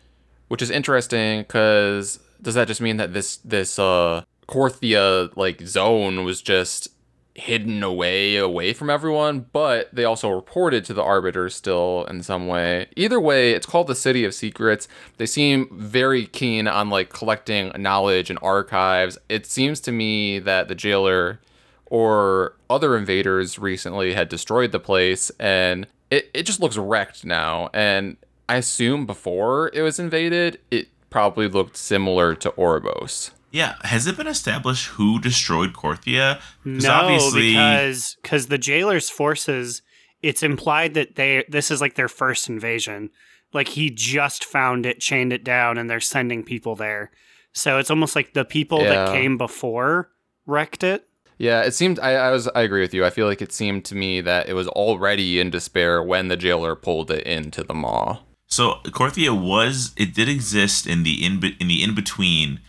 which 0.49 0.63
is 0.63 0.71
interesting. 0.71 1.43
Because 1.43 2.19
does 2.41 2.55
that 2.55 2.69
just 2.69 2.81
mean 2.81 2.97
that 2.97 3.13
this 3.13 3.37
this 3.39 3.79
uh 3.79 4.25
Korthia 4.49 5.35
like 5.37 5.61
zone 5.63 6.25
was 6.25 6.43
just 6.43 6.89
hidden 7.35 7.83
away 7.83 8.37
away 8.37 8.75
from 8.75 8.91
everyone 8.91 9.47
but 9.55 9.89
they 9.95 10.05
also 10.05 10.29
reported 10.29 10.85
to 10.85 10.93
the 10.93 11.03
arbiter 11.03 11.49
still 11.49 12.05
in 12.11 12.23
some 12.23 12.47
way. 12.47 12.87
Either 12.95 13.19
way 13.19 13.53
it's 13.53 13.67
called 13.67 13.87
the 13.87 13.95
city 13.95 14.25
of 14.25 14.35
secrets. 14.35 14.87
They 15.17 15.27
seem 15.27 15.69
very 15.73 16.27
keen 16.27 16.69
on 16.69 16.91
like 16.91 17.11
collecting 17.11 17.73
knowledge 17.77 18.29
and 18.29 18.39
archives. 18.43 19.17
It 19.29 19.47
seems 19.47 19.81
to 19.81 19.93
me 19.93 20.41
that 20.41 20.69
the 20.69 20.75
jailer 20.75 21.41
or 21.87 22.55
other 22.69 22.97
invaders 22.97 23.59
recently 23.59 24.13
had 24.13 24.29
destroyed 24.29 24.73
the 24.73 24.81
place 24.81 25.31
and 25.41 25.87
it, 26.11 26.31
it 26.35 26.43
just 26.43 26.61
looks 26.61 26.77
wrecked 26.77 27.25
now. 27.25 27.71
And 27.73 28.19
i 28.49 28.57
assume 28.57 29.07
before 29.07 29.71
it 29.73 29.81
was 29.81 29.99
invaded 29.99 30.59
it 30.71 30.89
probably 31.09 31.49
looked 31.49 31.77
similar 31.77 32.35
to 32.35 32.51
Oribos. 32.53 33.31
Yeah, 33.53 33.75
has 33.83 34.07
it 34.07 34.17
been 34.17 34.27
established 34.27 34.89
who 34.89 35.21
destroyed 35.21 35.75
Korthia? 35.75 36.41
No, 36.65 37.31
because 37.35 38.17
because 38.23 38.47
the 38.47 38.59
jailer's 38.59 39.11
forces. 39.11 39.83
It's 40.23 40.43
implied 40.43 40.95
that 40.95 41.17
they 41.17 41.45
this 41.49 41.71
is 41.71 41.81
like 41.81 41.95
their 41.95 42.09
first 42.09 42.49
invasion. 42.49 43.11
Like 43.53 43.69
he 43.69 43.91
just 43.91 44.45
found 44.45 44.87
it, 44.87 45.01
chained 45.01 45.33
it 45.33 45.45
down, 45.45 45.79
and 45.79 45.91
they're 45.91 46.01
sending 46.01 46.45
people 46.45 46.77
there. 46.77 47.11
So 47.53 47.79
it's 47.79 47.91
almost 47.91 48.17
like 48.17 48.33
the 48.33 48.45
people 48.45 48.79
that 48.79 49.13
came 49.13 49.37
before 49.37 50.11
wrecked 50.47 50.83
it. 50.83 51.07
Yeah, 51.39 51.63
it 51.63 51.75
seemed 51.75 51.99
I, 51.99 52.13
I 52.13 52.31
was 52.31 52.49
I 52.55 52.63
agree 52.63 52.81
with 52.81 52.95
you. 52.95 53.05
I 53.05 53.11
feel 53.11 53.27
like 53.27 53.43
it 53.43 53.53
seemed 53.53 53.85
to 53.87 53.95
me 53.95 54.21
that 54.21 54.49
it 54.49 54.55
was 54.55 54.69
already 54.69 55.41
in 55.41 55.51
despair 55.51 56.03
when 56.03 56.29
the 56.29 56.37
jailer 56.37 56.75
pulled 56.75 57.11
it 57.11 57.27
into 57.27 57.63
the 57.63 57.75
maw. 57.75 58.21
So 58.47 58.75
Korthia 58.85 59.39
was 59.39 59.93
it 59.97 60.15
did 60.15 60.29
exist 60.29 60.87
in 60.87 61.03
the 61.03 61.25
in 61.25 61.43
in 61.59 61.69
the 61.69 61.83
in 61.83 61.95
between 61.95 62.61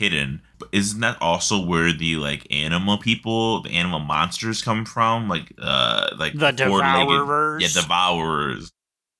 hidden, 0.00 0.40
but 0.58 0.68
isn't 0.72 1.00
that 1.00 1.18
also 1.20 1.62
where 1.62 1.92
the 1.92 2.16
like 2.16 2.46
animal 2.50 2.96
people, 2.96 3.62
the 3.62 3.70
animal 3.70 4.00
monsters 4.00 4.62
come 4.62 4.84
from? 4.84 5.28
Like 5.28 5.52
uh 5.58 6.08
like 6.18 6.32
The 6.32 6.50
Devourers. 6.52 7.62
Yeah, 7.62 7.82
devourers. 7.82 8.72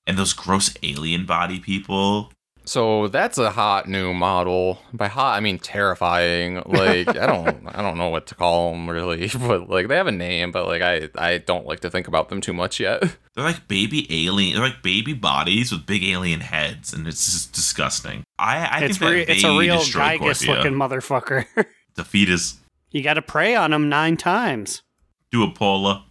And 0.07 0.17
those 0.17 0.33
gross 0.33 0.73
alien 0.81 1.25
body 1.25 1.59
people. 1.59 2.33
So 2.71 3.09
that's 3.09 3.37
a 3.37 3.51
hot 3.51 3.89
new 3.89 4.13
model. 4.13 4.79
By 4.93 5.09
hot, 5.09 5.35
I 5.35 5.41
mean 5.41 5.59
terrifying. 5.59 6.63
Like 6.65 7.09
I 7.09 7.25
don't, 7.25 7.67
I 7.75 7.81
don't 7.81 7.97
know 7.97 8.07
what 8.07 8.27
to 8.27 8.35
call 8.35 8.71
them 8.71 8.89
really, 8.89 9.27
but 9.39 9.69
like 9.69 9.89
they 9.89 9.97
have 9.97 10.07
a 10.07 10.11
name, 10.13 10.53
but 10.53 10.67
like 10.67 10.81
I, 10.81 11.09
I 11.15 11.39
don't 11.39 11.65
like 11.65 11.81
to 11.81 11.89
think 11.89 12.07
about 12.07 12.29
them 12.29 12.39
too 12.39 12.53
much 12.53 12.79
yet. 12.79 13.01
They're 13.35 13.43
like 13.43 13.67
baby 13.67 14.07
alien. 14.25 14.53
They're 14.53 14.63
like 14.65 14.81
baby 14.81 15.11
bodies 15.13 15.73
with 15.73 15.85
big 15.85 16.01
alien 16.05 16.39
heads, 16.39 16.93
and 16.93 17.05
it's 17.07 17.25
just 17.25 17.51
disgusting. 17.51 18.23
I, 18.39 18.59
I 18.65 18.79
It's, 18.85 18.97
think 18.97 18.99
that 18.99 19.15
re- 19.15 19.35
it's 19.35 19.43
a 19.43 19.57
real 19.57 19.79
destroyed 19.79 20.21
Gygus 20.21 20.45
Korthia. 20.45 20.55
looking 20.55 20.73
motherfucker. 20.73 21.45
The 21.95 22.05
fetus. 22.05 22.57
you 22.89 23.03
got 23.03 23.15
to 23.15 23.21
prey 23.21 23.53
on 23.53 23.73
him 23.73 23.89
nine 23.89 24.15
times. 24.15 24.81
Do 25.29 25.43
a 25.43 25.51
Pola. 25.51 26.05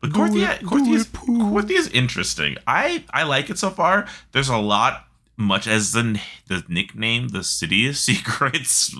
But 0.00 0.10
Korthia, 0.10 0.58
Korthia's, 0.60 1.06
Korthia's 1.08 1.88
interesting. 1.88 2.56
I, 2.68 3.02
I 3.10 3.24
like 3.24 3.50
it 3.50 3.58
so 3.58 3.70
far. 3.70 4.06
There's 4.30 4.48
a 4.48 4.58
lot, 4.58 5.08
much 5.36 5.66
as 5.66 5.92
the 5.92 6.20
the 6.48 6.64
nickname, 6.68 7.28
the 7.28 7.44
City 7.44 7.88
of 7.88 7.96
Secrets, 7.98 8.94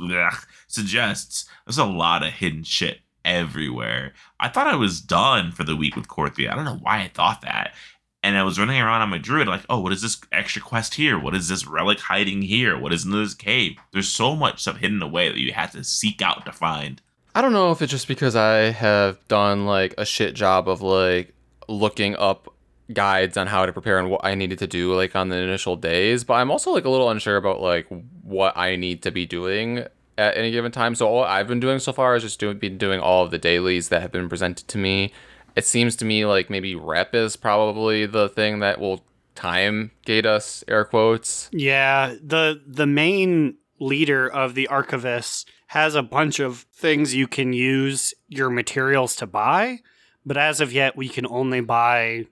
suggests. 0.66 1.46
There's 1.66 1.78
a 1.78 1.84
lot 1.84 2.22
of 2.22 2.32
hidden 2.34 2.64
shit 2.64 3.00
everywhere. 3.24 4.12
I 4.38 4.48
thought 4.48 4.66
I 4.66 4.76
was 4.76 5.00
done 5.00 5.52
for 5.52 5.64
the 5.64 5.76
week 5.76 5.96
with 5.96 6.08
Korthia. 6.08 6.50
I 6.50 6.54
don't 6.54 6.64
know 6.64 6.78
why 6.80 7.00
I 7.00 7.08
thought 7.08 7.40
that. 7.42 7.74
And 8.22 8.38
I 8.38 8.42
was 8.42 8.58
running 8.58 8.80
around 8.80 9.02
on 9.02 9.10
my 9.10 9.18
druid 9.18 9.48
like, 9.48 9.66
oh, 9.68 9.80
what 9.80 9.92
is 9.92 10.00
this 10.00 10.18
extra 10.32 10.62
quest 10.62 10.94
here? 10.94 11.18
What 11.18 11.34
is 11.34 11.48
this 11.48 11.66
relic 11.66 12.00
hiding 12.00 12.40
here? 12.40 12.78
What 12.78 12.92
is 12.92 13.04
in 13.04 13.10
this 13.10 13.34
cave? 13.34 13.76
There's 13.92 14.08
so 14.08 14.34
much 14.34 14.62
stuff 14.62 14.78
hidden 14.78 15.02
away 15.02 15.28
that 15.28 15.38
you 15.38 15.52
have 15.52 15.72
to 15.72 15.84
seek 15.84 16.22
out 16.22 16.46
to 16.46 16.52
find. 16.52 17.02
I 17.34 17.42
don't 17.42 17.52
know 17.52 17.70
if 17.70 17.82
it's 17.82 17.90
just 17.90 18.08
because 18.08 18.34
I 18.34 18.70
have 18.70 19.26
done 19.28 19.66
like 19.66 19.94
a 19.98 20.06
shit 20.06 20.34
job 20.34 20.68
of 20.68 20.80
like 20.80 21.34
looking 21.68 22.16
up 22.16 22.53
guides 22.92 23.36
on 23.36 23.46
how 23.46 23.64
to 23.64 23.72
prepare 23.72 23.98
and 23.98 24.10
what 24.10 24.24
I 24.24 24.34
needed 24.34 24.58
to 24.58 24.66
do 24.66 24.94
like 24.94 25.16
on 25.16 25.28
the 25.28 25.36
initial 25.36 25.76
days, 25.76 26.24
but 26.24 26.34
I'm 26.34 26.50
also 26.50 26.72
like 26.72 26.84
a 26.84 26.90
little 26.90 27.10
unsure 27.10 27.36
about 27.36 27.60
like 27.60 27.86
what 28.22 28.56
I 28.56 28.76
need 28.76 29.02
to 29.02 29.10
be 29.10 29.26
doing 29.26 29.86
at 30.18 30.36
any 30.36 30.50
given 30.50 30.72
time. 30.72 30.94
So 30.94 31.06
all 31.06 31.24
I've 31.24 31.48
been 31.48 31.60
doing 31.60 31.78
so 31.78 31.92
far 31.92 32.14
is 32.16 32.22
just 32.22 32.38
doing 32.38 32.58
been 32.58 32.78
doing 32.78 33.00
all 33.00 33.24
of 33.24 33.30
the 33.30 33.38
dailies 33.38 33.88
that 33.88 34.02
have 34.02 34.12
been 34.12 34.28
presented 34.28 34.68
to 34.68 34.78
me. 34.78 35.12
It 35.56 35.64
seems 35.64 35.96
to 35.96 36.04
me 36.04 36.26
like 36.26 36.50
maybe 36.50 36.74
rep 36.74 37.14
is 37.14 37.36
probably 37.36 38.06
the 38.06 38.28
thing 38.28 38.58
that 38.58 38.80
will 38.80 39.04
time 39.34 39.90
gate 40.04 40.26
us 40.26 40.62
air 40.68 40.84
quotes. 40.84 41.48
Yeah, 41.52 42.14
the 42.22 42.60
the 42.66 42.86
main 42.86 43.56
leader 43.80 44.28
of 44.28 44.54
the 44.54 44.68
archivists 44.70 45.44
has 45.68 45.94
a 45.94 46.02
bunch 46.02 46.38
of 46.38 46.66
things 46.72 47.14
you 47.14 47.26
can 47.26 47.52
use 47.52 48.14
your 48.28 48.50
materials 48.50 49.16
to 49.16 49.26
buy, 49.26 49.80
but 50.24 50.36
as 50.36 50.60
of 50.60 50.72
yet 50.72 50.96
we 50.96 51.08
can 51.08 51.26
only 51.26 51.60
buy 51.60 52.26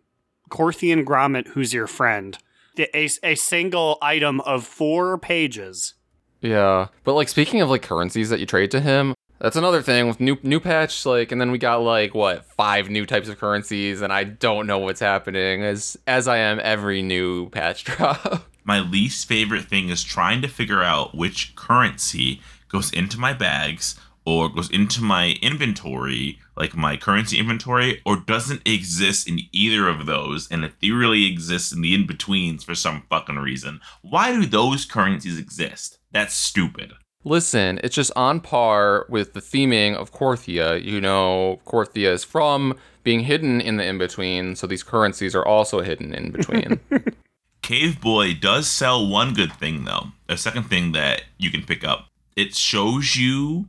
Korthian 0.52 1.04
Grommet, 1.04 1.48
who's 1.48 1.72
your 1.72 1.86
friend. 1.86 2.36
A, 2.78 3.08
a 3.22 3.34
single 3.34 3.96
item 4.02 4.40
of 4.42 4.66
four 4.66 5.16
pages. 5.16 5.94
Yeah, 6.42 6.88
but 7.04 7.14
like 7.14 7.28
speaking 7.28 7.62
of 7.62 7.70
like 7.70 7.82
currencies 7.82 8.28
that 8.28 8.38
you 8.38 8.46
trade 8.46 8.70
to 8.72 8.80
him, 8.80 9.14
that's 9.40 9.56
another 9.56 9.80
thing 9.80 10.08
with 10.08 10.20
new 10.20 10.36
new 10.42 10.60
patch. 10.60 11.06
Like, 11.06 11.32
and 11.32 11.40
then 11.40 11.50
we 11.50 11.58
got 11.58 11.82
like 11.82 12.14
what 12.14 12.44
five 12.44 12.90
new 12.90 13.06
types 13.06 13.28
of 13.28 13.38
currencies, 13.38 14.02
and 14.02 14.12
I 14.12 14.24
don't 14.24 14.66
know 14.66 14.78
what's 14.78 15.00
happening 15.00 15.62
as 15.62 15.96
as 16.06 16.28
I 16.28 16.36
am 16.36 16.60
every 16.62 17.00
new 17.00 17.48
patch 17.48 17.84
drop. 17.84 18.50
my 18.64 18.80
least 18.80 19.26
favorite 19.26 19.64
thing 19.64 19.88
is 19.88 20.02
trying 20.02 20.42
to 20.42 20.48
figure 20.48 20.82
out 20.82 21.16
which 21.16 21.54
currency 21.56 22.42
goes 22.68 22.92
into 22.92 23.18
my 23.18 23.32
bags 23.32 23.98
or 24.24 24.48
goes 24.48 24.70
into 24.70 25.02
my 25.02 25.36
inventory, 25.42 26.38
like 26.56 26.76
my 26.76 26.96
currency 26.96 27.38
inventory, 27.38 28.00
or 28.06 28.16
doesn't 28.16 28.66
exist 28.66 29.28
in 29.28 29.40
either 29.52 29.88
of 29.88 30.06
those 30.06 30.50
and 30.50 30.64
ethereally 30.64 31.26
exists 31.26 31.72
in 31.72 31.82
the 31.82 31.94
in 31.94 32.06
betweens 32.06 32.64
for 32.64 32.74
some 32.74 33.02
fucking 33.08 33.36
reason. 33.36 33.80
Why 34.02 34.32
do 34.32 34.46
those 34.46 34.84
currencies 34.84 35.38
exist? 35.38 35.98
That's 36.12 36.34
stupid. 36.34 36.92
Listen, 37.24 37.78
it's 37.84 37.94
just 37.94 38.10
on 38.16 38.40
par 38.40 39.06
with 39.08 39.32
the 39.32 39.40
theming 39.40 39.94
of 39.94 40.12
Korthia. 40.12 40.82
You 40.82 41.00
know, 41.00 41.60
Korthia 41.64 42.12
is 42.12 42.24
from 42.24 42.76
being 43.04 43.20
hidden 43.20 43.60
in 43.60 43.76
the 43.76 43.84
in 43.84 43.98
between, 43.98 44.56
so 44.56 44.66
these 44.66 44.82
currencies 44.82 45.34
are 45.34 45.46
also 45.46 45.80
hidden 45.80 46.14
in 46.14 46.30
between. 46.30 46.80
Cave 47.62 48.00
Boy 48.00 48.34
does 48.34 48.68
sell 48.68 49.06
one 49.06 49.34
good 49.34 49.52
thing 49.52 49.84
though. 49.84 50.08
A 50.28 50.36
second 50.36 50.64
thing 50.64 50.92
that 50.92 51.22
you 51.38 51.50
can 51.50 51.62
pick 51.62 51.84
up. 51.84 52.08
It 52.34 52.56
shows 52.56 53.16
you 53.16 53.68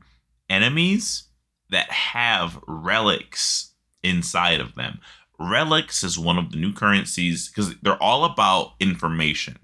enemies 0.50 1.26
that 1.70 1.90
have 1.90 2.60
relics 2.68 3.72
inside 4.04 4.60
of 4.60 4.76
them. 4.76 5.00
Relics 5.40 6.04
is 6.04 6.20
one 6.20 6.38
of 6.38 6.52
the 6.52 6.58
new 6.58 6.74
currencies 6.74 7.50
because 7.50 7.76
they're 7.82 8.02
all 8.02 8.26
about 8.26 8.74
information. 8.80 9.58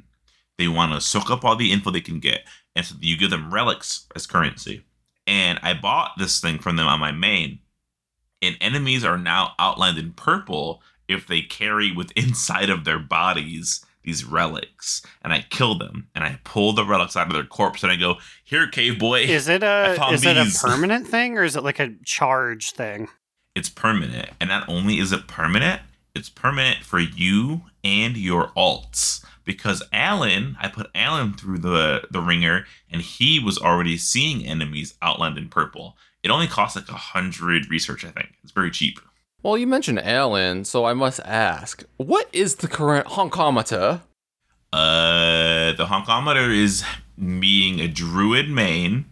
They 0.57 0.67
want 0.67 0.93
to 0.93 1.01
soak 1.01 1.30
up 1.30 1.45
all 1.45 1.55
the 1.55 1.71
info 1.71 1.91
they 1.91 2.01
can 2.01 2.19
get, 2.19 2.41
and 2.75 2.86
so 2.86 2.95
you 2.99 3.17
give 3.17 3.30
them 3.30 3.53
relics 3.53 4.07
as 4.15 4.27
currency. 4.27 4.84
And 5.25 5.59
I 5.61 5.73
bought 5.73 6.13
this 6.17 6.41
thing 6.41 6.59
from 6.59 6.75
them 6.75 6.88
on 6.88 6.99
my 6.99 7.11
main, 7.11 7.59
and 8.41 8.57
enemies 8.59 9.05
are 9.05 9.17
now 9.17 9.53
outlined 9.59 9.97
in 9.97 10.13
purple 10.13 10.82
if 11.07 11.27
they 11.27 11.41
carry 11.41 11.91
with 11.91 12.11
inside 12.15 12.69
of 12.69 12.84
their 12.84 12.99
bodies 12.99 13.86
these 14.03 14.25
relics 14.25 15.01
and 15.21 15.33
I 15.33 15.45
kill 15.49 15.77
them 15.77 16.07
and 16.15 16.23
I 16.23 16.39
pull 16.43 16.73
the 16.73 16.85
relics 16.85 17.15
out 17.15 17.27
of 17.27 17.33
their 17.33 17.43
corpse 17.43 17.83
and 17.83 17.91
I 17.91 17.95
go, 17.95 18.15
Here, 18.43 18.67
cave 18.67 18.99
boy. 18.99 19.21
Is 19.21 19.47
it 19.47 19.63
a 19.63 19.97
is 20.11 20.25
it 20.25 20.37
a 20.37 20.49
permanent 20.65 21.07
thing 21.07 21.37
or 21.37 21.43
is 21.43 21.55
it 21.55 21.63
like 21.63 21.79
a 21.79 21.93
charge 22.03 22.71
thing? 22.71 23.07
It's 23.55 23.69
permanent. 23.69 24.29
And 24.39 24.49
not 24.49 24.67
only 24.69 24.99
is 24.99 25.11
it 25.11 25.27
permanent, 25.27 25.81
it's 26.15 26.29
permanent 26.29 26.83
for 26.83 26.99
you 26.99 27.61
and 27.83 28.17
your 28.17 28.49
alts. 28.49 29.23
Because 29.43 29.81
Alan, 29.91 30.55
I 30.61 30.67
put 30.67 30.91
Alan 30.93 31.33
through 31.33 31.57
the, 31.57 32.03
the 32.11 32.21
ringer 32.21 32.65
and 32.91 33.01
he 33.01 33.39
was 33.39 33.57
already 33.57 33.97
seeing 33.97 34.45
enemies 34.45 34.93
outlined 35.01 35.39
in 35.39 35.49
purple. 35.49 35.97
It 36.21 36.29
only 36.29 36.47
costs 36.47 36.75
like 36.75 36.89
a 36.89 36.93
hundred 36.93 37.69
research, 37.69 38.05
I 38.05 38.11
think. 38.11 38.33
It's 38.43 38.51
very 38.51 38.69
cheap. 38.69 38.99
Well, 39.43 39.57
you 39.57 39.67
mentioned 39.67 39.99
Alan, 39.99 40.65
so 40.65 40.85
I 40.85 40.93
must 40.93 41.19
ask, 41.21 41.83
what 41.97 42.27
is 42.33 42.55
the 42.55 42.67
current 42.67 43.07
honkometer? 43.07 44.01
Uh, 44.71 45.73
the 45.73 45.85
honkometer 45.85 46.55
is 46.55 46.83
being 47.17 47.79
a 47.79 47.87
druid 47.87 48.49
main 48.49 49.05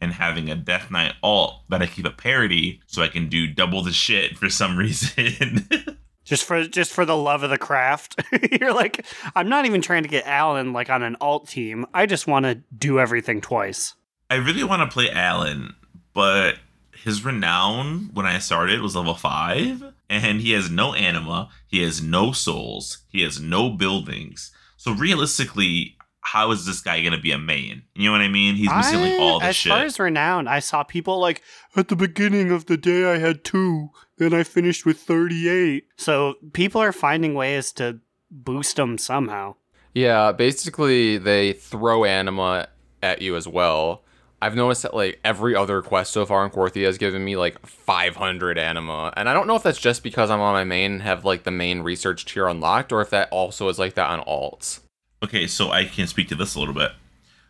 and 0.00 0.12
having 0.12 0.50
a 0.50 0.56
death 0.56 0.90
knight 0.90 1.12
alt 1.22 1.62
that 1.68 1.82
I 1.82 1.86
keep 1.86 2.06
a 2.06 2.10
parody 2.10 2.80
so 2.86 3.02
I 3.02 3.08
can 3.08 3.28
do 3.28 3.46
double 3.46 3.82
the 3.82 3.92
shit 3.92 4.36
for 4.38 4.48
some 4.48 4.76
reason. 4.76 5.68
Just 6.22 6.44
for 6.44 6.64
just 6.64 6.92
for 6.92 7.04
the 7.04 7.16
love 7.16 7.42
of 7.42 7.50
the 7.50 7.58
craft. 7.58 8.22
You're 8.60 8.74
like, 8.74 9.04
I'm 9.34 9.48
not 9.48 9.66
even 9.66 9.80
trying 9.80 10.04
to 10.04 10.08
get 10.08 10.26
Alan 10.26 10.72
like 10.72 10.88
on 10.88 11.02
an 11.02 11.16
alt 11.20 11.48
team. 11.48 11.86
I 11.92 12.06
just 12.06 12.28
want 12.28 12.44
to 12.44 12.54
do 12.76 13.00
everything 13.00 13.40
twice. 13.40 13.94
I 14.28 14.36
really 14.36 14.62
want 14.62 14.88
to 14.88 14.94
play 14.94 15.10
Alan, 15.10 15.74
but 16.14 16.56
his 17.02 17.24
renown 17.24 18.10
when 18.12 18.26
I 18.26 18.38
started 18.38 18.80
was 18.80 18.96
level 18.96 19.14
5 19.14 19.84
and 20.08 20.40
he 20.40 20.52
has 20.52 20.70
no 20.70 20.94
anima, 20.94 21.48
he 21.66 21.82
has 21.82 22.02
no 22.02 22.32
souls, 22.32 22.98
he 23.08 23.22
has 23.22 23.40
no 23.40 23.70
buildings. 23.70 24.52
So 24.76 24.92
realistically, 24.92 25.96
how 26.20 26.50
is 26.50 26.66
this 26.66 26.80
guy 26.80 27.00
going 27.00 27.12
to 27.12 27.20
be 27.20 27.32
a 27.32 27.38
main? 27.38 27.82
You 27.94 28.06
know 28.06 28.12
what 28.12 28.20
I 28.20 28.28
mean? 28.28 28.54
He's 28.54 28.70
missing 28.70 29.00
like 29.00 29.20
all 29.20 29.40
the 29.40 29.46
as 29.46 29.56
shit. 29.56 29.72
As 29.72 29.76
far 29.78 29.86
as 29.86 29.98
renown, 29.98 30.46
I 30.46 30.58
saw 30.58 30.82
people 30.82 31.18
like 31.18 31.42
at 31.74 31.88
the 31.88 31.96
beginning 31.96 32.50
of 32.50 32.66
the 32.66 32.76
day 32.76 33.10
I 33.10 33.18
had 33.18 33.44
two, 33.44 33.90
then 34.18 34.34
I 34.34 34.42
finished 34.42 34.84
with 34.84 34.98
38. 34.98 35.84
So 35.96 36.34
people 36.52 36.80
are 36.82 36.92
finding 36.92 37.34
ways 37.34 37.72
to 37.72 38.00
boost 38.30 38.76
them 38.76 38.98
somehow. 38.98 39.56
Yeah, 39.94 40.32
basically 40.32 41.18
they 41.18 41.54
throw 41.54 42.04
anima 42.04 42.68
at 43.02 43.22
you 43.22 43.36
as 43.36 43.48
well. 43.48 44.04
I've 44.42 44.56
noticed 44.56 44.82
that 44.82 44.94
like 44.94 45.20
every 45.24 45.54
other 45.54 45.82
quest 45.82 46.12
so 46.12 46.24
far 46.24 46.44
in 46.44 46.50
Korthia 46.50 46.86
has 46.86 46.98
given 46.98 47.24
me 47.24 47.36
like 47.36 47.64
500 47.66 48.58
anima, 48.58 49.12
and 49.16 49.28
I 49.28 49.34
don't 49.34 49.46
know 49.46 49.56
if 49.56 49.62
that's 49.62 49.78
just 49.78 50.02
because 50.02 50.30
I'm 50.30 50.40
on 50.40 50.54
my 50.54 50.64
main 50.64 50.92
and 50.92 51.02
have 51.02 51.24
like 51.24 51.44
the 51.44 51.50
main 51.50 51.80
research 51.80 52.24
tier 52.24 52.46
unlocked, 52.46 52.92
or 52.92 53.00
if 53.00 53.10
that 53.10 53.28
also 53.30 53.68
is 53.68 53.78
like 53.78 53.94
that 53.94 54.08
on 54.08 54.20
alts. 54.24 54.80
Okay, 55.22 55.46
so 55.46 55.70
I 55.70 55.84
can 55.84 56.06
speak 56.06 56.28
to 56.28 56.34
this 56.34 56.54
a 56.54 56.58
little 56.58 56.74
bit. 56.74 56.92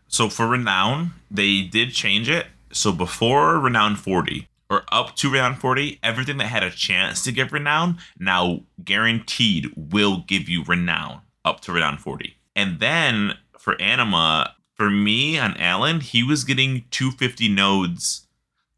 So 0.09 0.29
for 0.29 0.49
Renown, 0.49 1.13
they 1.31 1.63
did 1.63 1.93
change 1.93 2.29
it. 2.29 2.47
So 2.73 2.91
before 2.91 3.59
Renown 3.59 3.95
40, 3.95 4.49
or 4.69 4.85
up 4.91 5.15
to 5.17 5.31
Renown 5.31 5.55
40, 5.57 6.01
everything 6.03 6.39
that 6.39 6.47
had 6.47 6.63
a 6.63 6.71
chance 6.71 7.23
to 7.25 7.33
give 7.33 7.53
Renown 7.53 7.99
now 8.19 8.61
guaranteed 8.83 9.73
will 9.77 10.25
give 10.27 10.49
you 10.49 10.65
Renown 10.65 11.21
up 11.45 11.61
to 11.61 11.73
Renown 11.73 11.99
40. 11.99 12.37
And 12.57 12.81
then 12.81 13.35
for 13.59 13.81
Anima, 13.81 14.55
for 14.81 14.89
me 14.89 15.39
on 15.39 15.55
Alan, 15.59 16.01
he 16.01 16.23
was 16.23 16.43
getting 16.43 16.87
250 16.91 17.51
nodes 17.51 18.27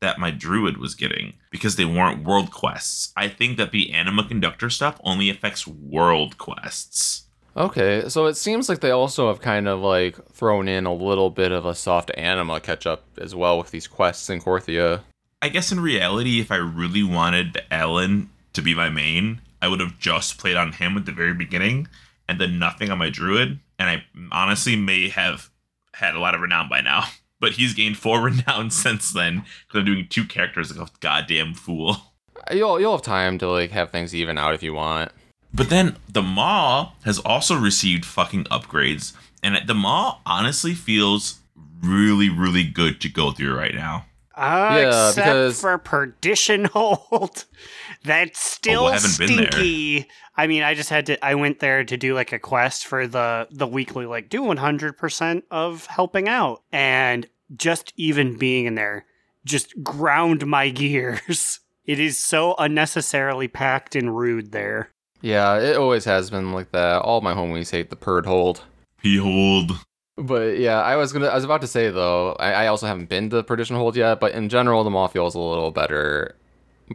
that 0.00 0.18
my 0.18 0.32
druid 0.32 0.78
was 0.78 0.96
getting 0.96 1.34
because 1.48 1.76
they 1.76 1.84
weren't 1.84 2.24
world 2.24 2.50
quests. 2.50 3.12
I 3.16 3.28
think 3.28 3.56
that 3.56 3.70
the 3.70 3.92
Anima 3.92 4.26
Conductor 4.26 4.68
stuff 4.68 5.00
only 5.04 5.30
affects 5.30 5.64
world 5.64 6.38
quests. 6.38 7.26
Okay, 7.56 8.08
so 8.08 8.26
it 8.26 8.36
seems 8.36 8.68
like 8.68 8.80
they 8.80 8.90
also 8.90 9.28
have 9.28 9.40
kind 9.40 9.68
of 9.68 9.78
like 9.78 10.18
thrown 10.32 10.66
in 10.66 10.86
a 10.86 10.92
little 10.92 11.30
bit 11.30 11.52
of 11.52 11.64
a 11.64 11.72
soft 11.72 12.10
anima 12.16 12.58
catch 12.58 12.84
up 12.84 13.04
as 13.16 13.32
well 13.32 13.56
with 13.56 13.70
these 13.70 13.86
quests 13.86 14.28
in 14.28 14.40
Korthia. 14.40 15.02
I 15.40 15.50
guess 15.50 15.70
in 15.70 15.78
reality, 15.78 16.40
if 16.40 16.50
I 16.50 16.56
really 16.56 17.04
wanted 17.04 17.62
Alan 17.70 18.28
to 18.54 18.60
be 18.60 18.74
my 18.74 18.88
main, 18.88 19.40
I 19.62 19.68
would 19.68 19.78
have 19.78 20.00
just 20.00 20.38
played 20.38 20.56
on 20.56 20.72
him 20.72 20.96
at 20.96 21.06
the 21.06 21.12
very 21.12 21.34
beginning 21.34 21.86
and 22.28 22.40
then 22.40 22.58
nothing 22.58 22.90
on 22.90 22.98
my 22.98 23.08
druid. 23.08 23.60
and 23.78 23.88
I 23.88 24.04
honestly 24.32 24.74
may 24.74 25.08
have 25.08 25.51
had 25.94 26.14
a 26.14 26.20
lot 26.20 26.34
of 26.34 26.40
renown 26.40 26.68
by 26.68 26.80
now. 26.80 27.04
But 27.40 27.54
he's 27.54 27.74
gained 27.74 27.96
four 27.96 28.20
renown 28.30 28.70
since 28.70 29.12
then 29.12 29.38
because 29.66 29.80
I'm 29.80 29.84
doing 29.84 30.06
two 30.08 30.24
characters 30.24 30.76
like 30.76 30.88
a 30.88 30.92
goddamn 31.00 31.54
fool. 31.54 31.96
You'll 32.52 32.78
you'll 32.78 32.92
have 32.92 33.02
time 33.02 33.36
to 33.38 33.48
like 33.48 33.72
have 33.72 33.90
things 33.90 34.14
even 34.14 34.38
out 34.38 34.54
if 34.54 34.62
you 34.62 34.74
want. 34.74 35.10
But 35.52 35.68
then 35.68 35.96
the 36.08 36.22
Maw 36.22 36.92
has 37.04 37.18
also 37.18 37.56
received 37.58 38.04
fucking 38.04 38.44
upgrades, 38.44 39.12
and 39.42 39.58
the 39.66 39.74
Maw 39.74 40.20
honestly 40.24 40.72
feels 40.74 41.40
really, 41.82 42.28
really 42.28 42.62
good 42.62 43.00
to 43.00 43.08
go 43.08 43.32
through 43.32 43.56
right 43.58 43.74
now. 43.74 44.06
Uh, 44.36 44.76
Yeah, 44.78 45.08
except 45.08 45.16
because- 45.26 45.60
for 45.60 45.76
Perdition 45.78 46.66
Hold. 46.66 47.44
That's 48.04 48.38
oh, 48.38 48.54
still 48.56 48.82
Oh, 48.84 48.86
I 48.86 48.94
haven't 48.94 49.18
been 49.18 49.36
there. 49.36 49.52
stinky. 49.52 50.08
I 50.36 50.46
mean, 50.46 50.62
I 50.62 50.74
just 50.74 50.90
had 50.90 51.06
to. 51.06 51.24
I 51.24 51.34
went 51.34 51.60
there 51.60 51.84
to 51.84 51.96
do 51.96 52.14
like 52.14 52.32
a 52.32 52.38
quest 52.38 52.86
for 52.86 53.06
the 53.06 53.48
the 53.50 53.66
weekly, 53.66 54.06
like 54.06 54.28
do 54.28 54.42
one 54.42 54.56
hundred 54.56 54.96
percent 54.96 55.44
of 55.50 55.86
helping 55.86 56.28
out, 56.28 56.62
and 56.72 57.26
just 57.54 57.92
even 57.96 58.38
being 58.38 58.64
in 58.66 58.74
there 58.74 59.04
just 59.44 59.82
ground 59.82 60.46
my 60.46 60.68
gears. 60.70 61.60
It 61.84 61.98
is 61.98 62.16
so 62.16 62.54
unnecessarily 62.58 63.48
packed 63.48 63.96
and 63.96 64.16
rude 64.16 64.52
there. 64.52 64.90
Yeah, 65.20 65.58
it 65.58 65.76
always 65.76 66.04
has 66.04 66.30
been 66.30 66.52
like 66.52 66.72
that. 66.72 67.02
All 67.02 67.20
my 67.20 67.34
homies 67.34 67.70
hate 67.70 67.90
the 67.90 67.96
purd 67.96 68.24
hold. 68.26 68.62
Behold. 69.02 69.72
But 70.16 70.58
yeah, 70.58 70.80
I 70.80 70.96
was 70.96 71.12
gonna. 71.12 71.26
I 71.26 71.34
was 71.34 71.44
about 71.44 71.60
to 71.62 71.66
say 71.66 71.90
though. 71.90 72.32
I, 72.34 72.52
I 72.52 72.66
also 72.68 72.86
haven't 72.86 73.08
been 73.08 73.30
to 73.30 73.42
Perdition 73.42 73.76
Hold 73.76 73.96
yet, 73.96 74.20
but 74.20 74.32
in 74.32 74.48
general, 74.48 74.84
the 74.84 74.90
Maw 74.90 75.08
feels 75.08 75.34
a 75.34 75.40
little 75.40 75.70
better. 75.70 76.36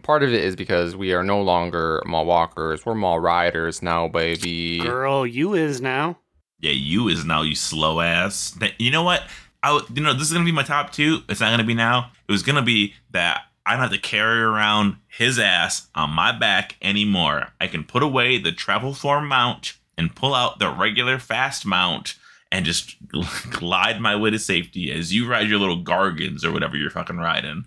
Part 0.03 0.23
of 0.23 0.29
it 0.33 0.43
is 0.43 0.55
because 0.55 0.95
we 0.95 1.13
are 1.13 1.23
no 1.23 1.41
longer 1.41 2.01
mall 2.05 2.25
walkers. 2.25 2.85
We're 2.85 2.95
mall 2.95 3.19
riders 3.19 3.81
now, 3.81 4.07
baby. 4.07 4.79
Girl, 4.79 5.25
you 5.25 5.53
is 5.53 5.81
now. 5.81 6.17
Yeah, 6.59 6.71
you 6.71 7.07
is 7.07 7.25
now 7.25 7.41
you 7.43 7.55
slow 7.55 7.99
ass. 8.01 8.57
You 8.79 8.91
know 8.91 9.03
what? 9.03 9.23
I 9.63 9.79
you 9.93 10.01
know 10.01 10.13
this 10.13 10.23
is 10.27 10.33
gonna 10.33 10.45
be 10.45 10.51
my 10.51 10.63
top 10.63 10.91
two. 10.91 11.19
It's 11.29 11.39
not 11.39 11.51
gonna 11.51 11.63
be 11.63 11.73
now. 11.73 12.11
It 12.27 12.31
was 12.31 12.43
gonna 12.43 12.61
be 12.61 12.93
that 13.11 13.41
I 13.65 13.71
don't 13.71 13.81
have 13.81 13.91
to 13.91 13.97
carry 13.99 14.41
around 14.41 14.97
his 15.07 15.37
ass 15.39 15.87
on 15.93 16.11
my 16.11 16.31
back 16.37 16.77
anymore. 16.81 17.49
I 17.59 17.67
can 17.67 17.83
put 17.83 18.01
away 18.03 18.37
the 18.37 18.51
travel 18.51 18.93
form 18.93 19.27
mount 19.27 19.73
and 19.97 20.15
pull 20.15 20.33
out 20.33 20.59
the 20.59 20.69
regular 20.69 21.19
fast 21.19 21.65
mount 21.65 22.15
and 22.51 22.65
just 22.65 22.95
glide 23.51 23.99
my 23.99 24.15
way 24.15 24.29
to 24.29 24.39
safety 24.39 24.91
as 24.91 25.13
you 25.13 25.29
ride 25.29 25.49
your 25.49 25.59
little 25.59 25.81
gargons 25.83 26.45
or 26.45 26.51
whatever 26.51 26.77
you're 26.77 26.89
fucking 26.89 27.17
riding. 27.17 27.65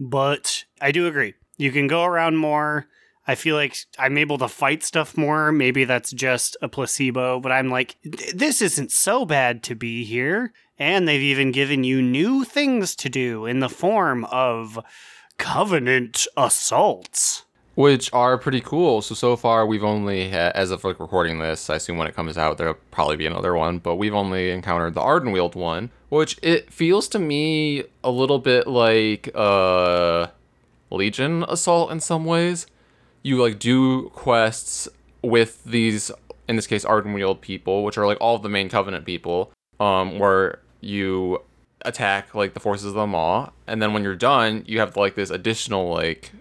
but 0.00 0.64
I 0.80 0.92
do 0.92 1.06
agree. 1.06 1.34
You 1.56 1.70
can 1.72 1.86
go 1.86 2.04
around 2.04 2.36
more. 2.36 2.86
I 3.26 3.36
feel 3.36 3.56
like 3.56 3.76
I'm 3.98 4.18
able 4.18 4.36
to 4.38 4.48
fight 4.48 4.82
stuff 4.82 5.16
more. 5.16 5.50
Maybe 5.50 5.84
that's 5.84 6.10
just 6.10 6.56
a 6.60 6.68
placebo, 6.68 7.40
but 7.40 7.52
I'm 7.52 7.70
like, 7.70 7.96
this 8.34 8.60
isn't 8.60 8.92
so 8.92 9.24
bad 9.24 9.62
to 9.64 9.74
be 9.74 10.04
here. 10.04 10.52
And 10.78 11.08
they've 11.08 11.22
even 11.22 11.52
given 11.52 11.84
you 11.84 12.02
new 12.02 12.44
things 12.44 12.94
to 12.96 13.08
do 13.08 13.46
in 13.46 13.60
the 13.60 13.68
form 13.70 14.24
of 14.26 14.78
covenant 15.38 16.26
assaults. 16.36 17.44
which 17.76 18.12
are 18.12 18.38
pretty 18.38 18.60
cool. 18.60 19.02
So 19.02 19.14
so 19.16 19.36
far 19.36 19.66
we've 19.66 19.82
only, 19.82 20.30
as 20.30 20.70
of 20.70 20.84
like 20.84 21.00
recording 21.00 21.38
this, 21.40 21.68
I 21.68 21.76
assume 21.76 21.96
when 21.98 22.06
it 22.06 22.14
comes 22.14 22.38
out 22.38 22.56
there'll 22.58 22.78
probably 22.92 23.16
be 23.16 23.26
another 23.26 23.54
one, 23.54 23.78
but 23.78 23.96
we've 23.96 24.14
only 24.14 24.50
encountered 24.50 24.94
the 24.94 25.00
Ardenweald 25.00 25.54
one, 25.56 25.90
which 26.08 26.38
it 26.42 26.72
feels 26.72 27.08
to 27.08 27.18
me 27.18 27.82
a 28.04 28.10
little 28.10 28.38
bit 28.38 28.66
like 28.68 29.28
uh 29.34 30.28
Legion 30.94 31.44
Assault 31.48 31.90
in 31.90 32.00
some 32.00 32.24
ways. 32.24 32.66
You 33.22 33.40
like 33.42 33.58
do 33.58 34.10
quests 34.10 34.88
with 35.22 35.64
these, 35.64 36.10
in 36.48 36.56
this 36.56 36.66
case, 36.66 36.84
Ardenweald 36.84 37.40
people, 37.40 37.84
which 37.84 37.96
are 37.96 38.06
like 38.06 38.18
all 38.20 38.36
of 38.36 38.42
the 38.42 38.48
main 38.50 38.68
Covenant 38.68 39.04
people, 39.06 39.50
um, 39.80 40.18
where 40.18 40.60
you 40.80 41.42
attack 41.86 42.34
like 42.34 42.54
the 42.54 42.60
forces 42.60 42.86
of 42.86 42.94
the 42.94 43.06
Maw, 43.06 43.50
and 43.66 43.80
then 43.80 43.92
when 43.94 44.02
you're 44.02 44.14
done, 44.16 44.62
you 44.66 44.78
have 44.80 44.96
like 44.96 45.14
this 45.14 45.30
additional 45.30 45.90
like 45.92 46.32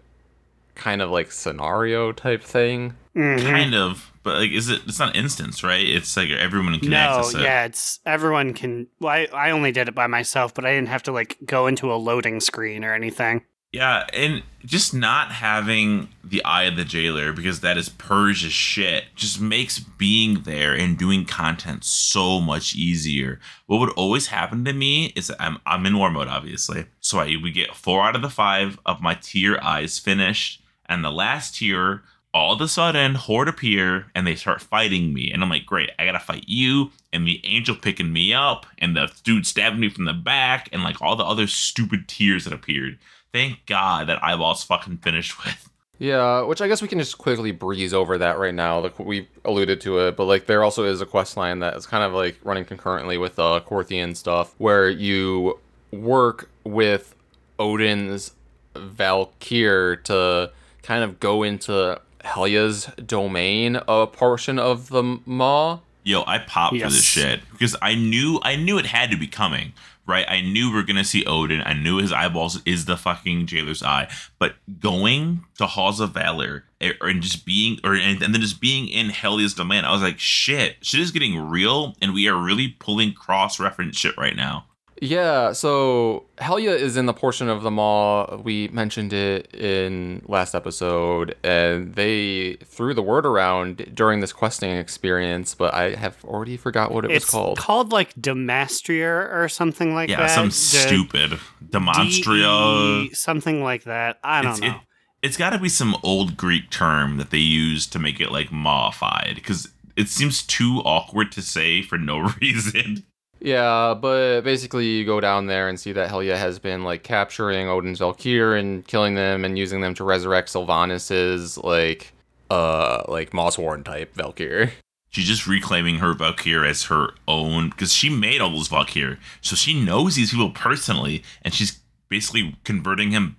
kind 0.76 1.01
of 1.01 1.10
like 1.10 1.32
scenario 1.32 2.12
type 2.12 2.43
thing. 2.43 2.95
Mhm. 3.16 3.41
Kind 3.43 3.76
of, 3.76 4.12
but 4.24 4.38
like, 4.38 4.51
is 4.51 4.70
it? 4.70 4.82
It's 4.88 4.97
not 4.99 5.16
instance, 5.16 5.64
right? 5.64 5.86
It's 5.88 6.18
like 6.18 6.32
everyone 6.32 6.80
can 6.80 6.89
No, 6.89 6.97
access 6.97 7.36
it. 7.36 7.41
yeah, 7.41 7.66
it's 7.66 7.99
everyone 8.06 8.54
can. 8.54 8.88
Well, 8.99 9.12
I, 9.14 9.28
I 9.34 9.51
only 9.51 9.72
did 9.72 9.88
it 9.88 9.93
by 9.95 10.08
myself, 10.08 10.54
but 10.54 10.66
I 10.66 10.74
didn't 10.74 10.88
have 10.89 11.04
to 11.04 11.12
like 11.12 11.38
go 11.45 11.68
into 11.68 11.93
a 11.93 11.95
loading 11.95 12.39
screen 12.39 12.84
or 12.84 12.93
anything. 12.93 13.43
Yeah, 13.74 14.05
and 14.13 14.43
just 14.63 14.93
not 14.93 15.32
having 15.32 16.09
the 16.24 16.45
eye 16.45 16.63
of 16.65 16.76
the 16.76 16.86
jailer 16.86 17.34
because 17.34 17.61
that 17.61 17.76
is 17.76 17.89
purge 17.89 18.45
as 18.45 18.53
shit 18.53 19.05
just 19.15 19.41
makes 19.41 19.80
being 19.80 20.43
there 20.43 20.74
and 20.76 20.95
doing 20.95 21.26
content 21.26 21.84
so 21.84 22.39
much 22.39 22.76
easier. 22.76 23.39
What 23.65 23.80
would 23.80 23.89
always 23.91 24.28
happen 24.28 24.63
to 24.65 24.74
me 24.74 25.07
is 25.15 25.34
I'm 25.39 25.57
I'm 25.65 25.88
in 25.88 25.97
war 25.97 26.11
mode 26.11 26.28
obviously, 26.28 26.86
so 27.01 27.17
I 27.19 27.36
we 27.41 27.49
get 27.49 27.76
four 27.76 28.03
out 28.03 28.15
of 28.15 28.21
the 28.21 28.30
five 28.30 28.80
of 28.86 29.01
my 29.01 29.15
tier 29.15 29.57
eyes 29.59 29.97
finished, 29.97 30.61
and 30.86 31.03
the 31.03 31.11
last 31.11 31.55
tier. 31.55 32.03
All 32.36 32.53
of 32.53 32.61
a 32.61 32.67
sudden, 32.67 33.13
horde 33.13 33.47
appear 33.47 34.07
and 34.15 34.26
they 34.26 34.34
start 34.34 34.59
fighting 34.59 35.13
me, 35.13 35.32
and 35.32 35.43
I'm 35.43 35.49
like, 35.49 35.67
"Great, 35.67 35.91
I 35.99 36.05
gotta 36.05 36.19
fight 36.19 36.45
you!" 36.47 36.91
And 37.11 37.28
the 37.28 37.39
angel 37.43 37.76
picking 37.76 38.11
me 38.11 38.34
up, 38.34 38.65
and 38.80 38.95
the 38.95 39.11
dude 39.24 39.45
stabbing 39.45 39.80
me 39.80 39.89
from 39.89 40.05
the 40.05 40.13
back, 40.13 40.67
and 40.71 40.84
like 40.84 40.99
all 41.01 41.15
the 41.15 41.24
other 41.24 41.45
stupid 41.45 42.07
tiers 42.07 42.45
that 42.45 42.53
appeared. 42.53 42.97
Thank 43.34 43.65
God 43.65 44.07
that 44.07 44.23
eyeball's 44.23 44.63
fucking 44.63 44.97
finished 44.97 45.43
with. 45.43 45.69
Yeah, 45.99 46.41
which 46.41 46.61
I 46.61 46.67
guess 46.67 46.81
we 46.81 46.88
can 46.88 46.99
just 46.99 47.17
quickly 47.17 47.51
breeze 47.51 47.93
over 47.93 48.17
that 48.17 48.38
right 48.38 48.53
now. 48.53 48.79
Like 48.79 48.99
we 48.99 49.27
alluded 49.45 49.79
to 49.81 49.99
it, 49.99 50.15
but 50.17 50.25
like 50.25 50.45
there 50.47 50.63
also 50.63 50.84
is 50.84 51.01
a 51.01 51.05
quest 51.05 51.38
line 51.38 51.59
that 51.59 51.75
is 51.75 51.86
kind 51.86 52.03
of 52.03 52.13
like 52.13 52.38
running 52.43 52.65
concurrently 52.65 53.17
with 53.17 53.39
uh 53.39 53.61
Corthian 53.65 54.15
stuff, 54.15 54.53
where 54.57 54.89
you 54.89 55.59
work 55.91 56.49
with 56.63 57.15
Odin's 57.59 58.31
Valkyr 58.75 59.95
to 60.03 60.51
kind 60.81 61.03
of 61.03 61.19
go 61.19 61.43
into 61.43 61.99
Helya's 62.23 62.86
domain, 63.05 63.79
a 63.88 64.07
portion 64.07 64.59
of 64.59 64.89
the 64.89 65.19
Maw. 65.25 65.79
Yo, 66.03 66.23
I 66.27 66.39
popped 66.39 66.75
for 66.77 66.89
this 66.89 67.03
shit 67.03 67.41
because 67.51 67.77
I 67.81 67.95
knew 67.95 68.39
I 68.43 68.57
knew 68.57 68.77
it 68.77 68.88
had 68.88 69.09
to 69.11 69.17
be 69.17 69.27
coming. 69.27 69.73
Right, 70.06 70.26
I 70.28 70.41
knew 70.41 70.72
we 70.72 70.80
are 70.80 70.84
gonna 70.84 71.06
see 71.06 71.26
Odin. 71.26 71.62
I 71.66 71.74
knew 71.74 71.97
his 71.97 72.12
eyeballs 72.12 72.62
is 72.66 72.86
the 72.86 72.97
fucking 72.97 73.47
jailer's 73.47 73.82
eye. 73.82 74.10
But 74.38 74.56
going 74.80 75.45
to 75.58 75.66
Halls 75.66 76.01
of 76.01 76.12
Valor 76.12 76.66
eh, 76.82 76.91
and 76.99 77.22
just 77.22 77.45
being, 77.45 77.80
or 77.86 77.93
and, 77.93 78.22
and 78.22 78.34
then 78.34 78.41
just 78.41 78.60
being 78.60 78.89
in 78.89 79.10
Helya's 79.10 79.54
domain, 79.54 79.86
I 79.86 79.93
was 79.93 80.01
like, 80.01 80.20
shit, 80.20 80.76
shit 80.82 80.99
is 80.99 81.12
getting 81.12 81.39
real, 81.39 81.95
and 82.01 82.14
we 82.14 82.28
are 82.28 82.36
really 82.36 82.68
pulling 82.68 83.14
cross 83.14 83.62
reference 83.62 83.97
shit 83.97 84.18
right 84.18 84.36
now. 84.36 84.66
Yeah, 85.02 85.52
so 85.52 86.26
Helya 86.38 86.78
is 86.78 86.96
in 86.98 87.08
the 87.08 87.14
portion 87.14 87.50
of 87.50 87.64
the 87.64 87.72
Maw. 87.72 88.38
We 88.38 88.68
mentioned 88.70 89.12
it 89.12 89.54
in 89.54 90.24
last 90.28 90.56
episode, 90.56 91.36
and 91.44 91.96
they 91.96 92.56
threw 92.64 92.94
the 92.94 93.02
word 93.02 93.26
around 93.26 93.91
during 93.94 94.20
this 94.22 94.32
questing 94.32 94.72
experience, 94.72 95.56
but 95.56 95.74
I 95.74 95.96
have 95.96 96.24
already 96.24 96.58
forgot 96.58 96.91
what 96.91 97.06
it 97.06 97.12
it's 97.12 97.26
was 97.26 97.32
called. 97.32 97.58
It's 97.58 97.66
called 97.66 97.91
like 97.91 98.14
Demastria 98.16 99.34
or 99.34 99.50
something 99.50 99.94
like 99.94 100.10
Yeah, 100.10 100.18
that. 100.18 100.30
Yeah, 100.30 100.36
some 100.36 100.48
The 100.48 100.52
stupid 100.54 101.39
demonstria. 101.70 103.10
DE, 103.10 103.14
something 103.14 103.64
like 103.64 103.84
that. 103.84 104.20
I 104.24 104.41
don't 104.41 104.52
it's, 104.52 104.62
know. 104.62 104.68
It, 104.68 104.76
it's 105.22 105.38
got 105.38 105.52
to 105.52 105.60
be 105.60 105.70
some 105.70 105.96
old 106.04 106.38
Greek 106.38 106.70
term 106.70 107.18
that 107.18 107.30
they 107.32 107.38
use 107.39 107.88
to 107.88 108.00
make 108.00 108.20
it 108.20 108.32
like 108.32 108.52
modified 108.52 109.36
because 109.36 109.70
it 109.96 110.08
seems 110.10 110.44
too 110.44 110.82
awkward 110.86 111.32
to 111.34 111.41
say 111.41 111.82
for 111.82 111.98
no 111.98 112.20
reason. 112.41 113.06
Yeah, 113.44 113.94
but 113.94 114.41
basically 114.41 114.86
you 114.86 115.06
go 115.06 115.20
down 115.20 115.48
there 115.48 115.68
and 115.68 115.78
see 115.78 115.91
that 115.91 116.10
Helya 116.10 116.38
has 116.38 116.60
been 116.60 116.86
like 116.86 117.04
capturing 117.04 117.68
Odin's 117.68 118.00
Valkyr 118.00 118.56
and 118.56 118.88
killing 118.88 119.16
them 119.16 119.44
and 119.44 119.60
using 119.60 119.82
them 119.82 119.94
to 119.96 120.06
resurrect 120.06 120.48
Sylvanas's 120.48 121.58
like 121.58 122.14
uh 122.50 123.04
like 123.10 123.34
Moss 123.34 123.58
Mawsworn 123.58 123.84
type 123.84 124.16
Valkyr. 124.16 124.72
She's 125.10 125.26
just 125.26 125.46
reclaiming 125.46 125.98
her 125.98 126.14
Valkyr 126.14 126.64
as 126.64 126.84
her 126.84 127.10
own 127.28 127.72
because 127.72 127.91
she 127.91 128.10
made 128.10 128.39
all 128.39 128.52
those 128.52 128.70
Valkyr, 128.70 129.20
so 129.41 129.58
she 129.58 129.78
knows 129.78 130.16
these 130.16 130.32
people 130.32 130.52
personally, 130.52 131.22
and 131.41 131.54
she's 131.54 131.82
basically 132.08 132.56
converting 132.64 133.12
him, 133.12 133.36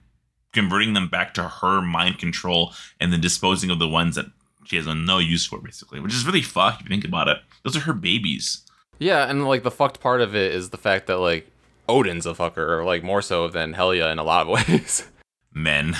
converting 0.53 0.93
them 0.93 1.09
back 1.09 1.33
to 1.35 1.45
her 1.45 1.81
mind 1.81 2.19
control, 2.19 2.75
and 3.01 3.11
then 3.11 3.23
disposing 3.23 3.71
of 3.71 3.79
the 3.79 3.89
ones 3.89 4.17
that 4.17 4.27
she 4.65 4.77
has 4.77 4.87
no 4.87 5.19
use 5.19 5.47
for, 5.47 5.59
basically. 5.59 5.99
Which 5.99 6.15
is 6.15 6.27
really 6.27 6.43
fucked 6.43 6.83
if 6.83 6.89
you 6.89 6.95
think 6.95 7.05
about 7.05 7.29
it. 7.29 7.39
Those 7.63 7.77
are 7.77 7.81
her 7.81 7.93
babies. 7.93 8.64
Yeah, 8.99 9.28
and 9.28 9.47
like 9.47 9.62
the 9.62 9.70
fucked 9.70 10.01
part 10.01 10.20
of 10.20 10.34
it 10.34 10.53
is 10.53 10.70
the 10.70 10.76
fact 10.78 11.07
that 11.09 11.18
like 11.18 11.51
Odin's 11.88 12.26
a 12.26 12.32
fucker, 12.34 12.84
like 12.84 13.03
more 13.03 13.22
so 13.22 13.49
than 13.49 13.74
Helya 13.74 14.11
in 14.12 14.18
a 14.18 14.24
lot 14.24 14.42
of 14.42 14.49
ways. 14.68 15.07
Men. 15.53 15.97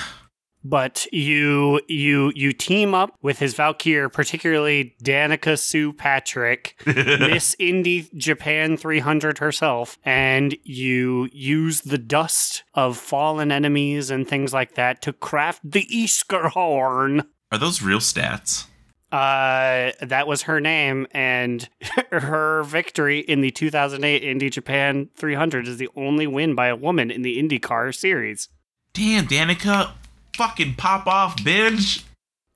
but 0.63 1.05
you 1.11 1.79
you 1.87 2.31
you 2.35 2.51
team 2.51 2.93
up 2.95 3.11
with 3.21 3.39
his 3.39 3.53
Valkyr, 3.53 4.09
particularly 4.09 4.95
Danica 5.03 5.57
Sue 5.59 5.93
Patrick, 5.93 6.81
Miss 6.85 7.55
Indy 7.59 8.09
Japan 8.15 8.75
300 8.75 9.37
herself, 9.37 9.97
and 10.03 10.57
you 10.63 11.29
use 11.31 11.81
the 11.81 11.97
dust 11.99 12.63
of 12.73 12.97
fallen 12.97 13.51
enemies 13.51 14.09
and 14.09 14.27
things 14.27 14.53
like 14.53 14.73
that 14.75 15.01
to 15.03 15.13
craft 15.13 15.61
the 15.63 15.85
Isker 15.93 16.49
horn. 16.49 17.23
Are 17.51 17.57
those 17.59 17.81
real 17.83 17.99
stats? 17.99 18.65
Uh, 19.15 19.93
that 20.01 20.27
was 20.27 20.41
her 20.41 20.59
name, 20.59 21.07
and 21.11 21.69
her 22.11 22.63
victory 22.63 23.19
in 23.19 23.39
the 23.39 23.49
2008 23.49 24.21
Indy 24.21 24.49
Japan 24.49 25.09
300 25.15 25.69
is 25.69 25.77
the 25.77 25.87
only 25.95 26.27
win 26.27 26.53
by 26.53 26.67
a 26.67 26.75
woman 26.75 27.09
in 27.09 27.21
the 27.21 27.41
IndyCar 27.41 27.95
series. 27.95 28.49
Damn, 28.91 29.25
Danica, 29.25 29.93
fucking 30.35 30.73
pop 30.75 31.07
off, 31.07 31.37
bitch. 31.37 32.03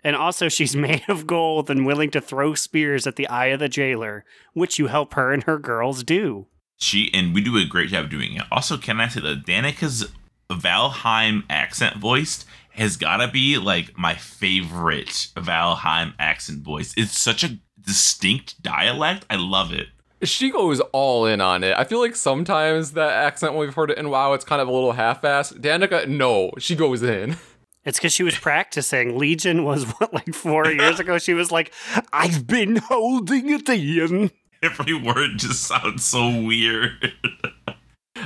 And 0.03 0.17
also, 0.17 0.49
she's 0.49 0.75
made 0.75 1.03
of 1.07 1.25
gold 1.25 1.69
and 1.69 1.85
willing 1.85 2.11
to 2.11 2.19
throw 2.19 2.55
spears 2.55 3.07
at 3.07 3.15
the 3.15 3.29
eye 3.29 3.47
of 3.47 3.61
the 3.61 3.69
jailer, 3.69 4.25
which 4.51 4.77
you 4.77 4.87
help 4.87 5.13
her 5.13 5.31
and 5.31 5.43
her 5.43 5.59
girls 5.59 6.03
do. 6.03 6.47
She 6.77 7.09
and 7.13 7.33
we 7.33 7.39
do 7.39 7.55
a 7.55 7.63
great 7.63 7.87
job 7.87 8.09
doing 8.09 8.33
it. 8.33 8.43
Also, 8.51 8.75
can 8.75 8.99
I 8.99 9.07
say 9.07 9.21
that 9.21 9.45
Danica's 9.45 10.09
Valheim 10.49 11.43
accent 11.49 11.95
voiced 11.97 12.45
has 12.71 12.97
gotta 12.97 13.27
be 13.27 13.57
like 13.57 13.97
my 13.97 14.15
favorite 14.15 15.27
Valheim 15.35 16.13
accent 16.19 16.63
voice. 16.63 16.93
It's 16.95 17.17
such 17.17 17.43
a 17.43 17.59
distinct 17.79 18.61
dialect. 18.61 19.25
I 19.29 19.35
love 19.35 19.73
it. 19.73 19.87
She 20.21 20.49
goes 20.49 20.79
all 20.91 21.25
in 21.25 21.39
on 21.39 21.63
it. 21.63 21.77
I 21.77 21.85
feel 21.85 21.99
like 21.99 22.15
sometimes 22.15 22.91
that 22.91 23.11
accent 23.11 23.53
when 23.53 23.61
we've 23.61 23.73
heard 23.73 23.91
it 23.91 23.97
in 23.97 24.09
WoW, 24.09 24.33
it's 24.33 24.43
kind 24.43 24.61
of 24.61 24.67
a 24.67 24.71
little 24.71 24.91
half-assed. 24.91 25.61
Danica, 25.61 26.07
no, 26.07 26.51
she 26.57 26.75
goes 26.75 27.01
in. 27.03 27.37
It's 27.85 27.97
because 27.97 28.11
she 28.11 28.23
was 28.23 28.37
practicing. 28.37 29.17
Legion 29.17 29.63
was 29.63 29.85
what, 29.99 30.13
like 30.13 30.33
four 30.35 30.67
years 30.67 30.99
ago? 30.99 31.17
She 31.17 31.33
was 31.33 31.51
like, 31.51 31.73
I've 32.11 32.45
been 32.45 32.75
holding 32.75 33.49
it 33.49 33.69
in. 33.69 34.31
Every 34.61 34.93
word 34.93 35.37
just 35.37 35.63
sounds 35.63 36.03
so 36.03 36.41
weird. 36.41 37.13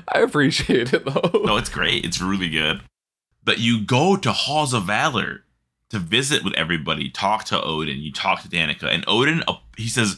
I 0.08 0.20
appreciate 0.20 0.94
it 0.94 1.06
though. 1.06 1.44
no, 1.46 1.58
it's 1.58 1.70
great. 1.70 2.04
It's 2.04 2.20
really 2.20 2.50
good. 2.50 2.82
But 3.46 3.60
you 3.60 3.84
go 3.84 4.16
to 4.16 4.32
Halls 4.32 4.74
of 4.74 4.86
Valor 4.86 5.44
to 5.89 6.00
visit 6.00 6.44
with 6.44 6.54
everybody, 6.56 7.10
talk 7.10 7.44
to 7.46 7.62
Odin, 7.62 8.00
you 8.00 8.12
talk 8.12 8.41
to 8.41 8.48
Danica, 8.48 8.86
and 8.86 9.04
Odin, 9.08 9.44
uh, 9.48 9.56
he 9.78 9.88
says, 9.88 10.18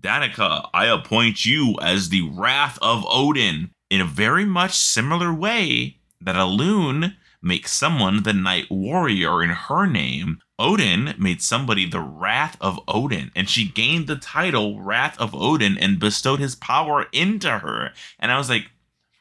Danica, 0.00 0.68
I 0.72 0.86
appoint 0.86 1.44
you 1.44 1.76
as 1.82 2.08
the 2.08 2.22
Wrath 2.22 2.78
of 2.80 3.04
Odin 3.06 3.70
in 3.90 4.00
a 4.00 4.06
very 4.06 4.44
much 4.44 4.72
similar 4.72 5.32
way 5.32 5.98
that 6.20 6.36
Alune 6.36 7.16
makes 7.42 7.72
someone 7.72 8.22
the 8.22 8.32
Night 8.32 8.70
Warrior 8.70 9.42
in 9.42 9.50
her 9.50 9.86
name. 9.86 10.40
Odin 10.58 11.14
made 11.18 11.42
somebody 11.42 11.88
the 11.88 12.00
Wrath 12.00 12.56
of 12.60 12.78
Odin, 12.86 13.30
and 13.34 13.48
she 13.48 13.68
gained 13.68 14.06
the 14.06 14.16
title 14.16 14.80
Wrath 14.80 15.18
of 15.18 15.34
Odin 15.34 15.76
and 15.78 15.98
bestowed 15.98 16.38
his 16.38 16.54
power 16.54 17.06
into 17.12 17.58
her. 17.58 17.92
And 18.18 18.30
I 18.30 18.38
was 18.38 18.48
like, 18.48 18.70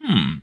hmm, 0.02 0.40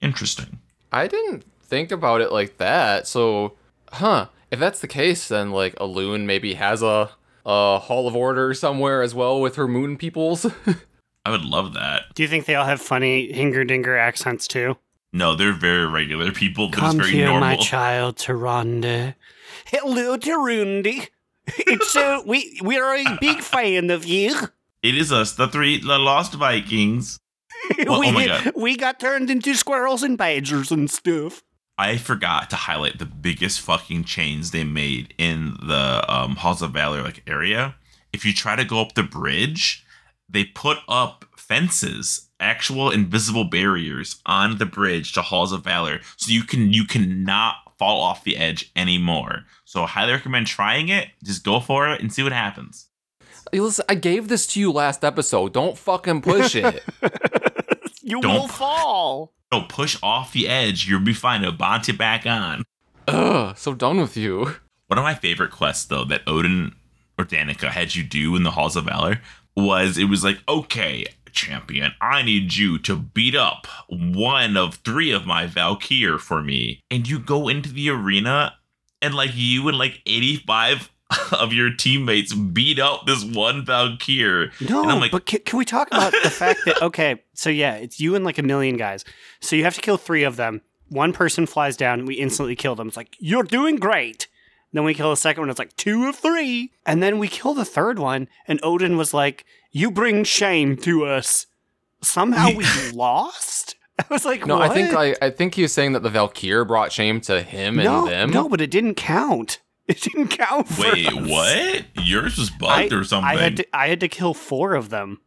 interesting. 0.00 0.60
I 0.92 1.08
didn't 1.08 1.44
think 1.74 1.90
about 1.90 2.20
it 2.20 2.30
like 2.30 2.58
that. 2.58 3.08
So, 3.08 3.54
huh? 3.90 4.28
If 4.52 4.60
that's 4.60 4.80
the 4.80 4.86
case, 4.86 5.26
then 5.26 5.50
like 5.50 5.74
Alune 5.76 6.24
maybe 6.24 6.54
has 6.54 6.82
a 6.82 7.10
a 7.44 7.78
Hall 7.80 8.06
of 8.06 8.14
Order 8.14 8.54
somewhere 8.54 9.02
as 9.02 9.12
well 9.14 9.40
with 9.40 9.56
her 9.56 9.66
moon 9.66 9.96
peoples. 9.96 10.46
I 11.26 11.30
would 11.30 11.44
love 11.44 11.74
that. 11.74 12.02
Do 12.14 12.22
you 12.22 12.28
think 12.28 12.46
they 12.46 12.54
all 12.54 12.64
have 12.64 12.80
funny 12.80 13.32
hinger 13.32 13.64
dinger 13.64 13.96
accents 13.96 14.46
too? 14.46 14.76
No, 15.12 15.34
they're 15.34 15.52
very 15.52 15.86
regular 15.86 16.30
people. 16.30 16.70
They're 16.70 16.78
Come 16.80 16.98
very 16.98 17.10
here, 17.10 17.26
normal. 17.26 17.48
my 17.48 17.56
child, 17.56 18.16
Tyrande. 18.16 19.14
Hello, 19.66 20.16
Tarundi. 20.16 21.08
It's 21.46 21.96
uh, 21.96 22.22
we 22.26 22.60
we're 22.62 22.94
a 22.94 23.18
big 23.20 23.40
fan 23.40 23.90
of 23.90 24.04
you. 24.04 24.32
It 24.82 24.96
is 24.96 25.10
us, 25.12 25.32
the 25.32 25.48
three, 25.48 25.80
the 25.80 25.98
Lost 25.98 26.34
Vikings. 26.34 27.18
Well, 27.86 28.00
we, 28.00 28.08
oh 28.08 28.12
my 28.12 28.26
God. 28.26 28.52
we 28.56 28.76
got 28.76 29.00
turned 29.00 29.30
into 29.30 29.54
squirrels 29.54 30.02
and 30.02 30.18
badgers 30.18 30.70
and 30.70 30.90
stuff. 30.90 31.42
I 31.76 31.96
forgot 31.96 32.50
to 32.50 32.56
highlight 32.56 32.98
the 32.98 33.06
biggest 33.06 33.60
fucking 33.60 34.04
chains 34.04 34.50
they 34.50 34.64
made 34.64 35.12
in 35.18 35.56
the 35.60 36.04
um, 36.08 36.36
Halls 36.36 36.62
of 36.62 36.72
Valor 36.72 37.02
like 37.02 37.22
area. 37.26 37.74
If 38.12 38.24
you 38.24 38.32
try 38.32 38.54
to 38.54 38.64
go 38.64 38.80
up 38.80 38.94
the 38.94 39.02
bridge, 39.02 39.84
they 40.28 40.44
put 40.44 40.78
up 40.88 41.24
fences, 41.36 42.28
actual 42.38 42.90
invisible 42.90 43.44
barriers 43.44 44.20
on 44.24 44.58
the 44.58 44.66
bridge 44.66 45.12
to 45.14 45.22
Halls 45.22 45.52
of 45.52 45.64
Valor, 45.64 46.00
so 46.16 46.30
you 46.32 46.44
can 46.44 46.72
you 46.72 46.84
cannot 46.84 47.56
fall 47.76 48.00
off 48.00 48.22
the 48.22 48.36
edge 48.36 48.70
anymore. 48.76 49.44
So 49.64 49.82
I 49.82 49.86
highly 49.88 50.12
recommend 50.12 50.46
trying 50.46 50.88
it. 50.88 51.08
Just 51.24 51.44
go 51.44 51.58
for 51.58 51.88
it 51.88 52.00
and 52.00 52.12
see 52.12 52.22
what 52.22 52.32
happens. 52.32 52.88
Hey, 53.52 53.60
Listen, 53.60 53.84
I 53.88 53.96
gave 53.96 54.28
this 54.28 54.46
to 54.48 54.60
you 54.60 54.72
last 54.72 55.04
episode. 55.04 55.52
Don't 55.52 55.76
fucking 55.76 56.22
push 56.22 56.54
it. 56.54 56.82
You 58.04 58.20
Don't- 58.20 58.34
will 58.34 58.48
fall. 58.48 59.32
No, 59.52 59.62
push 59.62 59.96
off 60.02 60.32
the 60.32 60.48
edge. 60.48 60.86
You'll 60.88 61.00
be 61.00 61.14
fine. 61.14 61.42
It'll 61.42 61.54
bounce 61.54 61.88
you 61.88 61.94
back 61.94 62.26
on. 62.26 62.64
Ugh, 63.08 63.56
so 63.56 63.72
done 63.74 63.98
with 64.00 64.16
you. 64.16 64.56
One 64.88 64.98
of 64.98 65.04
my 65.04 65.14
favorite 65.14 65.50
quests, 65.50 65.84
though, 65.86 66.04
that 66.06 66.22
Odin 66.26 66.74
or 67.18 67.24
Danica 67.24 67.68
had 67.70 67.94
you 67.94 68.02
do 68.02 68.34
in 68.36 68.42
the 68.42 68.50
Halls 68.52 68.76
of 68.76 68.84
Valor 68.86 69.20
was 69.56 69.96
it 69.96 70.04
was 70.04 70.24
like, 70.24 70.38
okay, 70.48 71.06
champion, 71.32 71.92
I 72.00 72.22
need 72.22 72.54
you 72.56 72.78
to 72.80 72.96
beat 72.96 73.34
up 73.34 73.66
one 73.88 74.56
of 74.56 74.76
three 74.76 75.10
of 75.12 75.26
my 75.26 75.46
Valkyr 75.46 76.18
for 76.18 76.42
me. 76.42 76.80
And 76.90 77.08
you 77.08 77.18
go 77.18 77.48
into 77.48 77.72
the 77.72 77.88
arena 77.90 78.54
and 79.00 79.14
like 79.14 79.30
you 79.34 79.68
and 79.68 79.78
like 79.78 80.00
85 80.06 80.90
of 81.32 81.52
your 81.52 81.70
teammates 81.74 82.34
beat 82.34 82.78
up 82.78 83.06
this 83.06 83.24
one 83.24 83.64
Valkyr. 83.64 84.50
No, 84.68 84.82
And 84.82 84.90
I'm 84.92 85.00
like- 85.00 85.10
but 85.12 85.26
can, 85.26 85.40
can 85.40 85.58
we 85.58 85.64
talk 85.64 85.88
about 85.88 86.12
the 86.22 86.30
fact 86.30 86.60
that 86.66 86.80
okay, 86.82 87.22
so 87.34 87.50
yeah, 87.50 87.74
it's 87.74 88.00
you 88.00 88.14
and 88.14 88.24
like 88.24 88.38
a 88.38 88.42
million 88.42 88.76
guys. 88.76 89.04
So 89.40 89.56
you 89.56 89.64
have 89.64 89.74
to 89.74 89.80
kill 89.80 89.96
three 89.96 90.22
of 90.24 90.36
them. 90.36 90.62
One 90.88 91.12
person 91.12 91.46
flies 91.46 91.76
down, 91.76 92.04
we 92.06 92.14
instantly 92.14 92.54
kill 92.56 92.74
them. 92.74 92.88
It's 92.88 92.96
like 92.96 93.16
you're 93.18 93.42
doing 93.42 93.76
great. 93.76 94.28
Then 94.72 94.82
we 94.84 94.92
kill 94.94 95.10
the 95.10 95.16
second 95.16 95.42
one. 95.42 95.50
It's 95.50 95.58
like 95.58 95.76
two 95.76 96.08
of 96.08 96.16
three, 96.16 96.72
and 96.84 97.00
then 97.00 97.18
we 97.20 97.28
kill 97.28 97.54
the 97.54 97.64
third 97.64 97.98
one. 98.00 98.26
And 98.48 98.58
Odin 98.64 98.96
was 98.96 99.14
like, 99.14 99.44
"You 99.70 99.90
bring 99.92 100.24
shame 100.24 100.76
to 100.78 101.04
us." 101.06 101.46
Somehow 102.02 102.50
we 102.54 102.64
lost. 102.92 103.76
I 103.98 104.04
was 104.10 104.24
like, 104.24 104.44
No, 104.46 104.58
what? 104.58 104.70
I 104.70 104.74
think 104.74 104.92
I, 104.94 105.14
I 105.22 105.30
think 105.30 105.54
he 105.54 105.62
was 105.62 105.72
saying 105.72 105.92
that 105.92 106.02
the 106.02 106.10
Valkyr 106.10 106.64
brought 106.64 106.90
shame 106.92 107.20
to 107.22 107.40
him 107.42 107.78
and 107.78 107.84
no, 107.86 108.06
them. 108.06 108.30
no, 108.30 108.48
but 108.48 108.60
it 108.60 108.70
didn't 108.70 108.96
count. 108.96 109.60
It 109.86 110.00
didn't 110.00 110.28
count. 110.28 110.68
For 110.68 110.92
Wait, 110.92 111.06
us. 111.06 111.28
what? 111.28 111.84
Yours 112.06 112.38
was 112.38 112.50
I, 112.50 112.56
bugged 112.58 112.92
or 112.94 113.04
something? 113.04 113.28
I 113.28 113.40
had 113.40 113.56
to. 113.58 113.76
I 113.76 113.88
had 113.88 114.00
to 114.00 114.08
kill 114.08 114.32
four 114.32 114.74
of 114.74 114.88
them. 114.88 115.20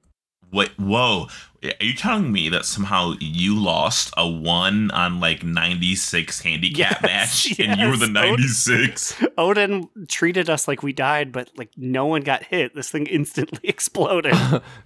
Wait, 0.52 0.72
whoa. 0.80 1.28
Are 1.64 1.72
you 1.84 1.96
telling 1.96 2.32
me 2.32 2.50
that 2.50 2.66
somehow 2.66 3.14
you 3.20 3.60
lost 3.60 4.14
a 4.16 4.30
one 4.30 4.92
on 4.92 5.20
like 5.20 5.44
96 5.44 6.40
handicap 6.42 7.02
Yes, 7.04 7.50
match 7.50 7.60
and 7.60 7.80
you 7.82 7.90
were 7.90 7.98
the 7.98 8.06
yes, 8.06 8.68
96? 8.68 9.24
Odin 9.38 9.90
treated 10.08 10.50
us 10.50 10.68
like 10.68 10.84
we 10.84 10.94
died, 10.94 11.32
but 11.32 11.50
like 11.58 11.72
no 11.76 12.06
one 12.06 12.22
got 12.22 12.44
hit. 12.44 12.76
This 12.76 12.92
thing 12.92 13.08
instantly 13.08 13.60
exploded. 13.68 14.36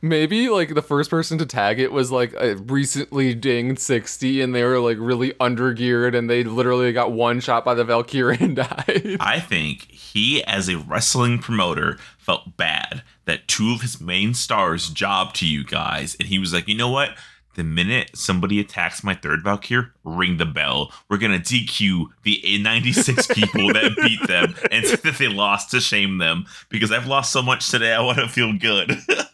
Maybe 0.01 0.49
like 0.49 0.73
the 0.73 0.81
first 0.81 1.09
person 1.09 1.37
to 1.39 1.45
tag 1.45 1.79
it 1.79 1.91
was 1.91 2.09
like 2.09 2.33
a 2.37 2.55
recently 2.55 3.35
dinged 3.35 3.79
60 3.79 4.41
and 4.41 4.55
they 4.55 4.63
were 4.63 4.79
like 4.79 4.97
really 4.99 5.33
undergeared 5.33 6.17
and 6.17 6.29
they 6.29 6.43
literally 6.45 6.93
got 6.93 7.11
one 7.11 7.41
shot 7.41 7.65
by 7.65 7.73
the 7.73 7.83
Valkyrie 7.83 8.37
and 8.39 8.55
died. 8.55 9.17
I 9.19 9.41
think 9.41 9.91
he, 9.91 10.41
as 10.45 10.69
a 10.69 10.77
wrestling 10.77 11.39
promoter, 11.39 11.97
felt 12.17 12.55
bad 12.55 13.03
that 13.31 13.47
two 13.47 13.71
of 13.71 13.79
his 13.79 14.01
main 14.01 14.33
stars 14.33 14.89
jobbed 14.89 15.37
to 15.37 15.47
you 15.47 15.63
guys. 15.63 16.17
And 16.19 16.27
he 16.27 16.37
was 16.37 16.51
like, 16.51 16.67
you 16.67 16.75
know 16.75 16.89
what? 16.89 17.11
The 17.55 17.63
minute 17.63 18.11
somebody 18.13 18.59
attacks 18.59 19.05
my 19.05 19.13
third 19.13 19.41
Valkyr, 19.41 19.93
ring 20.03 20.35
the 20.35 20.45
bell. 20.45 20.91
We're 21.09 21.17
gonna 21.17 21.39
DQ 21.39 22.07
the 22.23 22.59
96 22.61 23.27
people 23.33 23.71
that 23.71 23.95
beat 24.01 24.27
them 24.27 24.55
and 24.69 24.85
say 24.85 24.95
that 25.03 25.17
they 25.17 25.29
lost 25.29 25.71
to 25.71 25.79
shame 25.79 26.17
them 26.17 26.45
because 26.67 26.91
I've 26.91 27.07
lost 27.07 27.31
so 27.31 27.41
much 27.41 27.69
today. 27.69 27.93
I 27.93 28.01
want 28.01 28.17
to 28.17 28.27
feel 28.27 28.51
good. 28.57 28.97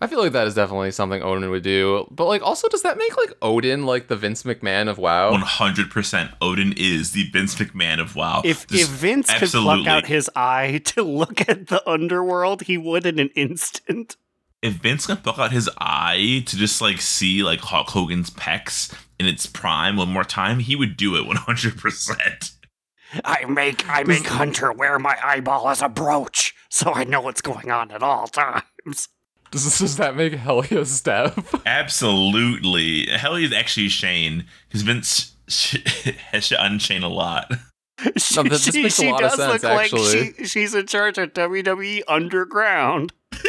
I 0.00 0.06
feel 0.08 0.20
like 0.20 0.32
that 0.32 0.46
is 0.46 0.54
definitely 0.54 0.90
something 0.90 1.22
Odin 1.22 1.48
would 1.50 1.62
do. 1.62 2.06
But 2.10 2.26
like 2.26 2.42
also 2.42 2.68
does 2.68 2.82
that 2.82 2.98
make 2.98 3.16
like 3.16 3.32
Odin 3.40 3.86
like 3.86 4.08
the 4.08 4.16
Vince 4.16 4.42
McMahon 4.42 4.88
of 4.88 4.98
WoW? 4.98 5.32
100% 5.36 6.34
Odin 6.40 6.74
is 6.76 7.12
the 7.12 7.24
Vince 7.30 7.54
McMahon 7.54 8.00
of 8.00 8.14
WoW. 8.14 8.42
if 8.44 8.66
Just 8.66 8.82
if 8.82 8.88
Vince 8.88 9.32
could 9.32 9.48
pluck 9.48 9.86
out 9.86 10.06
his 10.06 10.30
eye 10.36 10.80
to 10.86 11.02
look 11.02 11.48
at 11.48 11.68
the 11.68 11.86
underworld, 11.88 12.62
he 12.62 12.76
would 12.76 13.06
in 13.06 13.18
an 13.18 13.30
instant. 13.34 14.16
if 14.62 14.74
Vince 14.74 15.06
can 15.06 15.16
pluck 15.18 15.38
out 15.38 15.52
his 15.52 15.70
eye 15.78 16.42
to 16.46 16.56
just 16.56 16.80
like 16.82 17.00
see 17.00 17.42
like 17.42 17.60
Hulk 17.60 17.88
Hogan's 17.88 18.30
pecs 18.30 18.92
in 19.18 19.26
its 19.26 19.46
prime 19.46 19.96
one 19.96 20.08
more 20.10 20.24
time, 20.24 20.58
he 20.58 20.76
would 20.76 20.96
do 20.98 21.16
it 21.16 21.24
100%. 21.26 22.52
I 23.24 23.44
make 23.46 23.88
I 23.88 24.02
make 24.02 24.26
Hunter 24.26 24.72
wear 24.72 24.98
my 24.98 25.16
eyeball 25.24 25.68
as 25.68 25.80
a 25.80 25.88
brooch, 25.88 26.52
so 26.68 26.92
I 26.92 27.04
know 27.04 27.20
what's 27.22 27.40
going 27.40 27.70
on 27.70 27.90
at 27.92 28.02
all 28.02 28.26
times. 28.26 29.08
Does, 29.50 29.78
does 29.78 29.96
that 29.96 30.16
make 30.16 30.34
Helya 30.34 30.86
Steph? 30.86 31.54
Absolutely. 31.66 33.06
Hell, 33.06 33.36
he's 33.36 33.52
actually 33.52 33.88
Shane 33.88 34.44
because 34.68 34.82
Vince 34.82 35.36
has 36.32 36.48
to 36.48 36.64
unchain 36.64 37.02
a 37.02 37.08
lot. 37.08 37.50
She, 38.18 38.42
this 38.42 38.70
she, 38.70 38.82
makes 38.82 38.98
a 38.98 39.02
she 39.02 39.10
lot 39.10 39.22
of 39.22 39.30
does 39.30 39.38
sense, 39.38 39.62
look 39.62 39.72
actually. 39.72 40.20
like 40.20 40.36
she, 40.36 40.44
she's 40.44 40.74
in 40.74 40.86
charge 40.86 41.16
of 41.16 41.32
WWE 41.32 42.02
Underground. 42.06 43.10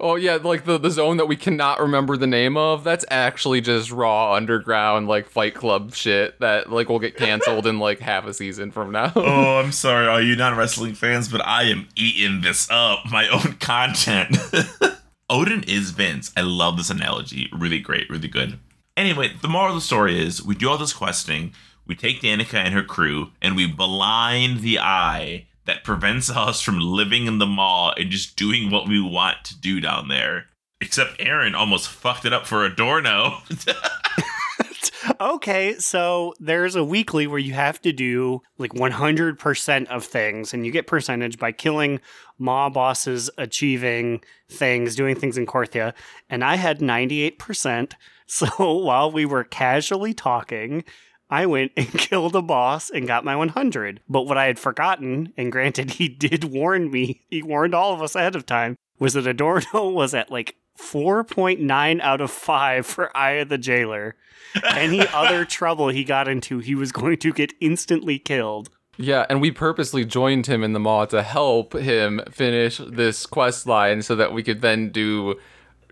Oh 0.00 0.16
yeah, 0.16 0.36
like 0.36 0.64
the, 0.64 0.78
the 0.78 0.90
zone 0.90 1.16
that 1.18 1.26
we 1.26 1.36
cannot 1.36 1.80
remember 1.80 2.16
the 2.16 2.26
name 2.26 2.56
of. 2.56 2.84
That's 2.84 3.04
actually 3.10 3.60
just 3.60 3.90
raw 3.90 4.34
underground 4.34 5.08
like 5.08 5.28
Fight 5.28 5.54
Club 5.54 5.94
shit 5.94 6.38
that 6.40 6.70
like 6.70 6.88
will 6.88 6.98
get 6.98 7.16
canceled 7.16 7.66
in 7.66 7.78
like 7.78 8.00
half 8.00 8.26
a 8.26 8.34
season 8.34 8.70
from 8.70 8.90
now. 8.92 9.12
Oh, 9.26 9.58
I'm 9.58 9.72
sorry, 9.72 10.06
all 10.06 10.20
you 10.20 10.36
non 10.36 10.56
wrestling 10.56 10.94
fans, 10.94 11.28
but 11.28 11.44
I 11.46 11.64
am 11.64 11.88
eating 11.96 12.42
this 12.42 12.68
up. 12.70 13.00
My 13.10 13.28
own 13.28 13.54
content. 13.54 14.36
Odin 15.30 15.64
is 15.64 15.90
Vince. 15.90 16.32
I 16.36 16.42
love 16.42 16.76
this 16.76 16.90
analogy. 16.90 17.48
Really 17.52 17.80
great, 17.80 18.08
really 18.10 18.28
good. 18.28 18.58
Anyway, 18.96 19.32
the 19.40 19.48
moral 19.48 19.70
of 19.70 19.76
the 19.76 19.80
story 19.80 20.20
is 20.20 20.42
we 20.42 20.54
do 20.54 20.68
all 20.68 20.78
this 20.78 20.92
questing, 20.92 21.52
we 21.86 21.94
take 21.96 22.20
Danica 22.20 22.54
and 22.54 22.74
her 22.74 22.82
crew, 22.82 23.30
and 23.42 23.56
we 23.56 23.66
blind 23.66 24.60
the 24.60 24.78
eye 24.78 25.46
that 25.66 25.84
prevents 25.84 26.30
us 26.30 26.60
from 26.60 26.78
living 26.80 27.26
in 27.26 27.38
the 27.38 27.46
Maw 27.46 27.92
and 27.92 28.10
just 28.10 28.36
doing 28.36 28.70
what 28.70 28.88
we 28.88 29.00
want 29.00 29.44
to 29.44 29.58
do 29.58 29.80
down 29.80 30.08
there. 30.08 30.46
Except 30.80 31.16
Aaron 31.18 31.54
almost 31.54 31.88
fucked 31.88 32.24
it 32.24 32.32
up 32.32 32.46
for 32.46 32.64
Adorno. 32.64 33.38
Okay, 35.20 35.78
so 35.78 36.34
there's 36.40 36.76
a 36.76 36.84
weekly 36.84 37.26
where 37.26 37.38
you 37.38 37.52
have 37.52 37.80
to 37.82 37.92
do 37.92 38.40
like 38.58 38.72
100% 38.72 39.86
of 39.86 40.04
things, 40.04 40.54
and 40.54 40.64
you 40.64 40.72
get 40.72 40.86
percentage 40.86 41.38
by 41.38 41.52
killing 41.52 42.00
mob 42.38 42.74
bosses, 42.74 43.30
achieving 43.38 44.22
things, 44.48 44.96
doing 44.96 45.14
things 45.14 45.36
in 45.38 45.46
Korthia. 45.46 45.92
And 46.28 46.42
I 46.42 46.56
had 46.56 46.80
98%. 46.80 47.92
So 48.26 48.48
while 48.78 49.12
we 49.12 49.26
were 49.26 49.44
casually 49.44 50.14
talking, 50.14 50.84
I 51.34 51.46
went 51.46 51.72
and 51.76 51.88
killed 51.98 52.36
a 52.36 52.42
boss 52.42 52.90
and 52.90 53.08
got 53.08 53.24
my 53.24 53.34
100. 53.34 54.00
But 54.08 54.22
what 54.22 54.38
I 54.38 54.46
had 54.46 54.58
forgotten, 54.58 55.32
and 55.36 55.50
granted, 55.50 55.92
he 55.92 56.08
did 56.08 56.44
warn 56.44 56.92
me, 56.92 57.22
he 57.28 57.42
warned 57.42 57.74
all 57.74 57.92
of 57.92 58.00
us 58.00 58.14
ahead 58.14 58.36
of 58.36 58.46
time, 58.46 58.76
was 59.00 59.14
that 59.14 59.26
Adorno 59.26 59.88
was 59.90 60.14
at 60.14 60.30
like 60.30 60.54
4.9 60.78 62.00
out 62.00 62.20
of 62.20 62.30
5 62.30 62.86
for 62.86 63.16
Eye 63.16 63.32
of 63.32 63.48
the 63.48 63.58
Jailer. 63.58 64.14
Any 64.64 65.00
other 65.12 65.44
trouble 65.44 65.88
he 65.88 66.04
got 66.04 66.28
into, 66.28 66.60
he 66.60 66.76
was 66.76 66.92
going 66.92 67.16
to 67.18 67.32
get 67.32 67.52
instantly 67.60 68.20
killed. 68.20 68.70
Yeah, 68.96 69.26
and 69.28 69.40
we 69.40 69.50
purposely 69.50 70.04
joined 70.04 70.46
him 70.46 70.62
in 70.62 70.72
the 70.72 70.78
Maw 70.78 71.06
to 71.06 71.20
help 71.24 71.74
him 71.74 72.20
finish 72.30 72.78
this 72.78 73.26
quest 73.26 73.66
line 73.66 74.02
so 74.02 74.14
that 74.14 74.32
we 74.32 74.44
could 74.44 74.60
then 74.60 74.90
do 74.90 75.34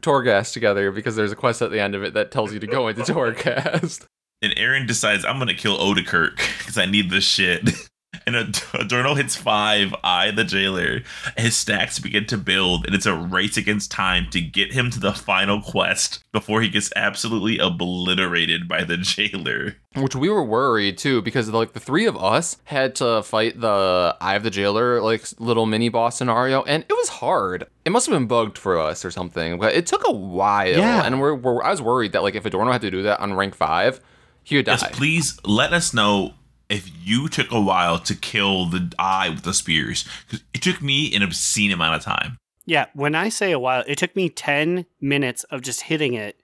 Torghast 0.03 0.53
together 0.53 0.93
because 0.93 1.17
there's 1.17 1.33
a 1.33 1.37
quest 1.37 1.63
at 1.63 1.73
the 1.73 1.81
end 1.81 1.97
of 1.97 2.05
it 2.05 2.15
that 2.15 2.31
tells 2.31 2.53
you 2.53 2.61
to 2.61 2.67
go 2.69 2.87
into 2.87 3.03
Torghast. 3.03 4.07
And 4.43 4.53
Aaron 4.57 4.87
decides 4.87 5.25
I'm 5.25 5.39
gonna 5.39 5.55
kill 5.55 5.79
Odekirk 5.79 6.37
because 6.59 6.77
I 6.77 6.87
need 6.87 7.11
this 7.11 7.25
shit. 7.25 7.71
And 8.27 8.37
Ad- 8.37 8.63
Adorno 8.75 9.15
hits 9.15 9.37
five, 9.37 9.95
I 10.05 10.31
the 10.31 10.45
jailer. 10.45 11.01
His 11.37 11.57
stacks 11.57 11.99
begin 11.99 12.27
to 12.27 12.37
build, 12.37 12.87
and 12.87 12.95
it's 12.95 13.07
a 13.07 13.15
race 13.17 13.57
against 13.57 13.91
time 13.91 14.29
to 14.31 14.41
get 14.41 14.73
him 14.73 14.91
to 14.91 15.01
the 15.01 15.13
final 15.13 15.61
quest 15.61 16.23
before 16.31 16.61
he 16.61 16.69
gets 16.69 16.93
absolutely 16.95 17.59
obliterated 17.59 18.69
by 18.69 18.85
the 18.85 18.97
jailer. 18.97 19.77
Which 19.97 20.15
we 20.15 20.29
were 20.29 20.45
worried 20.45 20.99
too, 20.99 21.23
because 21.23 21.49
like 21.51 21.73
the 21.73 21.81
three 21.81 22.07
of 22.07 22.17
us 22.17 22.59
had 22.65 22.95
to 22.97 23.23
fight 23.23 23.61
the 23.61 24.17
Eye 24.21 24.35
of 24.35 24.43
the 24.43 24.51
Jailer, 24.51 25.01
like 25.01 25.25
little 25.39 25.67
mini 25.67 25.89
boss 25.89 26.19
scenario, 26.19 26.63
and 26.63 26.85
it 26.89 26.93
was 26.93 27.09
hard. 27.09 27.67
It 27.85 27.91
must 27.91 28.07
have 28.07 28.15
been 28.17 28.29
bugged 28.29 28.59
for 28.59 28.79
us 28.79 29.05
or 29.05 29.11
something, 29.11 29.59
but 29.59 29.75
it 29.75 29.87
took 29.87 30.07
a 30.07 30.13
while. 30.13 30.69
Yeah. 30.69 31.05
And 31.05 31.21
we're, 31.21 31.35
we're 31.35 31.63
I 31.63 31.71
was 31.71 31.83
worried 31.83 32.13
that 32.13 32.23
like 32.23 32.35
if 32.35 32.45
Adorno 32.45 32.73
had 32.73 32.83
to 32.83 32.91
do 32.91 33.03
that 33.03 33.21
on 33.21 33.35
rank 33.35 33.55
five, 33.55 34.01
he 34.45 34.63
die. 34.63 34.73
Yes, 34.73 34.85
please 34.93 35.39
let 35.45 35.73
us 35.73 35.95
know 35.95 36.35
if 36.69 36.91
you 37.05 37.29
took 37.29 37.51
a 37.53 37.61
while 37.61 37.99
to 37.99 38.15
kill 38.15 38.67
the 38.67 38.93
eye 38.99 39.29
with 39.29 39.43
the 39.43 39.55
spears. 39.55 40.05
Because 40.27 40.45
it 40.55 40.63
took 40.63 40.81
me 40.83 41.15
an 41.15 41.23
obscene 41.23 41.71
amount 41.71 41.97
of 41.97 42.03
time. 42.03 42.39
Yeah, 42.65 42.87
when 42.95 43.15
I 43.15 43.29
say 43.29 43.53
a 43.53 43.59
while, 43.59 43.85
it 43.87 43.99
took 43.99 44.15
me 44.17 44.29
10 44.29 44.87
minutes 45.01 45.45
of 45.45 45.63
just 45.63 45.83
hitting 45.83 46.15
it, 46.15 46.39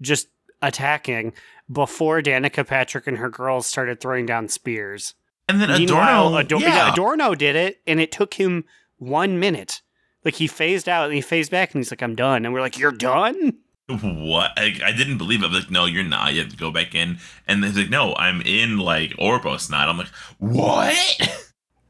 just 0.00 0.28
attacking, 0.62 1.32
before 1.70 2.22
Danica 2.22 2.66
Patrick 2.66 3.06
and 3.06 3.18
her 3.18 3.28
girls 3.28 3.66
started 3.66 4.00
throwing 4.00 4.24
down 4.26 4.48
spears. 4.48 5.14
And 5.48 5.60
then 5.60 5.68
Meanwhile, 5.70 6.28
Adorno, 6.28 6.36
Ador- 6.38 6.60
yeah. 6.60 6.68
yeah, 6.86 6.92
Adorno 6.92 7.34
did 7.34 7.56
it, 7.56 7.80
and 7.86 8.00
it 8.00 8.12
took 8.12 8.34
him 8.34 8.64
one 8.96 9.38
minute. 9.38 9.82
Like 10.24 10.34
he 10.34 10.46
phased 10.46 10.88
out 10.88 11.04
and 11.06 11.14
he 11.14 11.20
phased 11.20 11.50
back, 11.50 11.74
and 11.74 11.80
he's 11.80 11.90
like, 11.92 12.02
"I'm 12.02 12.14
done." 12.14 12.46
And 12.46 12.54
we're 12.54 12.62
like, 12.62 12.78
"You're 12.78 12.92
done?" 12.92 13.58
What? 13.86 14.52
I, 14.56 14.80
I 14.82 14.92
didn't 14.92 15.18
believe 15.18 15.42
it. 15.42 15.46
I 15.46 15.48
was 15.50 15.60
like, 15.60 15.70
no, 15.70 15.84
you're 15.84 16.04
not. 16.04 16.32
You 16.32 16.40
have 16.40 16.50
to 16.50 16.56
go 16.56 16.70
back 16.70 16.94
in. 16.94 17.18
And 17.46 17.62
he's 17.64 17.76
like, 17.76 17.90
no, 17.90 18.14
I'm 18.16 18.40
in 18.42 18.78
like 18.78 19.10
Oribos 19.12 19.70
not. 19.70 19.88
I'm 19.88 19.98
like, 19.98 20.08
what? 20.38 21.44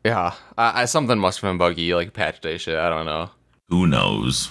yeah, 0.05 0.35
I, 0.59 0.83
I, 0.83 0.85
something 0.87 1.19
must 1.19 1.41
have 1.41 1.49
been 1.49 1.59
buggy, 1.59 1.95
like 1.95 2.13
patch 2.13 2.41
day 2.41 2.59
shit. 2.59 2.79
I 2.79 2.89
don't 2.89 3.07
know. 3.07 3.31
Who 3.69 3.87
knows? 3.87 4.51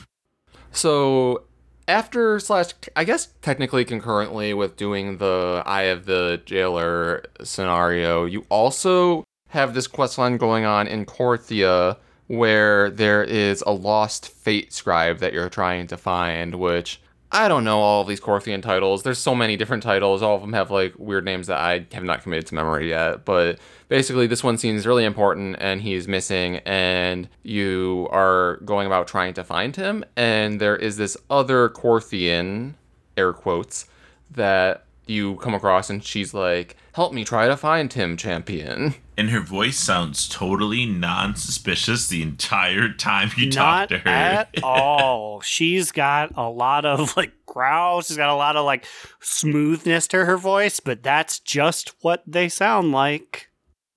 So 0.72 1.44
after 1.88 2.40
slash, 2.40 2.70
I 2.96 3.04
guess 3.04 3.28
technically 3.42 3.84
concurrently 3.84 4.54
with 4.54 4.78
doing 4.78 5.18
the 5.18 5.64
Eye 5.66 5.84
of 5.84 6.06
the 6.06 6.42
Jailer 6.46 7.26
scenario, 7.44 8.24
you 8.24 8.46
also 8.50 9.26
have 9.50 9.74
this 9.74 9.88
quest 9.88 10.18
line 10.18 10.38
going 10.38 10.64
on 10.64 10.88
in 10.88 11.06
Korthia 11.06 11.98
where 12.28 12.90
there 12.90 13.24
is 13.24 13.62
a 13.68 13.72
lost 13.72 14.30
fate 14.30 14.74
scribe 14.74 15.20
that 15.20 15.34
you're 15.34 15.50
trying 15.50 15.88
to 15.88 15.98
find, 15.98 16.56
which 16.56 17.02
I 17.34 17.48
don't 17.48 17.64
know 17.64 17.80
all 17.80 18.02
of 18.02 18.08
these 18.08 18.22
Korthian 18.22 18.62
titles. 18.62 19.02
There's 19.02 19.18
so 19.18 19.34
many 19.34 19.58
different 19.58 19.82
titles. 19.82 20.22
All 20.22 20.36
of 20.36 20.42
them 20.42 20.54
have 20.54 20.70
like 20.70 20.94
weird 21.00 21.26
names 21.26 21.48
that 21.48 21.58
I 21.58 21.88
have 21.92 22.04
not 22.04 22.22
committed 22.22 22.46
to 22.48 22.56
memory 22.56 22.90
yet. 22.90 23.26
But 23.26 23.58
basically, 23.90 24.28
this 24.28 24.44
one 24.44 24.60
seems 24.60 24.86
really 24.86 25.04
important 25.04 25.56
and 25.60 25.82
he's 25.82 26.08
missing, 26.08 26.58
and 26.58 27.28
you 27.42 28.08
are 28.12 28.58
going 28.66 28.86
about 28.86 29.08
trying 29.08 29.34
to 29.34 29.44
find 29.44 29.76
him. 29.76 30.06
And 30.16 30.62
there 30.62 30.76
is 30.76 30.98
this 30.98 31.18
other 31.32 31.70
Korthian, 31.70 32.76
air 33.18 33.34
quotes, 33.34 33.88
that 34.30 34.86
you 35.08 35.36
come 35.38 35.56
across, 35.56 35.90
and 35.90 36.04
she's 36.04 36.36
like, 36.36 36.78
Help 36.94 37.14
me 37.14 37.26
try 37.26 37.48
to 37.48 37.58
find 37.58 37.92
him, 37.92 38.16
champion. 38.16 38.94
And 39.18 39.30
her 39.30 39.40
voice 39.42 39.78
sounds 39.78 40.28
totally 40.28 40.86
non 40.86 41.36
suspicious 41.36 42.08
the 42.08 42.22
entire 42.24 42.92
time 42.92 43.30
you 43.38 43.46
Not 43.48 43.54
talk 43.54 43.90
to 43.90 43.98
her. 44.00 44.10
at 44.10 44.50
all. 44.64 45.42
She's 45.42 45.92
got 45.92 46.32
a 46.36 46.50
lot 46.50 46.86
of 46.86 47.16
like 47.16 47.32
growls. 47.46 48.08
She's 48.08 48.18
got 48.18 48.30
a 48.30 48.36
lot 48.36 48.56
of 48.56 48.66
like 48.66 48.86
smoothness 49.22 50.08
to 50.10 50.26
her 50.26 50.38
voice, 50.38 50.80
but 50.80 51.04
that's 51.04 51.40
just 51.40 51.94
what 52.02 52.24
they 52.26 52.50
sound 52.50 52.92
like. 52.92 53.50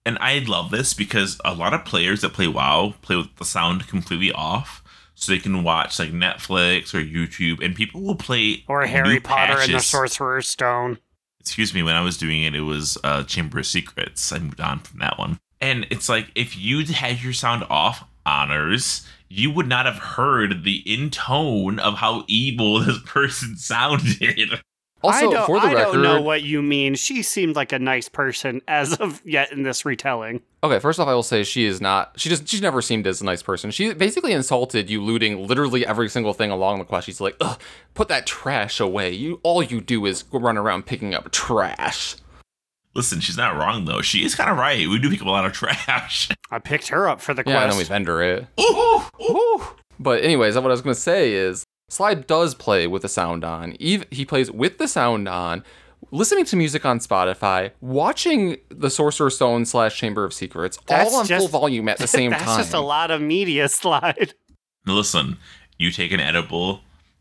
And 0.05 0.19
I 0.21 0.39
love 0.41 0.71
this 0.71 0.95
because 0.95 1.41
a 1.45 1.55
lot 1.55 1.75
of 1.75 1.85
players 1.85 2.21
that 2.21 2.33
play 2.33 2.47
WoW 2.47 2.95
play 3.03 3.17
with 3.17 3.35
the 3.37 3.45
sound 3.45 3.89
completely 3.89 4.31
off. 4.33 4.83
So 5.19 5.33
they 5.33 5.39
can 5.39 5.65
watch 5.65 5.99
like 5.99 6.11
Netflix 6.11 6.93
or 6.93 7.03
YouTube, 7.03 7.65
and 7.65 7.75
people 7.75 8.03
will 8.03 8.17
play 8.17 8.65
Or 8.69 8.85
Harry 8.85 9.19
Potter 9.19 9.59
and 9.59 9.73
the. 9.73 9.81
Sorcerer's 9.81 10.47
Stone. 10.47 10.99
Excuse 11.47 11.73
me, 11.73 11.85
when 11.85 11.95
I 11.95 12.03
was 12.03 12.19
doing 12.19 12.43
it, 12.43 12.57
it 12.57 12.63
was 12.63 12.99
uh, 13.05 13.23
Chamber 13.23 13.61
of 13.61 13.67
Secrets. 13.67 14.33
I 14.33 14.41
moved 14.41 14.61
on 14.61 14.81
from 14.81 14.99
that 14.99 15.17
one. 15.17 15.39
And 15.61 15.87
it's 15.91 16.09
like 16.09 16.27
if 16.35 16.57
you 16.57 16.85
had 16.85 17.23
your 17.23 17.33
sound 17.33 17.65
off, 17.71 18.05
honors, 18.27 19.07
you 19.29 19.53
would 19.53 19.69
not 19.69 19.87
have 19.87 19.99
heard 19.99 20.65
the 20.65 20.83
intone 20.85 21.79
of 21.79 21.95
how 21.95 22.25
evil 22.27 22.81
this 22.85 22.99
person 23.07 23.57
sounded. 23.57 24.61
Also, 25.07 25.31
I 25.31 25.33
don't, 25.33 25.47
for 25.47 25.61
the 25.61 25.67
I 25.67 25.73
record, 25.73 25.93
don't 25.95 26.03
know 26.03 26.21
what 26.23 26.43
you 26.43 26.63
mean. 26.63 26.95
She 26.95 27.23
seemed 27.23 27.57
like 27.57 27.73
a 27.73 27.79
nice 27.79 28.09
person 28.09 28.61
as 28.69 28.95
of 28.95 29.21
yet 29.25 29.53
in 29.53 29.63
this 29.63 29.85
retelling. 29.85 30.43
Okay, 30.63 30.79
first 30.79 30.99
off, 31.01 31.09
I 31.09 31.15
will 31.15 31.23
say 31.23 31.45
she 31.45 31.65
is 31.65 31.81
not. 31.81 32.13
She 32.17 32.29
just 32.29 32.49
she's 32.49 32.63
never 32.63 32.83
seemed 32.83 33.07
as 33.07 33.21
a 33.21 33.25
nice 33.25 33.43
person. 33.43 33.71
She 33.71 33.93
basically 33.95 34.33
insulted 34.33 34.91
you, 34.91 35.03
looting 35.03 35.47
literally 35.47 35.87
every 35.87 36.09
single 36.09 36.33
thing 36.35 36.51
along 36.51 36.79
the 36.79 36.85
quest. 36.85 37.07
She's 37.07 37.21
like, 37.21 37.37
"Ugh, 37.41 37.61
put 37.95 38.09
that 38.09 38.27
trash 38.27 38.81
away. 38.81 39.13
You 39.13 39.41
all 39.43 39.63
you 39.63 39.81
do 39.81 40.07
is 40.07 40.25
run 40.33 40.57
around 40.57 40.87
picking 40.87 41.15
up 41.15 41.31
trash." 41.33 42.17
Listen, 42.95 43.21
she's 43.21 43.37
not 43.37 43.55
wrong 43.57 43.85
though. 43.85 44.01
She 44.01 44.25
is 44.25 44.35
kind 44.35 44.49
of 44.51 44.57
right. 44.57 44.89
We 44.89 44.99
do 44.99 45.11
pick 45.11 45.21
up 45.21 45.27
a 45.27 45.31
lot 45.31 45.45
of 45.45 45.53
trash. 45.55 46.29
I 46.51 46.59
picked 46.59 46.89
her 46.89 47.09
up 47.09 47.21
for 47.21 47.35
the 47.35 47.45
quest. 47.45 47.55
Yeah, 47.55 47.63
and 47.63 47.73
then 47.73 47.77
we 47.79 47.83
quest. 47.83 47.91
vendor 47.91 48.23
it. 48.23 48.47
Ooh, 48.59 49.03
Woo. 49.21 49.63
But 49.99 50.23
anyways, 50.25 50.55
what 50.57 50.65
I 50.65 50.69
was 50.69 50.83
gonna 50.83 50.95
say 50.95 51.33
is 51.33 51.65
Slide 51.89 52.27
does 52.27 52.55
play 52.55 52.87
with 52.87 53.03
the 53.03 53.09
sound 53.09 53.45
on. 53.45 53.77
Eve 53.79 54.05
he 54.11 54.25
plays 54.25 54.51
with 54.51 54.79
the 54.79 54.89
sound 54.89 55.29
on, 55.29 55.63
listening 56.11 56.45
to 56.47 56.57
music 56.57 56.85
on 56.85 56.99
Spotify, 56.99 57.71
watching 57.81 58.57
the 58.71 58.91
Sorcerer's 58.91 59.37
Stone 59.37 59.67
slash 59.67 59.97
Chamber 59.97 60.25
of 60.25 60.33
Secrets, 60.35 60.79
That's 60.87 61.13
all 61.13 61.21
on 61.21 61.27
just- 61.27 61.49
full 61.49 61.61
volume 61.61 61.89
at 61.89 61.99
the 61.99 62.07
same 62.09 62.31
That's 62.33 62.43
time. 62.45 62.57
That's 62.57 62.69
just 62.69 62.75
a 62.75 62.81
lot 62.81 63.11
of 63.11 63.21
media 63.21 63.69
slide. 63.71 64.35
Listen, 64.85 65.39
you 65.79 65.91
take 65.93 66.11
an 66.13 66.21
edible 66.21 66.81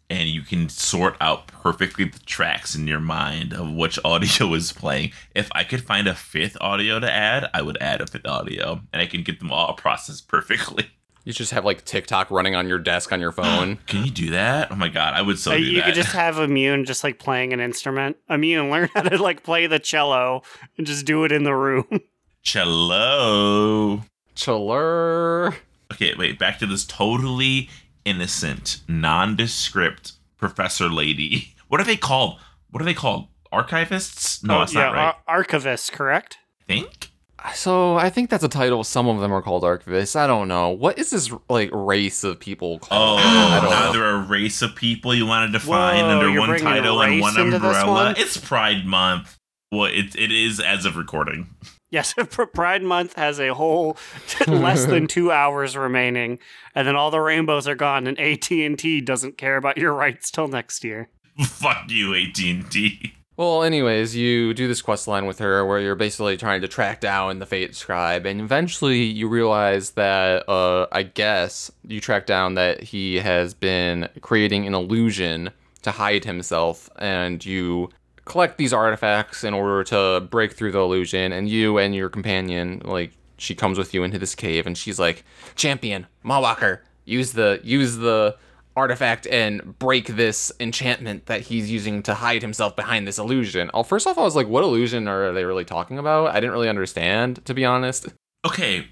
and 0.09 0.29
you 0.29 0.41
can 0.41 0.69
sort 0.69 1.15
out 1.19 1.47
perfectly 1.47 2.05
the 2.05 2.19
tracks 2.19 2.75
in 2.75 2.85
your 2.87 2.99
mind 2.99 3.53
of 3.53 3.71
which 3.71 3.97
audio 4.03 4.53
is 4.55 4.71
playing. 4.71 5.11
If 5.35 5.47
I 5.53 5.63
could 5.63 5.83
find 5.83 6.07
a 6.07 6.15
fifth 6.15 6.57
audio 6.59 6.99
to 6.99 7.11
add, 7.11 7.49
I 7.53 7.61
would 7.61 7.77
add 7.81 8.01
a 8.01 8.07
fifth 8.07 8.25
audio 8.27 8.81
and 8.91 9.01
I 9.01 9.05
can 9.05 9.21
get 9.23 9.39
them 9.39 9.51
all 9.51 9.73
processed 9.73 10.27
perfectly. 10.27 10.89
You 11.25 11.33
just 11.33 11.51
have 11.51 11.65
like 11.65 11.83
TikTok 11.85 12.31
running 12.31 12.55
on 12.55 12.67
your 12.69 12.79
desk 12.79 13.11
on 13.11 13.19
your 13.19 13.31
phone. 13.33 13.77
Can 13.87 14.05
you 14.05 14.11
do 14.11 14.29
that? 14.31 14.71
Oh 14.71 14.75
my 14.75 14.87
god, 14.89 15.13
I 15.15 15.21
would 15.21 15.37
so 15.39 15.51
Uh, 15.51 15.57
do 15.57 15.63
you 15.63 15.77
that. 15.77 15.85
could 15.87 15.95
just 15.95 16.13
have 16.13 16.37
Immune 16.39 16.85
just 16.85 17.03
like 17.03 17.19
playing 17.19 17.51
an 17.51 17.59
instrument. 17.59 18.15
Immune, 18.29 18.69
learn 18.71 18.89
how 18.93 19.01
to 19.01 19.21
like 19.21 19.43
play 19.43 19.67
the 19.67 19.79
cello 19.79 20.43
and 20.77 20.87
just 20.87 21.05
do 21.05 21.23
it 21.25 21.31
in 21.33 21.43
the 21.43 21.53
room. 21.55 21.87
Cello. 22.43 24.03
Chiller. 24.35 25.55
Okay, 25.93 26.13
wait, 26.17 26.37
back 26.37 26.59
to 26.59 26.65
this 26.65 26.85
totally 26.85 27.69
innocent, 28.05 28.81
nondescript 28.87 30.13
professor 30.37 30.87
lady. 30.89 31.51
What 31.67 31.81
are 31.81 31.85
they 31.85 31.97
called? 31.97 32.39
What 32.69 32.81
are 32.83 32.85
they 32.85 32.93
called? 32.93 33.27
Archivists? 33.51 34.43
No, 34.43 34.57
Oh, 34.57 34.59
that's 34.59 34.73
yeah, 34.75 34.81
not 34.81 34.93
right. 34.93 35.01
ar- 35.01 35.15
archivist, 35.27 35.91
correct? 35.91 36.37
I 36.61 36.65
think. 36.73 37.09
So 37.53 37.95
I 37.97 38.09
think 38.09 38.29
that's 38.29 38.43
a 38.43 38.49
title. 38.49 38.83
Some 38.83 39.07
of 39.07 39.19
them 39.21 39.31
are 39.33 39.41
called 39.41 39.63
archivists. 39.63 40.15
I 40.15 40.25
don't 40.27 40.47
know. 40.47 40.69
What 40.69 40.97
is 40.97 41.09
this 41.11 41.31
like 41.49 41.69
race 41.71 42.23
of 42.23 42.39
people 42.39 42.79
Oh, 42.83 42.85
called? 42.87 43.19
I 43.21 43.59
don't 43.61 43.69
know. 43.69 43.77
another 43.77 44.05
a 44.05 44.17
race 44.27 44.61
of 44.61 44.75
people 44.75 45.13
you 45.13 45.25
want 45.25 45.51
to 45.51 45.57
define 45.57 46.03
Whoa, 46.03 46.09
under 46.27 46.39
one 46.39 46.59
title 46.59 47.01
and 47.01 47.21
one 47.21 47.37
umbrella. 47.37 47.91
one? 47.91 48.15
It's 48.17 48.37
Pride 48.37 48.85
Month. 48.85 49.37
Well, 49.71 49.85
it, 49.85 50.15
it 50.15 50.31
is 50.31 50.59
as 50.59 50.85
of 50.85 50.95
recording. 50.95 51.49
Yes, 51.91 52.13
Pride 52.53 52.83
Month 52.83 53.13
has 53.15 53.39
a 53.39 53.53
whole 53.53 53.97
less 54.47 54.85
than 54.85 55.07
two 55.07 55.31
hours 55.31 55.77
remaining, 55.77 56.39
and 56.73 56.87
then 56.87 56.95
all 56.95 57.11
the 57.11 57.19
rainbows 57.21 57.67
are 57.67 57.75
gone, 57.75 58.07
and 58.07 58.19
AT 58.19 58.49
and 58.51 58.77
T 58.77 59.01
doesn't 59.01 59.37
care 59.37 59.57
about 59.57 59.77
your 59.77 59.93
rights 59.93 60.31
till 60.31 60.47
next 60.47 60.83
year. 60.83 61.09
Fuck 61.41 61.89
you, 61.89 62.13
AT&T. 62.15 63.13
Well, 63.37 63.63
anyways, 63.63 64.15
you 64.15 64.53
do 64.53 64.69
this 64.69 64.81
quest 64.81 65.09
line 65.09 65.25
with 65.25 65.39
her 65.39 65.65
where 65.65 65.81
you're 65.81 65.95
basically 65.95 66.37
trying 66.37 66.61
to 66.61 66.69
track 66.69 67.01
down 67.01 67.39
the 67.39 67.45
Fate 67.45 67.75
Scribe, 67.75 68.25
and 68.25 68.39
eventually 68.39 69.03
you 69.03 69.27
realize 69.27 69.91
that, 69.91 70.47
uh, 70.47 70.87
I 70.93 71.03
guess, 71.03 71.69
you 71.85 71.99
track 71.99 72.27
down 72.27 72.53
that 72.53 72.81
he 72.81 73.15
has 73.15 73.53
been 73.53 74.07
creating 74.21 74.65
an 74.67 74.73
illusion 74.73 75.51
to 75.81 75.91
hide 75.91 76.23
himself, 76.23 76.89
and 76.97 77.45
you 77.45 77.89
collect 78.23 78.57
these 78.57 78.71
artifacts 78.71 79.43
in 79.43 79.53
order 79.53 79.83
to 79.83 80.25
break 80.31 80.53
through 80.53 80.71
the 80.71 80.79
illusion, 80.79 81.33
and 81.33 81.49
you 81.49 81.77
and 81.77 81.93
your 81.93 82.07
companion, 82.07 82.81
like, 82.85 83.11
she 83.37 83.53
comes 83.53 83.77
with 83.77 83.93
you 83.93 84.05
into 84.05 84.17
this 84.17 84.33
cave, 84.33 84.65
and 84.65 84.77
she's 84.77 84.97
like, 84.97 85.25
Champion, 85.55 86.07
Maw 86.23 86.39
Walker, 86.39 86.83
use 87.03 87.33
the, 87.33 87.59
use 87.65 87.97
the, 87.97 88.37
artifact 88.75 89.25
and 89.27 89.77
break 89.79 90.07
this 90.07 90.51
enchantment 90.59 91.27
that 91.27 91.41
he's 91.41 91.71
using 91.71 92.03
to 92.03 92.13
hide 92.13 92.41
himself 92.41 92.75
behind 92.75 93.07
this 93.07 93.17
illusion. 93.17 93.71
Oh, 93.73 93.83
first 93.83 94.05
off, 94.07 94.17
I 94.17 94.23
was 94.23 94.35
like, 94.35 94.47
what 94.47 94.63
illusion 94.63 95.07
are 95.07 95.31
they 95.31 95.45
really 95.45 95.65
talking 95.65 95.97
about? 95.97 96.27
I 96.27 96.35
didn't 96.35 96.51
really 96.51 96.69
understand, 96.69 97.43
to 97.45 97.53
be 97.53 97.65
honest. 97.65 98.07
Okay. 98.45 98.87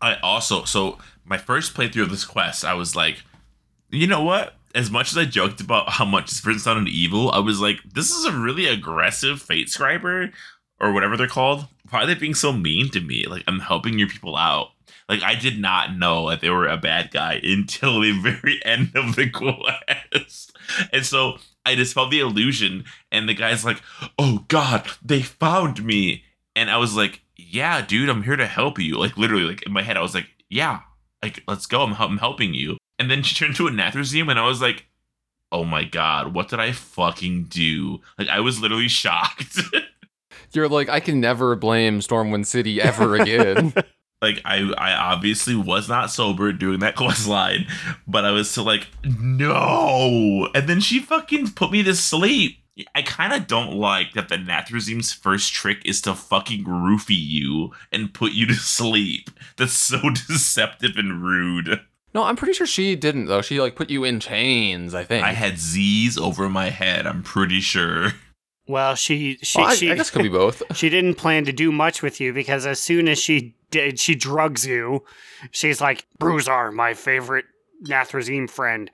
I 0.00 0.16
also 0.22 0.64
so 0.64 0.98
my 1.24 1.38
first 1.38 1.74
playthrough 1.74 2.02
of 2.02 2.10
this 2.10 2.24
quest, 2.24 2.64
I 2.64 2.74
was 2.74 2.94
like, 2.94 3.22
you 3.90 4.06
know 4.06 4.22
what? 4.22 4.54
As 4.74 4.90
much 4.90 5.12
as 5.12 5.18
I 5.18 5.24
joked 5.24 5.60
about 5.60 5.88
how 5.88 6.04
much 6.04 6.28
this 6.28 6.40
person 6.40 6.60
sounded 6.60 6.92
evil, 6.92 7.30
I 7.30 7.38
was 7.38 7.60
like, 7.60 7.78
this 7.84 8.10
is 8.10 8.24
a 8.24 8.32
really 8.32 8.66
aggressive 8.66 9.40
fate 9.40 9.68
scriber 9.68 10.32
or 10.80 10.92
whatever 10.92 11.16
they're 11.16 11.28
called. 11.28 11.68
Why 11.90 12.02
are 12.02 12.06
they 12.06 12.14
being 12.14 12.34
so 12.34 12.52
mean 12.52 12.90
to 12.90 13.00
me? 13.00 13.24
Like 13.26 13.44
I'm 13.46 13.60
helping 13.60 13.98
your 13.98 14.08
people 14.08 14.36
out. 14.36 14.70
Like 15.08 15.22
I 15.22 15.34
did 15.34 15.60
not 15.60 15.96
know 15.96 16.30
that 16.30 16.40
they 16.40 16.50
were 16.50 16.66
a 16.66 16.76
bad 16.76 17.10
guy 17.10 17.34
until 17.42 18.00
the 18.00 18.12
very 18.12 18.60
end 18.64 18.92
of 18.94 19.16
the 19.16 19.28
quest. 19.30 20.56
And 20.92 21.04
so 21.04 21.38
I 21.66 21.74
just 21.74 21.94
felt 21.94 22.10
the 22.10 22.20
illusion, 22.20 22.84
and 23.12 23.28
the 23.28 23.34
guy's 23.34 23.64
like, 23.64 23.82
"Oh 24.18 24.44
God, 24.48 24.86
they 25.02 25.22
found 25.22 25.84
me!" 25.84 26.24
And 26.56 26.70
I 26.70 26.76
was 26.78 26.96
like, 26.96 27.22
"Yeah, 27.36 27.84
dude, 27.84 28.08
I'm 28.08 28.22
here 28.22 28.36
to 28.36 28.46
help 28.46 28.78
you." 28.78 28.98
Like 28.98 29.16
literally, 29.16 29.44
like 29.44 29.62
in 29.62 29.72
my 29.72 29.82
head, 29.82 29.96
I 29.96 30.02
was 30.02 30.14
like, 30.14 30.28
"Yeah, 30.48 30.80
like 31.22 31.42
let's 31.48 31.66
go. 31.66 31.82
I'm, 31.82 31.94
I'm 31.94 32.18
helping 32.18 32.54
you." 32.54 32.76
And 32.98 33.10
then 33.10 33.22
she 33.22 33.34
turned 33.34 33.56
to 33.56 33.66
a 33.66 33.70
Nathrezim, 33.70 34.30
and 34.30 34.38
I 34.38 34.46
was 34.46 34.60
like, 34.62 34.86
"Oh 35.52 35.64
my 35.64 35.84
God, 35.84 36.34
what 36.34 36.48
did 36.48 36.60
I 36.60 36.72
fucking 36.72 37.44
do?" 37.44 38.00
Like 38.18 38.28
I 38.28 38.40
was 38.40 38.60
literally 38.60 38.88
shocked. 38.88 39.60
You're 40.52 40.68
like, 40.68 40.88
I 40.88 41.00
can 41.00 41.20
never 41.20 41.56
blame 41.56 41.98
Stormwind 41.98 42.46
City 42.46 42.80
ever 42.80 43.16
again. 43.16 43.74
Like 44.24 44.40
I 44.44 44.72
I 44.78 44.92
obviously 44.94 45.54
was 45.54 45.88
not 45.88 46.10
sober 46.10 46.52
doing 46.52 46.80
that 46.80 46.96
quest 47.02 47.28
line, 47.28 47.66
but 48.06 48.24
I 48.24 48.30
was 48.32 48.50
still 48.50 48.64
like, 48.64 48.88
no. 49.04 50.48
And 50.54 50.68
then 50.68 50.80
she 50.80 51.00
fucking 51.00 51.50
put 51.52 51.70
me 51.70 51.82
to 51.82 51.94
sleep. 51.94 52.58
I 52.94 53.02
kind 53.02 53.32
of 53.32 53.46
don't 53.46 53.74
like 53.74 54.14
that 54.14 54.28
the 54.28 54.36
Nathrezim's 54.36 55.12
first 55.12 55.52
trick 55.52 55.78
is 55.84 56.00
to 56.02 56.14
fucking 56.14 56.64
roofie 56.64 57.10
you 57.16 57.70
and 57.92 58.12
put 58.12 58.32
you 58.32 58.46
to 58.46 58.54
sleep. 58.54 59.30
That's 59.56 59.74
so 59.74 60.00
deceptive 60.28 60.96
and 60.96 61.22
rude. 61.22 61.80
no, 62.14 62.24
I'm 62.24 62.34
pretty 62.34 62.52
sure 62.54 62.66
she 62.66 62.96
didn't, 62.96 63.26
though. 63.26 63.42
She, 63.42 63.60
like, 63.60 63.76
put 63.76 63.90
you 63.90 64.02
in 64.02 64.18
chains, 64.18 64.92
I 64.92 65.04
think. 65.04 65.24
I 65.24 65.34
had 65.34 65.58
Z's 65.58 66.18
over 66.18 66.48
my 66.48 66.70
head, 66.70 67.06
I'm 67.06 67.22
pretty 67.22 67.60
sure. 67.60 68.14
Well, 68.66 68.94
she 68.94 69.38
she 69.42 69.58
Well, 69.60 69.68
I, 69.70 69.74
she 69.74 69.92
I 69.92 69.94
guess 69.94 70.10
could 70.10 70.22
be 70.22 70.28
both. 70.28 70.62
she 70.74 70.88
didn't 70.88 71.14
plan 71.14 71.44
to 71.44 71.52
do 71.52 71.70
much 71.70 72.02
with 72.02 72.20
you 72.20 72.32
because 72.32 72.66
as 72.66 72.80
soon 72.80 73.08
as 73.08 73.18
she 73.18 73.40
did, 73.40 73.54
she 73.96 74.14
drugs 74.14 74.66
you. 74.66 75.04
She's 75.50 75.80
like, 75.80 76.06
Bruzar, 76.18 76.72
my 76.72 76.94
favorite 76.94 77.44
Nathrezim 77.84 78.48
friend, 78.48 78.90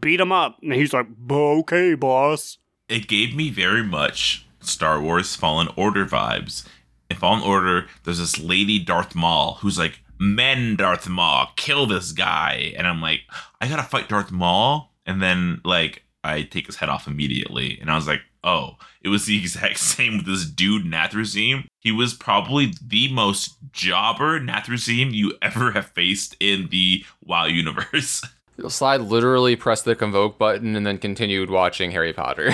beat 0.00 0.20
him 0.20 0.32
up, 0.32 0.58
and 0.62 0.72
he's 0.72 0.92
like, 0.92 1.06
okay, 1.30 1.94
boss. 1.94 2.58
it 2.88 3.08
gave 3.08 3.34
me 3.34 3.50
very 3.50 3.82
much 3.82 4.46
Star 4.60 5.00
Wars 5.00 5.34
Fallen 5.34 5.68
Order 5.76 6.06
vibes. 6.06 6.66
In 7.10 7.16
Fallen 7.16 7.42
Order, 7.42 7.86
there's 8.04 8.18
this 8.18 8.38
lady 8.38 8.78
Darth 8.78 9.14
Maul 9.14 9.54
who's 9.60 9.78
like, 9.78 10.00
Men 10.18 10.76
Darth 10.76 11.08
Maul, 11.08 11.48
kill 11.56 11.86
this 11.86 12.12
guy. 12.12 12.72
And 12.76 12.86
I'm 12.86 13.00
like, 13.00 13.22
I 13.60 13.68
gotta 13.68 13.82
fight 13.82 14.08
Darth 14.08 14.30
Maul. 14.30 14.92
And 15.04 15.20
then 15.20 15.60
like 15.64 16.04
I 16.24 16.42
take 16.42 16.66
his 16.66 16.76
head 16.76 16.88
off 16.88 17.06
immediately. 17.06 17.78
And 17.80 17.90
I 17.90 17.96
was 17.96 18.06
like, 18.06 18.20
oh, 18.44 18.76
it 19.02 19.08
was 19.08 19.26
the 19.26 19.38
exact 19.40 19.78
same 19.78 20.18
with 20.18 20.26
this 20.26 20.44
dude 20.44 20.84
Nathrezim. 20.84 21.66
He 21.80 21.92
was 21.92 22.14
probably 22.14 22.72
the 22.84 23.12
most 23.12 23.56
jobber 23.72 24.40
Nathrezim 24.40 25.12
you 25.12 25.34
ever 25.42 25.72
have 25.72 25.86
faced 25.86 26.36
in 26.40 26.68
the 26.70 27.04
WoW 27.24 27.46
universe. 27.46 28.22
Slide 28.68 29.00
literally 29.00 29.56
pressed 29.56 29.84
the 29.84 29.96
convoke 29.96 30.38
button 30.38 30.76
and 30.76 30.86
then 30.86 30.98
continued 30.98 31.50
watching 31.50 31.90
Harry 31.90 32.12
Potter. 32.12 32.52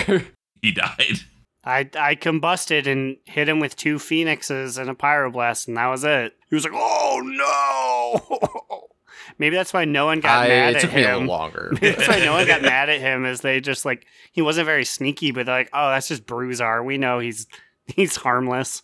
he 0.62 0.72
died. 0.72 1.20
I 1.64 1.90
I 1.98 2.14
combusted 2.14 2.86
and 2.86 3.16
hit 3.24 3.48
him 3.48 3.60
with 3.60 3.76
two 3.76 3.98
phoenixes 3.98 4.78
and 4.78 4.88
a 4.88 4.94
pyroblast, 4.94 5.68
and 5.68 5.76
that 5.76 5.88
was 5.88 6.04
it. 6.04 6.34
He 6.48 6.54
was 6.54 6.64
like, 6.64 6.72
"Oh 6.74 7.20
no!" 7.22 8.88
Maybe 9.38 9.54
that's 9.56 9.72
why 9.72 9.84
no 9.84 10.06
one 10.06 10.20
got 10.20 10.44
I, 10.44 10.48
mad 10.48 10.70
it 10.72 10.76
at 10.76 10.82
took 10.82 10.94
me 10.94 11.02
a 11.04 11.08
him. 11.08 11.20
little 11.20 11.28
longer. 11.28 11.70
Maybe 11.74 11.90
that's 11.96 12.08
why 12.08 12.18
no 12.18 12.32
one 12.32 12.46
got 12.46 12.62
mad 12.62 12.88
at 12.88 13.00
him. 13.00 13.24
Is 13.24 13.40
they 13.40 13.60
just 13.60 13.84
like 13.84 14.06
he 14.32 14.42
wasn't 14.42 14.66
very 14.66 14.84
sneaky, 14.84 15.30
but 15.30 15.46
they're 15.46 15.58
like, 15.58 15.70
"Oh, 15.72 15.90
that's 15.90 16.08
just 16.08 16.26
Bruiser. 16.26 16.82
We 16.82 16.98
know 16.98 17.18
he's 17.20 17.46
he's 17.86 18.16
harmless." 18.16 18.82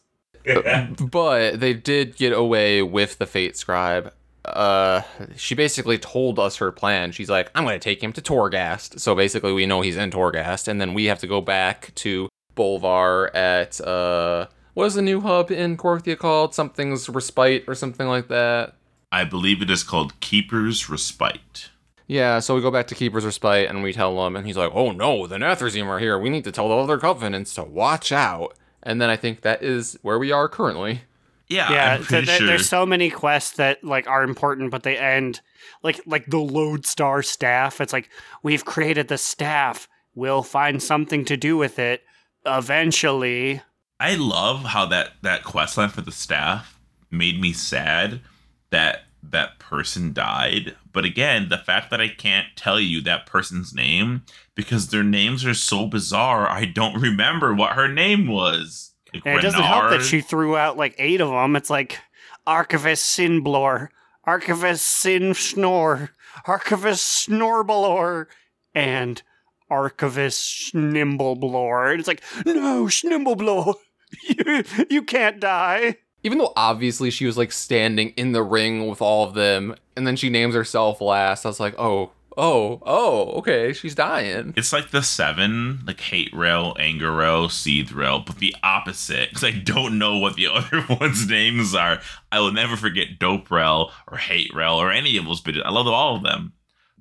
but 1.10 1.58
they 1.60 1.72
did 1.74 2.16
get 2.16 2.32
away 2.32 2.82
with 2.82 3.18
the 3.18 3.26
Fate 3.26 3.56
Scribe. 3.56 4.12
Uh, 4.44 5.00
she 5.36 5.54
basically 5.54 5.96
told 5.96 6.38
us 6.38 6.56
her 6.58 6.70
plan. 6.70 7.12
She's 7.12 7.30
like, 7.30 7.50
"I'm 7.54 7.64
going 7.64 7.78
to 7.78 7.82
take 7.82 8.02
him 8.02 8.12
to 8.12 8.20
Torghast." 8.20 9.00
So 9.00 9.14
basically, 9.14 9.52
we 9.52 9.66
know 9.66 9.80
he's 9.80 9.96
in 9.96 10.10
Torghast, 10.10 10.68
and 10.68 10.80
then 10.80 10.94
we 10.94 11.06
have 11.06 11.18
to 11.20 11.26
go 11.26 11.40
back 11.40 11.92
to 11.96 12.28
Bolvar 12.54 13.34
at 13.34 13.80
uh, 13.80 14.46
what 14.74 14.84
is 14.86 14.94
the 14.94 15.02
new 15.02 15.20
hub 15.20 15.50
in 15.50 15.76
Korthia 15.76 16.16
called? 16.18 16.54
Something's 16.54 17.08
Respite 17.08 17.64
or 17.66 17.74
something 17.74 18.06
like 18.06 18.28
that. 18.28 18.74
I 19.14 19.24
believe 19.24 19.62
it 19.62 19.70
is 19.70 19.82
called 19.84 20.18
Keeper's 20.20 20.88
Respite. 20.90 21.70
Yeah, 22.06 22.40
so 22.40 22.54
we 22.54 22.60
go 22.60 22.70
back 22.70 22.88
to 22.88 22.94
Keeper's 22.94 23.24
Respite 23.24 23.68
and 23.70 23.82
we 23.82 23.92
tell 23.92 24.26
him, 24.26 24.34
and 24.36 24.46
he's 24.46 24.56
like, 24.56 24.72
"Oh 24.74 24.90
no, 24.90 25.26
the 25.26 25.36
Nathrezim 25.36 25.86
are 25.86 25.98
here. 26.00 26.18
We 26.18 26.30
need 26.30 26.44
to 26.44 26.52
tell 26.52 26.68
the 26.68 26.74
other 26.76 26.98
covenants 26.98 27.54
to 27.54 27.62
watch 27.62 28.12
out." 28.12 28.54
And 28.82 29.00
then 29.00 29.08
I 29.10 29.16
think 29.16 29.40
that 29.42 29.62
is 29.62 29.98
where 30.02 30.18
we 30.18 30.32
are 30.32 30.48
currently. 30.48 31.02
Yeah, 31.48 31.70
yeah, 31.72 31.92
I'm 31.94 32.02
so 32.02 32.06
pretty 32.08 32.26
there- 32.26 32.38
sure. 32.38 32.46
there's 32.46 32.68
so 32.68 32.84
many 32.86 33.08
quests 33.10 33.56
that 33.56 33.84
like 33.84 34.06
are 34.08 34.24
important, 34.24 34.70
but 34.70 34.82
they 34.82 34.98
end 34.98 35.40
like 35.82 36.00
like 36.06 36.26
the 36.26 36.38
Lodestar 36.38 37.22
staff. 37.22 37.80
It's 37.80 37.92
like 37.92 38.10
we've 38.42 38.64
created 38.64 39.08
the 39.08 39.18
staff. 39.18 39.88
We'll 40.14 40.42
find 40.42 40.82
something 40.82 41.24
to 41.26 41.36
do 41.36 41.56
with 41.56 41.78
it 41.78 42.02
eventually. 42.68 43.62
I 44.00 44.16
love 44.16 44.64
how 44.64 44.86
that 44.86 45.12
that 45.22 45.44
quest 45.44 45.78
line 45.78 45.88
for 45.90 46.00
the 46.02 46.12
staff 46.12 46.78
made 47.10 47.40
me 47.40 47.52
sad 47.52 48.20
that 48.74 49.04
that 49.22 49.58
person 49.58 50.12
died. 50.12 50.76
But 50.92 51.04
again, 51.04 51.48
the 51.48 51.58
fact 51.58 51.90
that 51.90 52.00
I 52.00 52.08
can't 52.08 52.48
tell 52.56 52.78
you 52.78 53.00
that 53.02 53.24
person's 53.24 53.72
name 53.72 54.24
because 54.54 54.88
their 54.88 55.02
names 55.02 55.44
are 55.44 55.54
so 55.54 55.86
bizarre, 55.86 56.48
I 56.48 56.64
don't 56.66 57.00
remember 57.00 57.54
what 57.54 57.72
her 57.72 57.88
name 57.88 58.26
was. 58.26 58.92
Like 59.12 59.22
And 59.24 59.38
it 59.38 59.42
doesn't 59.42 59.62
help 59.62 59.90
that 59.90 60.02
she 60.02 60.20
threw 60.20 60.56
out 60.56 60.76
like 60.76 60.94
eight 60.98 61.20
of 61.20 61.30
them. 61.30 61.56
It's 61.56 61.70
like 61.70 61.98
Archivist 62.46 63.16
Sinblor, 63.16 63.88
Archivist 64.24 64.86
Sin 64.86 65.34
Snore, 65.34 66.10
Archivist 66.46 67.28
Snorbalor, 67.28 68.26
and 68.74 69.22
Archivist 69.70 70.42
Schnimblblor. 70.42 71.92
And 71.92 72.00
it's 72.00 72.08
like, 72.08 72.22
no, 72.44 72.86
Schnimblblor, 72.86 73.74
you, 74.28 74.64
you 74.90 75.02
can't 75.02 75.40
die. 75.40 75.96
Even 76.24 76.38
though 76.38 76.52
obviously 76.56 77.10
she 77.10 77.26
was 77.26 77.36
like 77.36 77.52
standing 77.52 78.08
in 78.16 78.32
the 78.32 78.42
ring 78.42 78.88
with 78.88 79.02
all 79.02 79.28
of 79.28 79.34
them, 79.34 79.76
and 79.94 80.06
then 80.06 80.16
she 80.16 80.30
names 80.30 80.54
herself 80.54 81.00
last, 81.00 81.44
I 81.44 81.50
was 81.50 81.60
like, 81.60 81.74
oh, 81.78 82.10
oh, 82.36 82.80
oh, 82.84 83.32
okay, 83.38 83.74
she's 83.74 83.94
dying. 83.94 84.54
It's 84.56 84.72
like 84.72 84.90
the 84.90 85.02
seven, 85.02 85.80
like 85.86 86.00
hate 86.00 86.32
rail, 86.32 86.74
anger 86.78 87.14
rail, 87.14 87.50
seethe 87.50 87.92
rail, 87.92 88.20
but 88.20 88.38
the 88.38 88.56
opposite. 88.62 89.28
Because 89.28 89.44
I 89.44 89.50
don't 89.50 89.98
know 89.98 90.18
what 90.18 90.36
the 90.36 90.46
other 90.52 90.84
ones' 90.88 91.28
names 91.28 91.74
are. 91.74 92.00
I 92.32 92.40
will 92.40 92.52
never 92.52 92.76
forget 92.76 93.18
dope 93.18 93.50
rail 93.50 93.92
or 94.08 94.16
hate 94.16 94.52
rail 94.54 94.74
or 94.74 94.90
any 94.90 95.16
of 95.18 95.26
those. 95.26 95.40
But 95.40 95.64
I 95.64 95.70
love 95.70 95.86
all 95.86 96.16
of 96.16 96.22
them. 96.22 96.54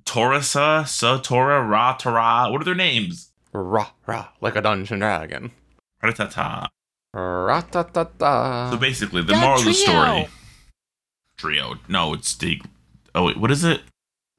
Torasa, 0.04 0.82
Satora, 0.82 1.66
Ra, 1.66 1.94
Tara. 1.94 2.50
What 2.50 2.60
are 2.60 2.64
their 2.64 2.74
names? 2.74 3.32
Ra, 3.52 3.90
Ra, 4.06 4.28
like 4.42 4.54
a 4.54 4.60
dungeon 4.60 4.98
dragon. 4.98 5.50
Ratata. 6.02 6.68
Ra-ta-ta-ta. 7.14 8.70
So 8.72 8.76
basically, 8.76 9.22
the 9.22 9.36
moral 9.36 9.58
of 9.60 9.64
the 9.64 9.72
story. 9.74 10.28
Trio. 11.36 11.74
No, 11.88 12.14
it's 12.14 12.34
Dig. 12.34 12.64
Oh 13.14 13.26
wait, 13.26 13.36
what 13.36 13.50
is 13.50 13.62
it? 13.64 13.82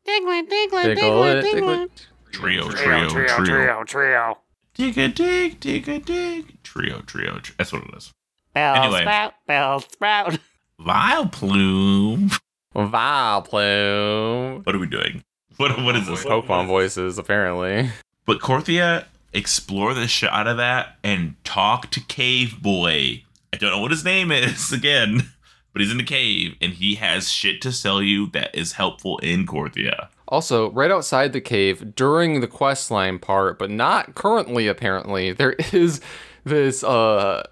Diggle 0.06 0.32
it, 0.32 0.50
diggle 0.50 1.70
it. 1.84 2.08
Trio, 2.32 2.70
Trio, 2.70 3.08
trio, 3.10 3.10
trio, 3.10 3.28
trio. 3.28 3.46
trio, 3.46 3.84
trio. 3.86 4.38
Dig 4.74 4.98
a 4.98 5.08
dig, 5.08 5.60
dig 5.62 5.88
a 5.88 6.00
dig. 6.00 6.62
Trio, 6.64 7.00
trio. 7.02 7.40
tr- 7.40 7.54
That's 7.58 7.72
what 7.72 7.84
it 7.86 7.96
is. 7.96 8.12
Bell 8.54 8.76
Anyway. 8.76 9.02
sprout, 9.02 9.34
bell 9.48 9.80
sprout. 9.80 10.38
Vile 10.80 11.28
plume. 11.28 12.30
Vileplume. 12.76 14.66
What 14.66 14.76
are 14.76 14.80
we 14.80 14.88
doing? 14.88 15.24
What 15.58 15.82
what 15.84 15.96
is 15.96 16.08
this? 16.08 16.24
Pokemon 16.26 16.68
voices, 16.68 17.18
apparently. 17.18 17.90
But 18.26 18.40
Korthia, 18.40 19.06
explore 19.36 19.94
the 19.94 20.08
shit 20.08 20.32
out 20.32 20.48
of 20.48 20.58
that 20.58 20.98
and 21.04 21.36
talk 21.44 21.92
to 21.92 22.00
Cave 22.00 22.62
Boy. 22.62 23.24
I 23.54 23.58
don't 23.58 23.72
know 23.72 23.80
what 23.80 23.92
his 23.92 24.06
name 24.06 24.32
is 24.32 24.72
again, 24.74 25.32
but 25.74 25.82
he's 25.82 25.92
in 25.92 25.98
the 25.98 26.04
cave 26.04 26.56
and 26.62 26.74
he 26.74 26.96
has 26.96 27.32
shit 27.32 27.62
to 27.62 27.72
sell 27.72 28.02
you 28.02 28.28
that 28.32 28.56
is 28.56 28.74
helpful 28.74 29.18
in 29.20 29.46
Korthia. 29.46 30.08
Also, 30.28 30.72
right 30.72 30.90
outside 30.90 31.34
the 31.34 31.42
cave 31.42 31.96
during 31.96 32.40
the 32.40 32.48
quest 32.48 32.90
line 32.90 33.20
part, 33.20 33.60
but 33.60 33.70
not 33.70 34.16
currently 34.16 34.68
apparently, 34.68 35.32
there 35.32 35.52
is 35.74 36.02
this 36.44 36.84
uh 36.84 37.44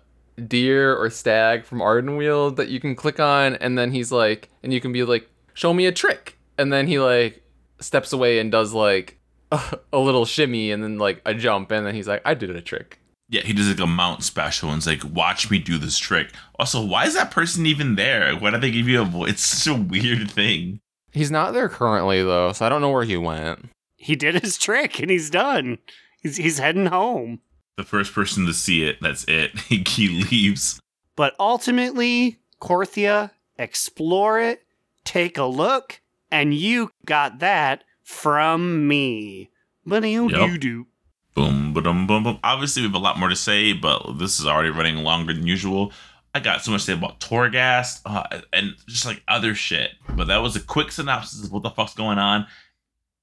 deer 0.48 0.96
or 0.96 1.10
stag 1.10 1.64
from 1.64 1.80
Ardenweald 1.80 2.56
that 2.56 2.70
you 2.70 2.80
can 2.80 2.96
click 2.96 3.20
on 3.20 3.56
and 3.56 3.78
then 3.78 3.92
he's 3.92 4.12
like 4.12 4.50
and 4.64 4.74
you 4.74 4.82
can 4.82 4.92
be 4.92 5.04
like, 5.04 5.30
show 5.54 5.74
me 5.74 5.86
a 5.86 5.92
trick. 5.92 6.38
And 6.58 6.72
then 6.72 6.88
he 6.88 7.00
like 7.00 7.44
steps 7.80 8.14
away 8.14 8.40
and 8.40 8.52
does 8.52 8.74
like 8.74 9.20
a, 9.54 9.80
a 9.94 10.00
little 10.00 10.26
shimmy 10.26 10.72
and 10.72 10.84
then 10.84 10.98
like 10.98 11.22
a 11.26 11.34
jump 11.34 11.72
and 11.72 11.86
then 11.86 11.96
he's 11.96 12.08
like, 12.08 12.22
I 12.26 12.34
did 12.34 12.50
a 12.50 12.62
trick. 12.62 13.00
Yeah, 13.30 13.42
he 13.42 13.54
does 13.54 13.70
like 13.70 13.80
a 13.80 13.88
mount 13.88 14.24
special 14.24 14.70
and 14.70 14.78
it's 14.78 14.88
like, 14.88 15.04
watch 15.14 15.50
me 15.50 15.60
do 15.60 15.78
this 15.78 15.98
trick. 15.98 16.32
Also, 16.60 16.84
why 16.84 17.06
is 17.06 17.14
that 17.14 17.32
person 17.32 17.66
even 17.66 17.96
there? 17.96 18.36
Why 18.36 18.52
did 18.52 18.62
they 18.62 18.72
give 18.72 18.88
you 18.88 19.02
a 19.02 19.06
voice? 19.06 19.32
It's 19.32 19.44
such 19.44 19.74
a 19.74 19.80
weird 19.80 20.30
thing. 20.30 20.80
He's 21.12 21.32
not 21.32 21.54
there 21.54 21.70
currently 21.70 22.24
though, 22.24 22.52
so 22.52 22.66
I 22.66 22.70
don't 22.70 22.82
know 22.82 22.92
where 22.92 23.06
he 23.06 23.18
went. 23.18 23.70
He 23.96 24.16
did 24.16 24.42
his 24.42 24.58
trick 24.58 25.00
and 25.00 25.10
he's 25.10 25.30
done. 25.30 25.78
He's 26.22 26.38
he's 26.38 26.58
heading 26.58 26.88
home. 26.88 27.40
The 27.78 27.84
first 27.84 28.14
person 28.14 28.46
to 28.46 28.54
see 28.54 28.84
it, 28.84 28.98
that's 29.02 29.26
it. 29.28 29.52
He, 29.60 29.84
he 29.88 30.24
leaves. 30.24 30.80
But 31.16 31.36
ultimately, 31.40 32.40
Korthia, 32.60 33.32
explore 33.58 34.40
it, 34.40 34.64
take 35.06 35.38
a 35.38 35.46
look, 35.46 36.02
and 36.32 36.54
you 36.54 36.92
got 37.06 37.40
that 37.40 37.84
from 38.04 38.88
me. 38.88 39.50
But 39.86 40.04
you 40.08 40.30
Yep. 40.30 40.40
do 40.50 40.58
do. 40.58 40.88
Boom, 41.36 41.74
boom, 41.74 42.06
boom, 42.08 42.24
boom. 42.24 42.40
Obviously, 42.44 42.84
we 42.84 42.88
have 42.88 42.96
a 42.96 43.00
lot 43.00 43.18
more 43.18 43.30
to 43.30 43.36
say, 43.36 43.74
but 43.74 44.20
this 44.20 44.40
is 44.40 44.46
already 44.46 44.70
running 44.70 44.98
longer 44.98 45.34
than 45.34 45.48
usual. 45.48 45.92
I 46.36 46.40
got 46.40 46.64
so 46.64 46.72
much 46.72 46.82
to 46.82 46.86
say 46.88 46.94
about 46.94 47.20
Torghast 47.20 48.02
uh, 48.06 48.42
and 48.52 48.76
just 48.88 49.06
like 49.06 49.22
other 49.28 49.56
shit. 49.56 49.92
But 50.16 50.28
that 50.28 50.42
was 50.44 50.56
a 50.56 50.60
quick 50.60 50.92
synopsis 50.92 51.44
of 51.46 51.52
what 51.52 51.64
the 51.64 51.70
fuck's 51.72 51.94
going 51.96 52.18
on 52.20 52.46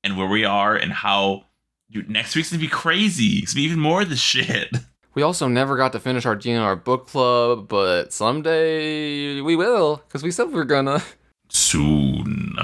and 0.02 0.16
where 0.16 0.26
we 0.28 0.44
are 0.44 0.74
and 0.76 0.92
how 0.92 1.44
dude, 1.90 2.08
next 2.10 2.34
week's 2.36 2.50
gonna 2.50 2.60
be 2.60 2.68
crazy. 2.68 3.38
It's 3.42 3.52
gonna 3.54 3.62
be 3.62 3.66
even 3.66 3.80
more 3.80 4.02
of 4.02 4.08
this 4.10 4.20
shit. 4.20 4.70
We 5.12 5.22
also 5.22 5.48
never 5.48 5.76
got 5.76 5.90
to 5.94 5.98
finish 5.98 6.24
our 6.24 6.36
DNR 6.36 6.84
book 6.84 7.08
club, 7.08 7.66
but 7.66 8.12
someday 8.12 9.40
we 9.40 9.56
will, 9.56 9.96
because 10.06 10.22
we 10.22 10.30
said 10.30 10.44
we 10.46 10.54
were 10.54 10.64
gonna. 10.64 11.02
Soon. 11.48 12.56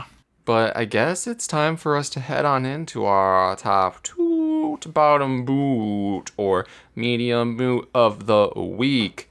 But 0.47 0.77
I 0.77 0.85
guess 0.85 1.27
it's 1.27 1.49
time 1.49 1.77
for 1.77 1.97
us 1.97 2.09
to 2.11 2.21
head 2.21 2.45
on 2.45 2.65
into 2.65 3.05
our 3.05 3.57
top 3.57 4.01
toot 4.05 4.95
bottom 4.95 5.45
boot 5.45 6.31
or 6.37 6.67
medium 6.95 7.57
boot 7.57 7.91
of 7.93 8.27
the 8.27 8.51
week. 8.55 9.29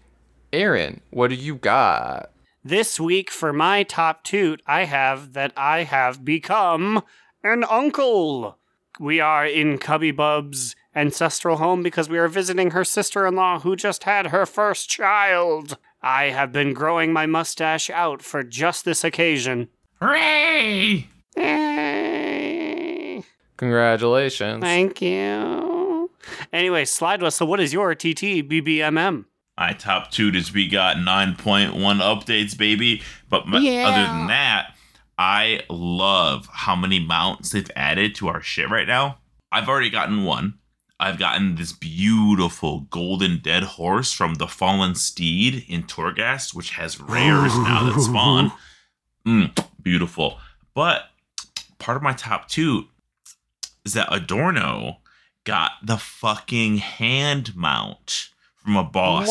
Aaron, 0.51 0.99
what 1.11 1.29
do 1.29 1.35
you 1.35 1.55
got? 1.55 2.31
This 2.65 2.99
week 2.99 3.31
for 3.31 3.53
my 3.53 3.83
top 3.83 4.25
toot, 4.25 4.61
I 4.67 4.83
have 4.83 5.31
that 5.31 5.53
I 5.55 5.83
have 5.83 6.25
become 6.25 7.01
an 7.43 7.63
uncle. 7.63 8.57
We 8.99 9.21
are 9.21 9.45
in 9.45 9.77
Cubby 9.77 10.11
Bub's 10.11 10.75
ancestral 10.93 11.57
home 11.57 11.81
because 11.81 12.09
we 12.09 12.17
are 12.17 12.27
visiting 12.27 12.71
her 12.71 12.83
sister 12.83 13.25
in 13.25 13.35
law 13.35 13.59
who 13.59 13.77
just 13.77 14.03
had 14.03 14.27
her 14.27 14.45
first 14.45 14.89
child. 14.89 15.77
I 16.01 16.25
have 16.25 16.51
been 16.51 16.73
growing 16.73 17.13
my 17.13 17.25
mustache 17.25 17.89
out 17.89 18.21
for 18.21 18.43
just 18.43 18.83
this 18.83 19.05
occasion. 19.05 19.69
Hooray! 20.01 21.07
Yay. 21.37 23.23
Congratulations. 23.57 24.61
Thank 24.61 25.01
you. 25.01 26.09
Anyway, 26.51 26.85
Slide 26.85 27.21
Whistle, 27.21 27.47
what 27.47 27.59
is 27.59 27.71
your 27.73 27.93
TT 27.95 28.43
BBMM? 28.49 29.25
My 29.57 29.71
top 29.73 30.11
two 30.11 30.29
is 30.33 30.51
we 30.53 30.67
got 30.67 30.97
9.1 30.97 31.73
updates, 32.01 32.57
baby. 32.57 33.01
But 33.29 33.43
m- 33.47 33.63
Yeah. 33.63 33.87
other 33.87 34.03
than 34.07 34.27
that, 34.27 34.75
I 35.17 35.61
love 35.69 36.49
how 36.51 36.75
many 36.75 36.99
mounts 36.99 37.51
they've 37.51 37.71
added 37.75 38.15
to 38.15 38.27
our 38.27 38.41
shit 38.41 38.69
right 38.69 38.87
now. 38.87 39.19
I've 39.51 39.69
already 39.69 39.89
gotten 39.89 40.25
one. 40.25 40.55
I've 40.99 41.17
gotten 41.19 41.55
this 41.55 41.71
beautiful 41.71 42.81
golden 42.89 43.39
dead 43.39 43.63
horse 43.63 44.11
from 44.11 44.35
the 44.35 44.47
Fallen 44.47 44.95
Steed 44.95 45.63
in 45.69 45.83
Torghast, 45.83 46.53
which 46.53 46.71
has 46.71 46.99
rares 46.99 47.57
now 47.59 47.83
that 47.89 48.01
spawn. 48.01 48.51
Mm, 49.25 49.57
beautiful. 49.81 50.39
But 50.73 51.03
part 51.79 51.97
of 51.97 52.03
my 52.03 52.13
top 52.13 52.47
two 52.47 52.85
is 53.83 53.93
that 53.93 54.07
Adorno 54.11 54.97
got 55.43 55.71
the 55.83 55.97
fucking 55.97 56.77
hand 56.77 57.55
mount 57.55 58.29
from 58.55 58.75
a 58.77 58.83
boss 58.83 59.27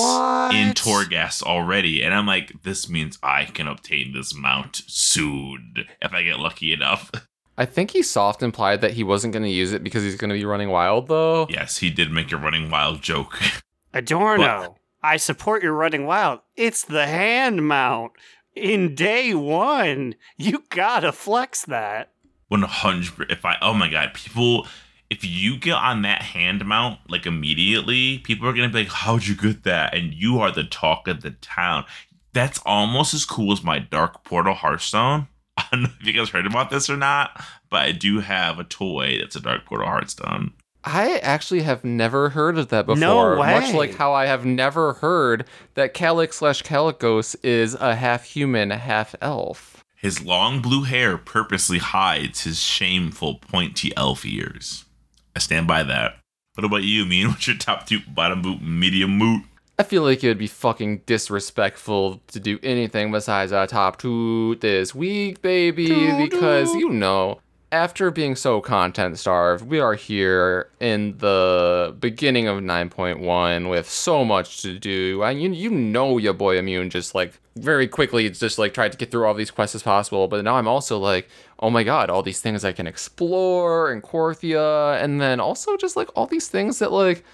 in 0.55 0.68
What? 0.68 0.76
Torghast 0.76 1.42
already. 1.42 2.03
And 2.03 2.14
I'm 2.14 2.26
like, 2.26 2.62
this 2.62 2.88
means 2.88 3.18
I 3.22 3.47
can 3.47 3.66
obtain 3.66 4.12
this 4.12 4.34
mount 4.34 4.82
soon 4.86 5.84
if 6.01 6.12
I 6.12 6.22
get 6.22 6.38
lucky 6.38 6.72
enough. 6.72 7.11
I 7.59 7.66
think 7.66 7.92
he 7.92 8.03
soft 8.03 8.42
implied 8.42 8.80
that 8.80 8.92
he 8.92 9.05
wasn't 9.05 9.32
going 9.32 9.45
to 9.45 9.49
use 9.49 9.72
it 9.72 9.84
because 9.84 10.03
he's 10.03 10.16
going 10.16 10.30
to 10.30 10.34
be 10.34 10.45
running 10.45 10.70
wild, 10.70 11.07
though. 11.07 11.47
yes, 11.49 11.78
he 11.78 11.88
did 11.88 12.11
make 12.11 12.32
a 12.32 12.36
running 12.36 12.68
wild 12.68 13.01
joke. 13.01 13.38
Adorno, 13.92 14.76
I 15.05 15.18
support 15.18 15.62
your 15.62 15.72
running 15.72 16.05
wild. 16.05 16.40
It's 16.57 16.84
the 16.84 17.07
hand 17.07 17.66
mount. 17.68 18.12
In 18.55 18.95
day 18.95 19.35
one, 19.35 20.15
you 20.37 20.63
gotta 20.69 21.13
flex 21.13 21.65
that. 21.65 22.11
100 22.49 23.31
if 23.31 23.45
I 23.45 23.57
oh 23.61 23.75
my 23.75 23.89
god, 23.89 24.15
people 24.15 24.67
if 25.11 25.25
you 25.25 25.59
get 25.59 25.75
on 25.75 26.03
that 26.03 26.23
hand 26.23 26.65
mount 26.65 26.99
like 27.09 27.27
immediately, 27.27 28.19
people 28.19 28.49
are 28.49 28.55
to 28.55 28.69
be 28.69 28.85
like, 28.85 28.89
"How'd 28.89 29.27
you 29.27 29.35
get 29.35 29.65
that?" 29.65 29.95
and 29.95 30.15
you 30.15 30.41
are 30.41 30.51
the 30.51 30.65
talk 30.65 31.09
of 31.09 31.23
the 31.23 31.33
town. 31.33 31.85
That's 32.33 32.61
almost 32.65 33.15
as 33.15 33.25
cool 33.25 33.53
as 33.53 33.63
my 33.63 33.79
Dark 33.79 34.25
Portal 34.25 34.55
Hearthstone. 34.55 35.29
I 35.57 35.67
don't 35.71 35.83
know 35.83 35.91
if 36.01 36.07
you 36.07 36.13
guys 36.13 36.31
heard 36.31 36.47
about 36.47 36.71
this 36.71 36.91
or 36.91 36.97
not, 36.97 37.45
but 37.71 37.83
I 37.83 37.93
do 37.93 38.21
have 38.21 38.59
a 38.59 38.65
toy 38.65 39.19
that's 39.21 39.37
a 39.37 39.41
Dark 39.41 39.67
Portal 39.67 39.87
Hearthstone. 39.87 40.53
I 40.85 41.18
actually 41.18 41.62
have 41.62 41.82
never 41.82 42.28
heard 42.28 42.59
of 42.59 42.68
that 42.68 42.87
before. 42.87 43.01
No 43.01 43.41
way. 43.41 43.59
Much 43.59 43.72
like 43.72 43.95
how 43.95 44.12
I 44.12 44.26
have 44.26 44.45
never 44.45 44.95
heard 44.95 45.47
that 45.74 45.95
Kalec 45.95 46.35
slash 46.35 46.62
Kalecgos 46.62 47.35
is 47.43 47.74
a 47.74 47.95
half 47.95 48.24
human, 48.24 48.70
half 48.70 49.14
elf. 49.22 49.82
His 49.97 50.22
long 50.22 50.61
blue 50.61 50.82
hair 50.82 51.16
purposely 51.16 51.78
hides 51.78 52.45
his 52.45 52.61
shameful 52.61 53.37
pointy 53.37 53.97
elf 53.97 54.26
ears. 54.26 54.85
I 55.35 55.39
stand 55.39 55.66
by 55.66 55.82
that. 55.85 56.16
What 56.55 56.64
about 56.64 56.82
you, 56.82 57.07
Mean? 57.07 57.28
What's 57.30 57.47
your 57.47 57.57
top 57.57 57.87
two, 57.87 58.01
bottom 58.07 58.43
boot, 58.43 58.61
medium 58.61 59.16
moot? 59.16 59.45
I 59.78 59.82
feel 59.82 60.03
like 60.03 60.22
it 60.22 60.28
would 60.28 60.39
be 60.39 60.47
fucking 60.47 60.99
disrespectful 61.07 62.20
to 62.28 62.39
do 62.39 62.61
anything 62.62 63.11
besides 63.11 63.51
a 63.51 63.66
top 63.66 63.99
two 63.99 64.55
this 64.57 64.95
week, 64.95 65.43
baby, 65.43 66.12
because 66.16 66.72
you 66.74 66.91
know, 66.91 67.41
after 67.75 68.12
being 68.12 68.37
so 68.37 68.61
content 68.61 69.18
starved, 69.18 69.66
we 69.66 69.81
are 69.81 69.95
here 69.95 70.70
in 70.79 71.18
the 71.18 71.93
beginning 71.99 72.47
of 72.47 72.61
9.1 72.61 73.68
with 73.68 73.91
so 73.91 74.25
much 74.25 74.62
to 74.62 74.79
do. 74.79 75.25
And 75.25 75.43
you, 75.43 75.51
you 75.51 75.70
know, 75.70 76.16
your 76.18 76.35
boy 76.35 76.57
Immune 76.57 76.89
just 76.89 77.16
like 77.16 77.41
very 77.57 77.89
quickly 77.89 78.27
it's 78.27 78.39
just 78.39 78.61
like 78.61 78.75
tried 78.75 78.93
to 78.93 78.99
get 78.99 79.11
through 79.11 79.27
all 79.27 79.35
these 79.35 79.51
quests 79.51 79.75
as 79.75 79.83
possible. 79.83 80.29
But 80.29 80.45
now 80.45 80.55
I'm 80.55 80.68
also 80.68 80.99
like, 80.99 81.29
oh 81.59 81.68
my 81.68 81.83
god, 81.83 82.11
all 82.11 82.22
these 82.22 82.41
things 82.41 82.64
I 82.64 82.70
can 82.70 82.87
explore 82.87 83.93
in 83.93 84.03
Korthia, 84.03 85.03
and 85.03 85.20
then 85.20 85.41
also 85.41 85.77
just 85.77 85.97
like 85.97 86.09
all 86.14 86.29
these 86.29 86.47
things 86.47 86.79
that 86.79 86.93
like 86.93 87.25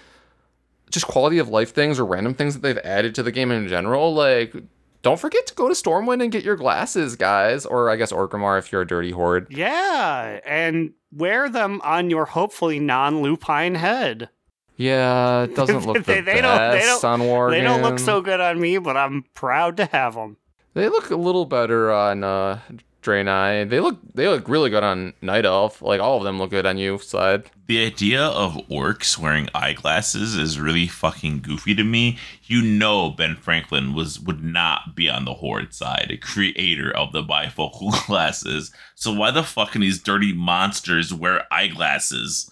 just 0.89 1.05
quality 1.05 1.37
of 1.37 1.49
life 1.49 1.71
things 1.71 1.99
or 1.99 2.05
random 2.05 2.33
things 2.33 2.55
that 2.55 2.61
they've 2.61 2.79
added 2.79 3.13
to 3.13 3.21
the 3.21 3.31
game 3.31 3.51
in 3.51 3.67
general. 3.67 4.11
Like, 4.15 4.55
don't 5.01 5.19
forget 5.19 5.47
to 5.47 5.55
go 5.55 5.67
to 5.67 5.73
Stormwind 5.73 6.21
and 6.21 6.31
get 6.31 6.43
your 6.43 6.55
glasses, 6.55 7.15
guys. 7.15 7.65
Or 7.65 7.89
I 7.89 7.95
guess 7.95 8.11
Orgrimmar 8.11 8.59
if 8.59 8.71
you're 8.71 8.81
a 8.81 8.87
dirty 8.87 9.11
horde. 9.11 9.47
Yeah, 9.49 10.39
and 10.45 10.93
wear 11.11 11.49
them 11.49 11.81
on 11.83 12.09
your 12.09 12.25
hopefully 12.25 12.79
non 12.79 13.21
lupine 13.21 13.75
head. 13.75 14.29
Yeah, 14.77 15.43
it 15.43 15.55
doesn't 15.55 15.85
look 15.85 15.97
the 16.05 16.13
They- 16.13 16.21
they 16.21 16.41
don't- 16.41 16.71
they 16.71 16.79
best 16.79 17.01
don't- 17.01 17.21
on 17.21 17.27
Worgen. 17.27 17.51
They 17.51 17.61
don't 17.61 17.81
look 17.81 17.99
so 17.99 18.21
good 18.21 18.39
on 18.39 18.59
me, 18.59 18.77
but 18.77 18.97
I'm 18.97 19.25
proud 19.33 19.77
to 19.77 19.85
have 19.85 20.15
them. 20.15 20.37
They 20.73 20.87
look 20.89 21.09
a 21.11 21.15
little 21.17 21.45
better 21.45 21.91
on 21.91 22.23
uh, 22.23 22.59
Draenei. 23.01 23.69
They 23.69 23.79
look 23.79 23.97
they 24.13 24.27
look 24.27 24.47
really 24.47 24.69
good 24.69 24.83
on 24.83 25.13
Night 25.21 25.45
Elf. 25.45 25.81
Like 25.81 25.99
all 25.99 26.17
of 26.17 26.23
them 26.23 26.37
look 26.37 26.51
good 26.51 26.65
on 26.65 26.77
you 26.77 26.97
side. 26.99 27.49
The 27.67 27.85
idea 27.85 28.23
of 28.23 28.55
orcs 28.69 29.17
wearing 29.17 29.49
eyeglasses 29.55 30.35
is 30.35 30.59
really 30.59 30.87
fucking 30.87 31.41
goofy 31.41 31.73
to 31.75 31.83
me. 31.83 32.17
You 32.43 32.61
know 32.61 33.09
Ben 33.09 33.35
Franklin 33.35 33.93
was 33.93 34.19
would 34.19 34.43
not 34.43 34.95
be 34.95 35.09
on 35.09 35.25
the 35.25 35.33
Horde 35.33 35.73
side, 35.73 36.07
a 36.11 36.17
creator 36.17 36.91
of 36.95 37.11
the 37.11 37.23
bifocal 37.23 38.05
glasses. 38.07 38.71
So 38.95 39.13
why 39.13 39.31
the 39.31 39.43
fuck 39.43 39.71
can 39.71 39.81
these 39.81 40.01
dirty 40.01 40.33
monsters 40.33 41.13
wear 41.13 41.45
eyeglasses? 41.51 42.51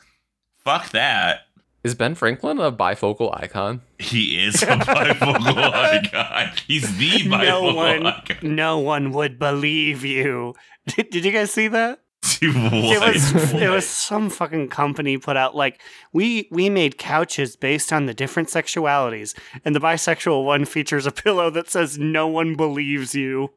Fuck 0.64 0.92
that. 0.92 1.42
Is 1.84 1.96
Ben 1.96 2.14
Franklin 2.16 2.60
a 2.60 2.72
bifocal 2.72 3.34
icon? 3.42 3.82
He 4.00 4.44
is 4.44 4.62
a 4.64 4.68
bifocal 4.68 5.74
icon. 5.74 6.52
He's 6.68 6.98
the 6.98 7.10
bifocal 7.30 7.42
no 7.42 7.74
one, 7.74 8.06
icon. 8.06 8.38
no 8.56 8.80
one 8.80 9.12
would 9.12 9.40
believe 9.40 10.04
you. 10.04 10.56
Did, 10.88 11.10
did 11.10 11.26
you 11.26 11.32
guys 11.32 11.52
see 11.52 11.68
that? 11.70 12.00
What? 12.00 12.04
It 12.42 13.00
was 13.02 13.54
it 13.54 13.70
was 13.70 13.88
some 13.88 14.30
fucking 14.30 14.70
company 14.70 15.18
put 15.18 15.38
out 15.38 15.56
like 15.56 15.82
we 16.14 16.48
we 16.52 16.70
made 16.70 16.98
couches 16.98 17.56
based 17.56 17.94
on 17.94 18.06
the 18.08 18.14
different 18.14 18.50
sexualities, 18.50 19.34
and 19.64 19.74
the 19.76 19.80
bisexual 19.80 20.44
one 20.46 20.66
features 20.66 21.06
a 21.06 21.12
pillow 21.12 21.50
that 21.50 21.70
says 21.70 21.98
"No 21.98 22.28
one 22.28 22.56
believes 22.56 23.16
you." 23.16 23.52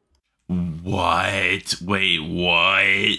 What? 0.47 1.75
Wait, 1.81 2.19
what? 2.19 3.17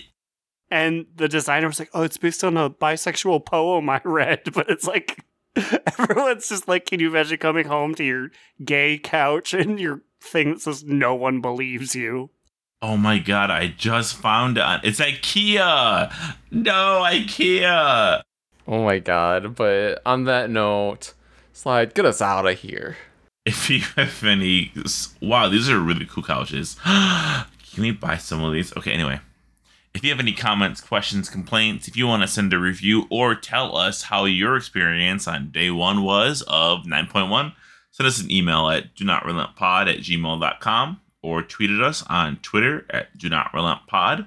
And 0.74 1.06
the 1.14 1.28
designer 1.28 1.68
was 1.68 1.78
like, 1.78 1.90
"Oh, 1.94 2.02
it's 2.02 2.16
based 2.16 2.42
on 2.42 2.56
a 2.56 2.68
bisexual 2.68 3.46
poem 3.46 3.88
I 3.88 4.00
read," 4.02 4.40
but 4.52 4.68
it's 4.68 4.84
like 4.84 5.24
everyone's 5.56 6.48
just 6.48 6.66
like, 6.66 6.86
"Can 6.86 6.98
you 6.98 7.10
imagine 7.10 7.38
coming 7.38 7.66
home 7.66 7.94
to 7.94 8.02
your 8.02 8.32
gay 8.64 8.98
couch 8.98 9.54
and 9.54 9.78
your 9.78 10.02
thing 10.20 10.50
that 10.54 10.62
says 10.62 10.82
"No 10.82 11.14
one 11.14 11.40
believes 11.40 11.94
you"?" 11.94 12.30
Oh 12.82 12.96
my 12.96 13.20
god, 13.20 13.52
I 13.52 13.68
just 13.68 14.16
found 14.16 14.58
it. 14.58 14.80
It's 14.82 14.98
IKEA. 14.98 16.12
No, 16.50 17.04
IKEA. 17.06 18.22
Oh 18.66 18.82
my 18.82 18.98
god! 18.98 19.54
But 19.54 20.02
on 20.04 20.24
that 20.24 20.50
note, 20.50 21.14
slide, 21.52 21.94
get 21.94 22.04
us 22.04 22.20
out 22.20 22.48
of 22.48 22.58
here. 22.58 22.96
If 23.46 23.70
you 23.70 23.78
have 23.94 24.24
any, 24.24 24.72
wow, 25.22 25.48
these 25.48 25.70
are 25.70 25.78
really 25.78 26.06
cool 26.06 26.24
couches. 26.24 26.78
Can 26.84 27.46
we 27.78 27.92
buy 27.92 28.16
some 28.16 28.42
of 28.42 28.52
these? 28.52 28.76
Okay, 28.76 28.90
anyway. 28.90 29.20
If 29.94 30.02
you 30.02 30.10
have 30.10 30.18
any 30.18 30.32
comments, 30.32 30.80
questions, 30.80 31.30
complaints, 31.30 31.86
if 31.86 31.96
you 31.96 32.08
want 32.08 32.22
to 32.22 32.28
send 32.28 32.52
a 32.52 32.58
review 32.58 33.06
or 33.10 33.36
tell 33.36 33.76
us 33.76 34.02
how 34.02 34.24
your 34.24 34.56
experience 34.56 35.28
on 35.28 35.50
day 35.50 35.70
one 35.70 36.02
was 36.02 36.42
of 36.48 36.80
9.1, 36.80 37.54
send 37.92 38.06
us 38.06 38.20
an 38.20 38.30
email 38.30 38.68
at 38.68 38.94
do 38.96 39.04
not 39.04 39.24
relent 39.24 39.54
pod 39.54 39.88
at 39.88 39.98
gmail.com 39.98 41.00
or 41.22 41.42
tweet 41.42 41.70
at 41.70 41.80
us 41.80 42.02
on 42.08 42.38
Twitter 42.38 42.84
at 42.90 43.16
do 43.16 43.28
not 43.28 43.54
relent 43.54 43.86
pod. 43.86 44.26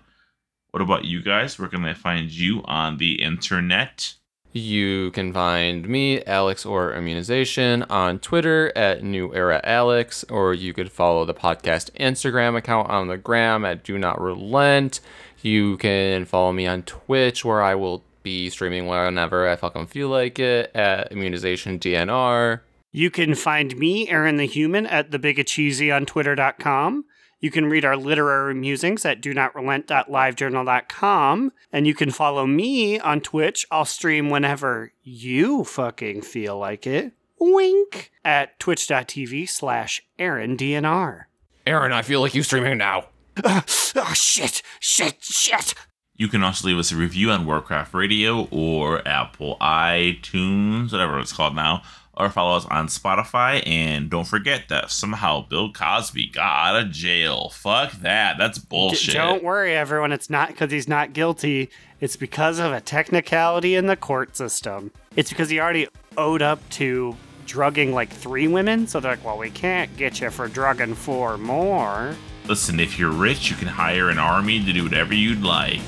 What 0.71 0.81
about 0.81 1.03
you 1.03 1.21
guys? 1.21 1.59
Where 1.59 1.67
can 1.67 1.83
I 1.83 1.93
find 1.93 2.31
you 2.31 2.61
on 2.63 2.97
the 2.97 3.21
internet? 3.21 4.13
You 4.53 5.11
can 5.11 5.33
find 5.33 5.87
me, 5.87 6.23
Alex 6.23 6.65
or 6.65 6.93
Immunization, 6.93 7.83
on 7.83 8.19
Twitter 8.19 8.71
at 8.75 9.03
New 9.03 9.33
Era 9.35 9.61
Alex, 9.63 10.23
or 10.29 10.53
you 10.53 10.73
could 10.73 10.91
follow 10.91 11.25
the 11.25 11.33
podcast 11.33 11.91
Instagram 11.99 12.55
account 12.55 12.89
on 12.89 13.07
the 13.07 13.17
gram 13.17 13.65
at 13.65 13.83
Do 13.83 13.97
Not 13.97 14.19
Relent. 14.19 14.99
You 15.41 15.77
can 15.77 16.25
follow 16.25 16.51
me 16.51 16.67
on 16.67 16.83
Twitch, 16.83 17.45
where 17.45 17.61
I 17.61 17.75
will 17.75 18.03
be 18.23 18.49
streaming 18.49 18.87
whenever 18.87 19.47
I 19.47 19.55
fucking 19.55 19.87
feel 19.87 20.09
like 20.09 20.39
it 20.39 20.71
at 20.75 21.11
Immunization 21.11 21.79
DNR. 21.79 22.61
You 22.91 23.11
can 23.11 23.35
find 23.35 23.77
me, 23.77 24.09
Aaron 24.09 24.37
the 24.37 24.45
Human, 24.45 24.85
at 24.85 25.11
thebigacheesy 25.11 25.95
on 25.95 26.05
twitter.com. 26.05 27.05
You 27.39 27.51
can 27.51 27.67
read 27.67 27.85
our 27.85 27.95
literary 27.95 28.55
musings 28.55 29.05
at 29.05 29.21
do 29.21 29.33
not 29.33 29.53
relent.livejournal.com. 29.55 31.51
And 31.71 31.85
you 31.85 31.93
can 31.93 32.09
follow 32.09 32.47
me 32.47 32.99
on 32.99 33.21
Twitch. 33.21 33.65
I'll 33.69 33.85
stream 33.85 34.29
whenever 34.29 34.91
you 35.03 35.63
fucking 35.63 36.23
feel 36.23 36.57
like 36.57 36.87
it. 36.87 37.13
Wink. 37.39 38.11
At 38.25 38.59
twitch.tv 38.59 39.47
slash 39.47 40.01
AaronDNR. 40.17 41.25
Aaron, 41.67 41.91
I 41.91 42.01
feel 42.01 42.21
like 42.21 42.33
you 42.33 42.43
streaming 42.43 42.79
now. 42.79 43.05
Oh, 43.43 43.63
shit, 44.13 44.61
shit, 44.79 45.17
shit. 45.21 45.73
You 46.15 46.27
can 46.27 46.43
also 46.43 46.67
leave 46.67 46.79
us 46.79 46.91
a 46.91 46.95
review 46.95 47.29
on 47.29 47.45
Warcraft 47.45 47.93
Radio 47.93 48.47
or 48.49 49.07
Apple 49.07 49.55
iTunes, 49.61 50.91
whatever 50.91 51.19
it's 51.19 51.31
called 51.31 51.55
now, 51.55 51.83
or 52.15 52.29
follow 52.29 52.57
us 52.57 52.65
on 52.65 52.87
Spotify. 52.87 53.61
And 53.67 54.09
don't 54.09 54.25
forget 54.25 54.63
that 54.69 54.89
somehow 54.89 55.47
Bill 55.47 55.71
Cosby 55.71 56.29
got 56.29 56.75
out 56.75 56.81
of 56.81 56.91
jail. 56.91 57.49
Fuck 57.49 57.91
that. 58.01 58.37
That's 58.39 58.57
bullshit. 58.57 59.13
D- 59.13 59.19
don't 59.19 59.43
worry, 59.43 59.75
everyone. 59.75 60.11
It's 60.11 60.29
not 60.29 60.47
because 60.49 60.71
he's 60.71 60.87
not 60.87 61.13
guilty. 61.13 61.69
It's 61.99 62.15
because 62.15 62.57
of 62.57 62.73
a 62.73 62.81
technicality 62.81 63.75
in 63.75 63.85
the 63.85 63.95
court 63.95 64.35
system. 64.35 64.91
It's 65.15 65.29
because 65.29 65.49
he 65.49 65.59
already 65.59 65.87
owed 66.17 66.41
up 66.41 66.67
to 66.71 67.15
drugging 67.45 67.93
like 67.93 68.09
three 68.11 68.47
women. 68.47 68.87
So 68.87 68.99
they're 68.99 69.11
like, 69.11 69.23
well, 69.23 69.37
we 69.37 69.51
can't 69.51 69.95
get 69.97 70.19
you 70.19 70.31
for 70.31 70.47
drugging 70.47 70.95
four 70.95 71.37
more. 71.37 72.15
Listen, 72.47 72.79
if 72.79 72.97
you're 72.97 73.11
rich, 73.11 73.49
you 73.49 73.55
can 73.55 73.67
hire 73.67 74.09
an 74.09 74.17
army 74.17 74.63
to 74.63 74.71
do 74.73 74.83
whatever 74.83 75.13
you'd 75.13 75.43
like. 75.43 75.81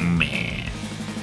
Man. 0.00 0.68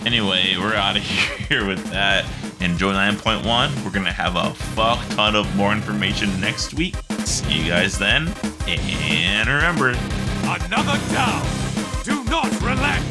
Anyway, 0.06 0.56
we're 0.58 0.74
out 0.76 0.96
of 0.96 1.04
here 1.50 1.66
with 1.68 1.84
that. 1.92 2.26
Enjoy 2.62 2.94
9.1. 2.94 3.84
We're 3.84 3.92
going 3.92 4.06
to 4.06 4.12
have 4.12 4.36
a 4.36 4.54
fuck 4.54 5.06
ton 5.10 5.36
of 5.36 5.54
more 5.56 5.74
information 5.74 6.40
next 6.40 6.74
week. 6.74 6.96
See 7.26 7.64
you 7.64 7.70
guys 7.70 7.98
then. 7.98 8.30
And 8.68 9.50
remember, 9.50 9.90
Another 10.44 10.98
down. 11.14 11.46
Do 12.04 12.24
not 12.26 12.50
relent. 12.62 13.06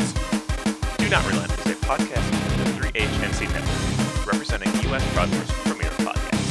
Do 0.98 1.08
Not 1.08 1.24
Relent 1.28 1.52
is 1.52 1.66
a 1.66 1.74
podcast 1.86 2.22
from 2.22 2.64
the 2.64 2.88
3HNC 2.88 3.52
Network, 3.52 4.26
representing 4.26 4.72
U.S. 4.90 5.14
broadcast 5.14 5.52
premier 5.64 5.90
Podcast. 5.90 6.44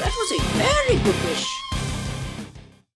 That 0.00 0.14
was 0.16 0.32
a 0.32 0.42
very 0.56 1.02
good 1.04 1.24
wish. 1.28 1.63